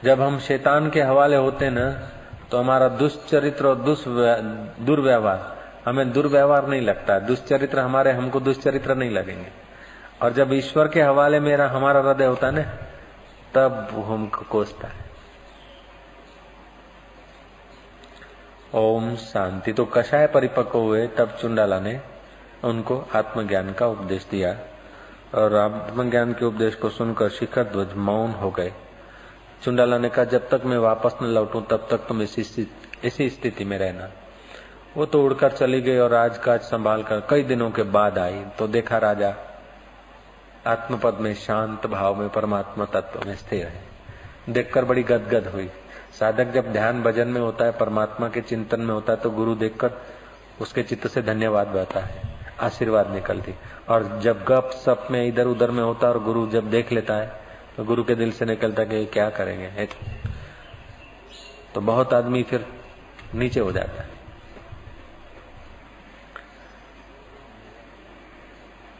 जब 0.04 0.20
हम 0.20 0.38
शैतान 0.38 0.90
के 0.90 1.02
हवाले 1.02 1.36
होते 1.36 1.70
न 1.70 2.08
तो 2.50 2.58
हमारा 2.58 2.88
दुष्चरित्र 2.88 3.66
और 3.66 3.74
दुर्व्यवहार, 4.80 5.56
हमें 5.86 6.12
दुर्व्यवहार 6.12 6.66
नहीं 6.66 6.80
लगता। 6.80 7.18
दुष्चरित्र 7.18 7.78
हमारे, 7.78 8.12
हमको 8.12 8.40
दुष्चरित्र 8.40 8.94
नहीं 8.94 9.10
लगेंगे। 9.10 9.46
और 10.22 10.32
जब 10.32 10.52
ईश्वर 10.52 10.88
के 10.88 11.02
हवाले 11.02 11.40
मेरा, 11.40 11.68
हमारा 11.68 12.00
हृदय 12.00 12.24
होता 12.24 12.46
है 12.46 12.52
ना, 12.52 12.62
तब 13.54 13.88
हमको 14.06 14.42
कोसता 14.42 14.88
है। 14.88 15.10
ओम 18.74 19.16
शांति। 19.16 19.72
तो 19.72 19.84
कषाय 19.84 20.26
परिपक्व 20.26 20.78
हुए, 20.78 21.06
तब 21.06 21.38
चुंडाला 21.40 21.80
ने 21.80 22.00
उनको 22.64 23.08
आत्मज्ञान 23.16 23.72
का 23.72 23.86
उपदेश 23.86 24.26
दिया। 24.30 24.58
और 25.34 25.54
आत्मज्ञान 25.54 26.32
के 26.32 26.44
उपदेश 26.44 26.74
को 26.74 26.88
सुनकर 26.88 27.28
शिखर 27.28 27.64
ध्वज 27.64 27.94
मौन 27.94 28.30
हो 28.30 28.50
गए। 28.50 28.72
चुंडाला 29.64 29.98
ने 29.98 30.08
कहा, 30.08 30.24
जब 30.24 30.48
तक 30.48 30.62
मैं 30.64 30.78
वापस 30.78 31.14
न 31.22 31.26
लौटूं, 31.26 31.60
तब 31.62 31.86
तक 31.90 31.98
तुम 31.98 32.22
इसी 32.22 32.66
इसी 33.04 33.28
स्थिति 33.30 33.64
में 33.64 33.76
रहना। 33.78 34.08
वो 34.96 35.04
तो 35.06 35.22
उड़कर 35.24 35.52
चली 35.52 35.80
गई 35.80 35.98
और 35.98 36.10
राजकाज 36.10 36.60
संभाल 36.62 37.02
कर 37.02 37.20
कई 37.30 37.42
दिनों 37.42 37.70
के 37.70 37.82
बाद 37.88 38.18
आई। 38.18 38.42
तो 38.58 38.66
देखा 38.68 38.98
राजा, 38.98 39.34
आत्मपद 40.66 41.18
में 41.20 41.34
शांत 41.34 41.86
भाव 41.86 42.14
में 42.14 42.28
परमात्मा 42.28 42.84
तत्व 42.84 43.26
में 43.26 43.34
स्थिर 43.36 43.66
है। 43.66 44.52
देखकर 44.52 44.84
बड़ी 44.84 45.02
गदगद 45.02 45.46
हुई। 45.46 45.70
साधक 46.18 46.52
जब 46.52 46.72
ध्यान 46.72 47.02
भजन 47.02 47.28
में 47.28 47.40
होता 47.40 47.64
है, 47.64 47.72
परमात्मा 47.72 48.28
के 48.28 48.40
चिंतन 48.42 48.80
में 48.80 48.92
होता 48.94 49.12
है 49.12 49.18
तो 49.18 49.30
गुरु 49.30 49.54
देखकर 49.54 49.90
उसके 50.60 50.82
चित्त 50.82 51.06
से 51.06 51.22
धन्यवाद 51.22 51.68
बहता 51.68 52.00
है, 52.00 52.22
आशीर्वाद 52.60 53.10
निकलती। 53.10 53.54
और 53.88 54.20
जब 54.22 54.44
गप 54.44 54.70
सप 54.74 55.08
में 55.10 55.26
इधर 55.26 55.46
उधर 55.46 55.70
में 55.70 55.82
होता 55.82 56.06
है 56.06 56.12
और 56.12 56.22
गुरु 56.22 56.46
जब 56.48 56.70
देख 56.70 56.92
लेता 56.92 57.14
है 57.14 57.43
तो 57.76 57.84
गुरु 57.84 58.04
के 58.04 58.14
दिल 58.14 58.32
से 58.32 58.44
निकलता 58.44 58.84
कि 58.84 59.04
क्या 59.06 59.28
करेंगे? 59.30 59.86
तो 61.74 61.80
बहुत 61.80 62.12
आदमी 62.14 62.42
फिर 62.42 62.66
नीचे 63.34 63.60
हो 63.60 63.72
जाता 63.72 64.02
है। 64.02 64.12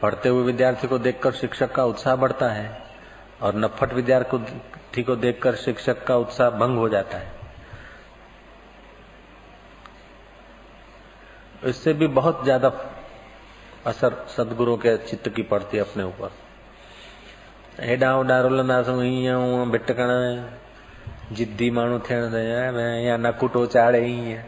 पढ़ते 0.01 0.29
हुए 0.29 0.43
विद्यार्थी 0.43 0.87
को 0.87 0.97
देखकर 0.99 1.31
शिक्षक 1.31 1.71
का 1.71 1.85
उत्साह 1.85 2.15
बढ़ता 2.15 2.49
है 2.51 2.81
और 3.41 3.55
नफट 3.55 3.93
विद्यार्थी 3.93 5.03
को 5.03 5.15
देखकर 5.15 5.55
शिक्षक 5.55 6.03
का 6.03 6.17
उत्साह 6.17 6.49
भंग 6.49 6.77
हो 6.77 6.89
जाता 6.89 7.17
है। 7.17 7.33
इससे 11.63 11.93
भी 11.93 12.07
बहुत 12.07 12.43
ज़्यादा 12.43 12.71
असर 13.85 14.25
सदगुरु 14.27 14.75
के 14.77 14.97
चित्त 14.97 15.29
की 15.29 15.43
पड़ती 15.43 15.77
है 15.77 15.83
अपने 15.83 16.03
ऊपर। 16.03 16.31
हेॾां 17.79 18.11
होॾां 18.13 18.41
रुलंदासीं, 18.43 19.01
हीअं 19.01 19.35
हूअं 19.35 19.69
भिटकण, 19.71 20.09
जिद्दी 21.35 21.69
माण्हू 21.71 21.97
थियण 21.99 22.35
या 23.05 23.17
नकुटो 23.17 23.65
चाड़े 23.65 23.99
हीअं 24.05 24.43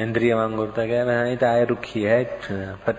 इंद्रिय 0.00 0.34
वांगुरु 0.34 0.72
त 0.72 0.78
हाणे 0.78 1.36
त 1.36 1.44
आहे 1.44 1.64
रुखी, 1.64 2.02
है, 2.02 2.24
फट। 2.84 2.96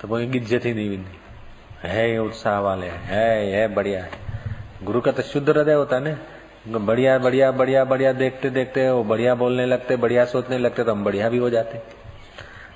तो 0.00 0.08
वो 0.08 0.18
गिज्जे 0.34 0.58
थी 0.58 0.74
नहीं 0.74 0.88
बिंदी 0.90 1.88
है 1.88 2.18
उत्साह 2.18 2.58
वाले, 2.60 2.86
है 2.86 3.30
है 3.52 3.66
बढ़िया। 3.74 4.02
है 4.04 4.10
गुरु 4.82 5.00
का 5.00 5.12
तो 5.12 5.22
शुद्ध 5.22 5.48
हृदय 5.48 5.72
होता 5.72 5.96
है 5.96 6.02
ना। 6.02 6.78
बढ़िया 6.78 7.18
बढ़िया 7.18 7.50
बढ़िया 7.52 7.84
बढ़िया 7.84 8.12
देखते 8.12 8.50
देखते, 8.50 8.90
वो 8.90 9.04
बढ़िया 9.04 9.34
बोलने 9.34 9.66
लगते, 9.66 9.96
बढ़िया 9.96 10.24
सोचने 10.24 10.58
लगते 10.58 10.84
तो 10.84 10.92
हम 10.92 11.04
बढ़िया 11.04 11.28
भी 11.28 11.38
हो 11.38 11.50
जाते। 11.50 11.78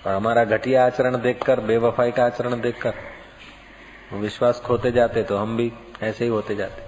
और 0.06 0.14
हमारा 0.14 0.44
घटिया 0.44 0.86
आचरण 0.86 1.20
देखकर, 1.22 1.60
बेवफाई 1.60 2.10
का 2.10 2.24
आचरण 2.26 2.60
देखकर 2.60 2.94
विश्वास 4.12 4.60
खोते 4.60 4.90
जाते 4.92 5.22
तो 5.22 5.36
हम 5.36 5.56
भी 5.56 5.72
ऐसे 6.02 6.24
ही 6.24 6.30
होते 6.30 6.54
जाते। 6.54 6.82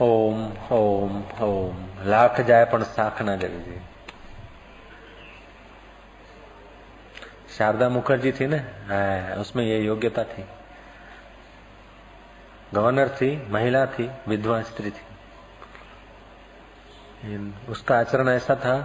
ओम 0.00 0.52
ओम 0.72 1.22
ओम। 1.42 1.86
लाख 2.04 2.40
जाए 2.40 2.64
पर 2.64 2.82
साख 2.82 3.22
ना 3.22 3.36
जगजे 3.36 3.80
शारदा 7.48 7.88
मुखर्जी 7.88 8.32
थी 8.32 8.46
ना? 8.46 8.56
हाँ, 8.56 9.36
उसमें 9.36 9.64
ये 9.64 9.78
योग्यता 9.80 10.24
थी। 10.24 10.44
गवर्नर 12.74 13.08
थी 13.08 13.30
महिला 13.50 13.86
थी 13.86 14.10
विधवा 14.28 14.62
स्त्री 14.62 14.90
थी। 14.90 15.06
उसका 17.68 17.98
आचरण 17.98 18.28
ऐसा 18.28 18.54
था 18.54 18.78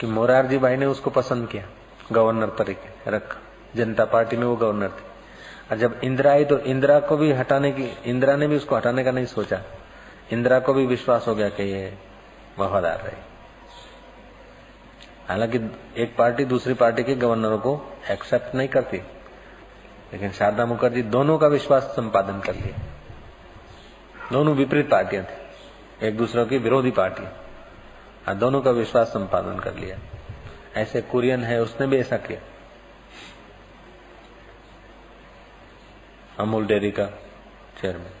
कि 0.00 0.06
मोरारजी 0.06 0.58
भाई 0.58 0.76
ने 0.76 0.86
उसको 0.86 1.10
पसंद 1.10 1.48
किया 1.48 1.68
गवर्नर 2.12 2.48
तरीके 2.58 3.10
रख। 3.10 3.36
जनता 3.78 4.04
पार्टी 4.04 4.36
में 4.36 4.46
वो 4.46 4.56
गवर्नर 4.56 4.88
थी। 4.88 5.04
और 5.70 5.76
जब 5.76 6.00
इंदिरा 6.04 6.32
आई 6.32 6.44
तो 6.44 6.58
इंदिरा 6.58 7.00
को 7.00 7.16
भी 7.16 7.32
हटाने 7.32 7.72
की, 7.72 7.84
इंदिरा 8.04 8.36
ने 8.36 8.46
भी 8.46 8.56
उसको 8.56 8.76
हटाने 8.76 9.04
का 9.04 9.10
नहीं 9.10 9.26
सोचा। 9.26 9.62
इंदिरा 10.32 10.58
को 10.60 10.74
भी 10.74 10.86
विश्वास 10.86 11.28
हो 11.28 11.34
गया 11.34 11.48
कि 11.48 11.62
ये 11.62 11.94
वफादार 12.58 13.00
रही। 13.00 13.22
हालाँकि 15.28 15.58
एक 16.02 16.16
पार्टी 16.16 16.44
दूसरी 16.44 16.74
पार्टी 16.74 17.04
के 17.04 17.14
गवर्नरों 17.14 17.58
को 17.58 17.96
एक्सेप्ट 18.10 18.54
नहीं 18.54 18.68
करती। 18.68 18.96
लेकिन 20.12 20.30
शारदा 20.30 20.66
मुखर्जी 20.66 21.02
दोनों 21.02 21.38
का 21.38 21.46
विश्वास 21.46 21.82
संपादन 21.82 22.40
कर 22.40 22.54
लिया 22.54 22.82
दोनों 24.32 24.54
विपरीत 24.54 24.90
पार्टियाँ 24.90 25.24
थी। 25.24 26.06
एक 26.06 26.16
दूसरे 26.16 26.44
की 26.44 26.58
विरोधी 26.58 26.90
पार्टी 26.90 27.24
और 28.28 28.34
दोनों 28.34 28.60
का 28.60 28.70
विश्वास 28.70 29.06
संपादन 29.06 29.58
कर 29.58 29.74
लिया। 29.74 29.96
ऐसे 30.80 31.00
कुरियन 31.00 31.44
है, 31.44 31.62
उसने 31.62 31.86
भी 31.86 31.96
ऐसा 31.96 32.16
किया। 32.16 32.40
अमूल 36.38 36.66
डेयरी 36.66 36.90
का 36.90 37.06
चेयरमैन 37.80 38.12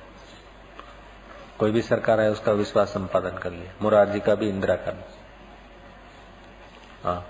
कोई 1.58 1.70
भी 1.70 1.82
सरकार 1.82 2.20
है 2.20 2.30
उसका 2.30 2.52
विश्वास 2.52 2.88
संपादन 2.88 3.38
कर 3.38 3.50
लिया 3.50 3.72
मुरारजी 3.82 4.20
का 4.20 4.34
भी 4.34 4.48
इंदिरा 4.48 4.74
का 4.76 4.92
हाँ 7.04 7.20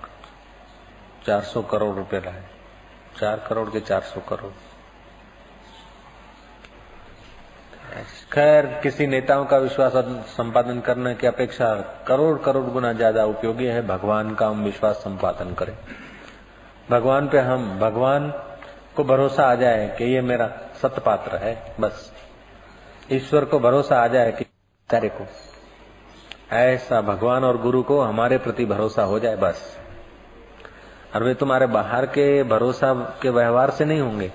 चार 1.26 1.42
सौ 1.42 1.62
करोड़ 1.62 1.94
रुपए 1.96 2.20
लाए। 2.20 2.44
चार 3.20 3.44
करोड़ 3.48 3.68
के 3.70 3.80
चार 3.80 4.00
सौ 4.00 4.20
करोड़। 4.20 4.52
खैर, 8.32 8.66
किसी 8.82 9.06
नेताओं 9.06 9.44
का 9.44 9.58
विश्वास 9.58 9.92
संपादन 10.28 10.80
करने 10.80 11.14
की 11.14 11.26
अपेक्षा 11.26 11.74
करोड़ 12.08 12.38
करोड़ 12.38 12.64
गुना 12.64 12.92
ज़्यादा 12.92 13.24
उपयोगी 13.24 13.66
है। 13.66 13.86
भगवान 13.86 14.34
का 14.34 14.48
हम 14.48 14.64
विश्वास 14.64 14.96
संपादन 14.96 15.54
करें। 15.54 15.76
भगवान 16.90 17.28
पे 17.28 17.38
हम, 17.38 17.78
भगवान 17.78 18.30
को 18.98 19.04
भरोसा 19.04 19.44
आ 19.44 19.54
जाए 19.54 19.94
कि 19.98 20.04
ये 20.04 20.20
मेरा 20.20 20.60
सतपात्र 20.82 21.36
है, 21.36 21.74
बस। 21.80 22.12
ईश्वर 23.12 23.44
को 23.44 23.58
भरोसा 23.58 24.02
आ 24.02 24.06
जाए 24.06 24.32
कि 24.32 24.44
कार्य 24.90 25.08
को। 25.08 25.26
ऐसा 26.56 27.00
भगवान 27.00 27.44
और 27.44 27.58
गुरु 27.58 27.82
को 27.82 28.00
हमारे 28.00 28.38
प्रति 28.38 28.64
भरोसा 28.64 29.02
हो 29.02 29.18
जाए, 29.18 29.36
बस। 29.36 29.78
और 31.14 31.22
वे 31.22 31.34
तुम्हारे 31.34 31.66
बाहर 31.66 32.06
के 32.06 32.42
भरोसा 32.42 32.94
के 32.94 33.30
व्यवहार 33.30 33.70
से 33.70 33.84
नहीं 33.84 34.00
होंगे। 34.00 34.28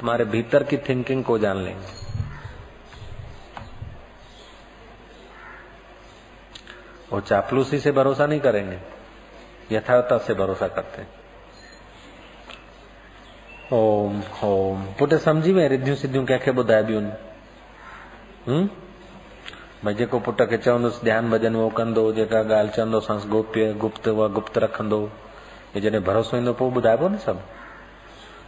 तुम्हारे 0.00 0.24
भीतर 0.24 0.62
की 0.62 0.76
थिंकिंग 0.76 1.24
को 1.24 1.38
जान 1.38 1.56
लेंगे। 1.56 1.86
वो 7.12 7.20
चापलूसी 7.20 7.78
से 7.78 7.92
भरोसा 7.92 8.26
नहीं 8.26 8.40
करेंगे 8.40 8.80
यथार्थ 9.72 10.22
से 10.22 10.34
भरोसा 10.34 10.68
करते 10.68 11.21
ओम 13.72 14.22
ओम। 14.44 14.82
पुटे 14.98 15.18
समझी 15.18 15.52
में 15.52 15.68
रिद्धियूं 15.68 15.96
सिद्धियूं 15.96 16.24
कंहिंखे 16.26 16.50
ॿुधाए 16.50 16.82
बियूं 16.82 17.02
हम्म? 18.46 18.68
भई 19.84 19.94
जेको 19.94 20.18
पुट 20.20 20.42
खे 20.50 20.56
चवंदुसि 20.56 21.04
ध्यानु 21.04 21.30
भॼन 21.30 21.56
उहो 21.56 21.68
कंदो, 21.68 22.12
जेका 22.12 22.38
ॻाल्हि 22.38 22.72
चवंदो 22.76 23.00
संस 23.00 23.26
गोप्य, 23.26 23.72
गुप्त 23.74 24.08
उहा 24.08 24.28
गुप्त 24.28 24.58
रखंदो। 24.58 25.00
ये 25.76 25.80
जॾहिं 25.80 26.02
भरोसो 26.04 26.36
ईंदो 26.36 26.52
पोइ 26.52 26.70
ॿुधाइबो 26.70 27.08
न 27.08 27.16
सभु 27.16 27.40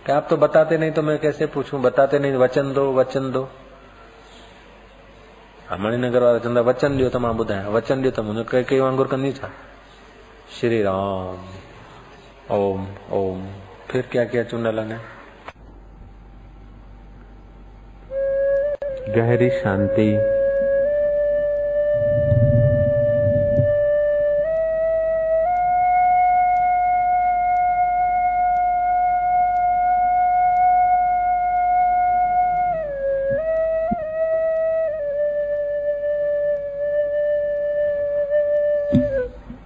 कि 0.07 0.13
आप 0.13 0.27
तो 0.31 0.37
बताते 0.37 0.79
नहीं 0.79 0.93
तो 0.93 1.03
मैं 1.03 1.19
कैसे 1.19 1.47
पूछूँ? 1.47 1.81
बताते 1.81 2.19
नहीं 2.19 2.33
वचन 2.45 2.73
दो 2.73 2.93
वचन 2.93 3.31
दो। 3.33 3.49
मणिनगर 5.81 6.23
वारा 6.23 6.39
चवंदा 6.39 6.61
वचन 6.61 6.97
ॾियो 6.97 7.09
त 7.09 7.17
माँ 7.17 7.33
ॿुधायां 7.35 7.73
वचन 7.73 7.99
ॾियो 8.01 8.11
त 8.11 8.21
मुंहिंजो 8.21 8.45
कई 8.51 8.65
कई 8.69 8.81
वांगुरु 8.81 9.09
कंदी 9.09 9.33
छा 9.33 9.51
श्री 10.61 10.83
राम। 10.83 11.41
ओम 12.51 12.87
ओम। 13.19 13.41
फिर 13.91 14.09
क्या 14.13 14.25
क्या 14.25 14.43
चुनल 14.45 14.81
ने? 14.81 15.14
गहरी 19.09 19.51
शांति। 19.51 20.19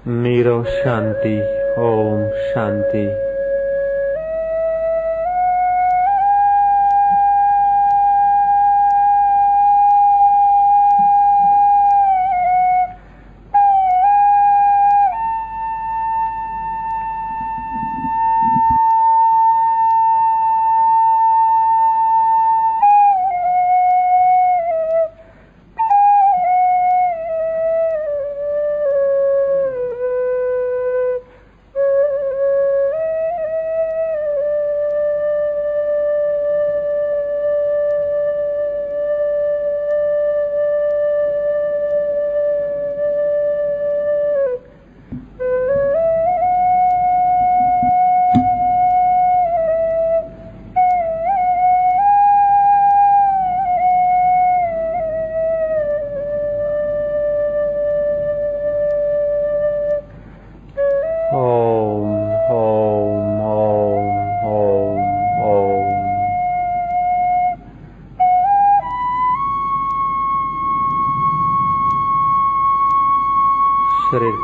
नीरव 0.06 0.64
शांति 0.64 1.40
ओम 1.78 2.28
शांति। 2.30 3.27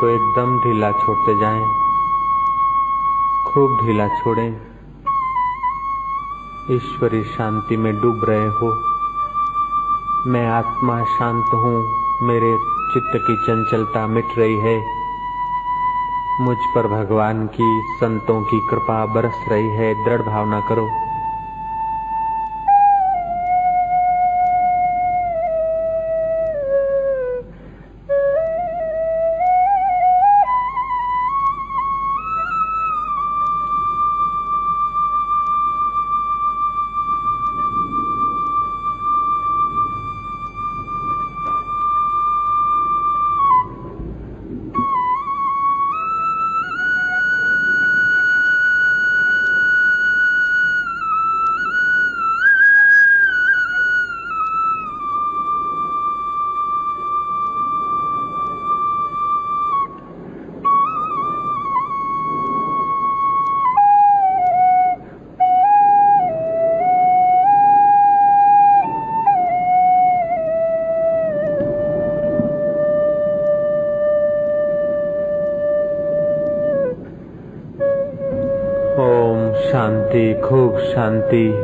को 0.05 0.09
एकदम 0.09 0.59
ढीला 0.59 0.93
छोड़ते 0.93 1.35
जाएँ, 1.41 1.67
खूब 3.47 3.79
ढीला 3.83 4.09
छोड़ें। 4.09 4.51
ईश्वरी 6.71 7.23
शांति 7.25 7.77
में 7.77 8.01
डूब 8.01 8.25
रहे 8.25 8.49
हो। 8.49 8.69
मैं 10.27 10.47
आत्मा 10.49 11.05
शांत 11.05 11.47
हूँ, 11.55 11.77
मेरे 12.23 12.53
चित्त 12.93 13.27
की 13.27 13.37
चंचलता 13.37 14.07
मिट 14.07 14.29
रही 14.39 14.59
है। 14.59 14.77
मुझ 16.41 16.57
पर 16.75 16.87
भगवान 16.89 17.47
की, 17.47 17.97
संतों 18.01 18.43
की 18.43 18.61
कृपा 18.71 19.07
बरस 19.07 19.45
रही 19.49 19.69
है, 19.69 19.95
दृढ़ 20.05 20.23
भावना 20.23 20.61
करो। 20.61 21.04
शांति 80.95 81.64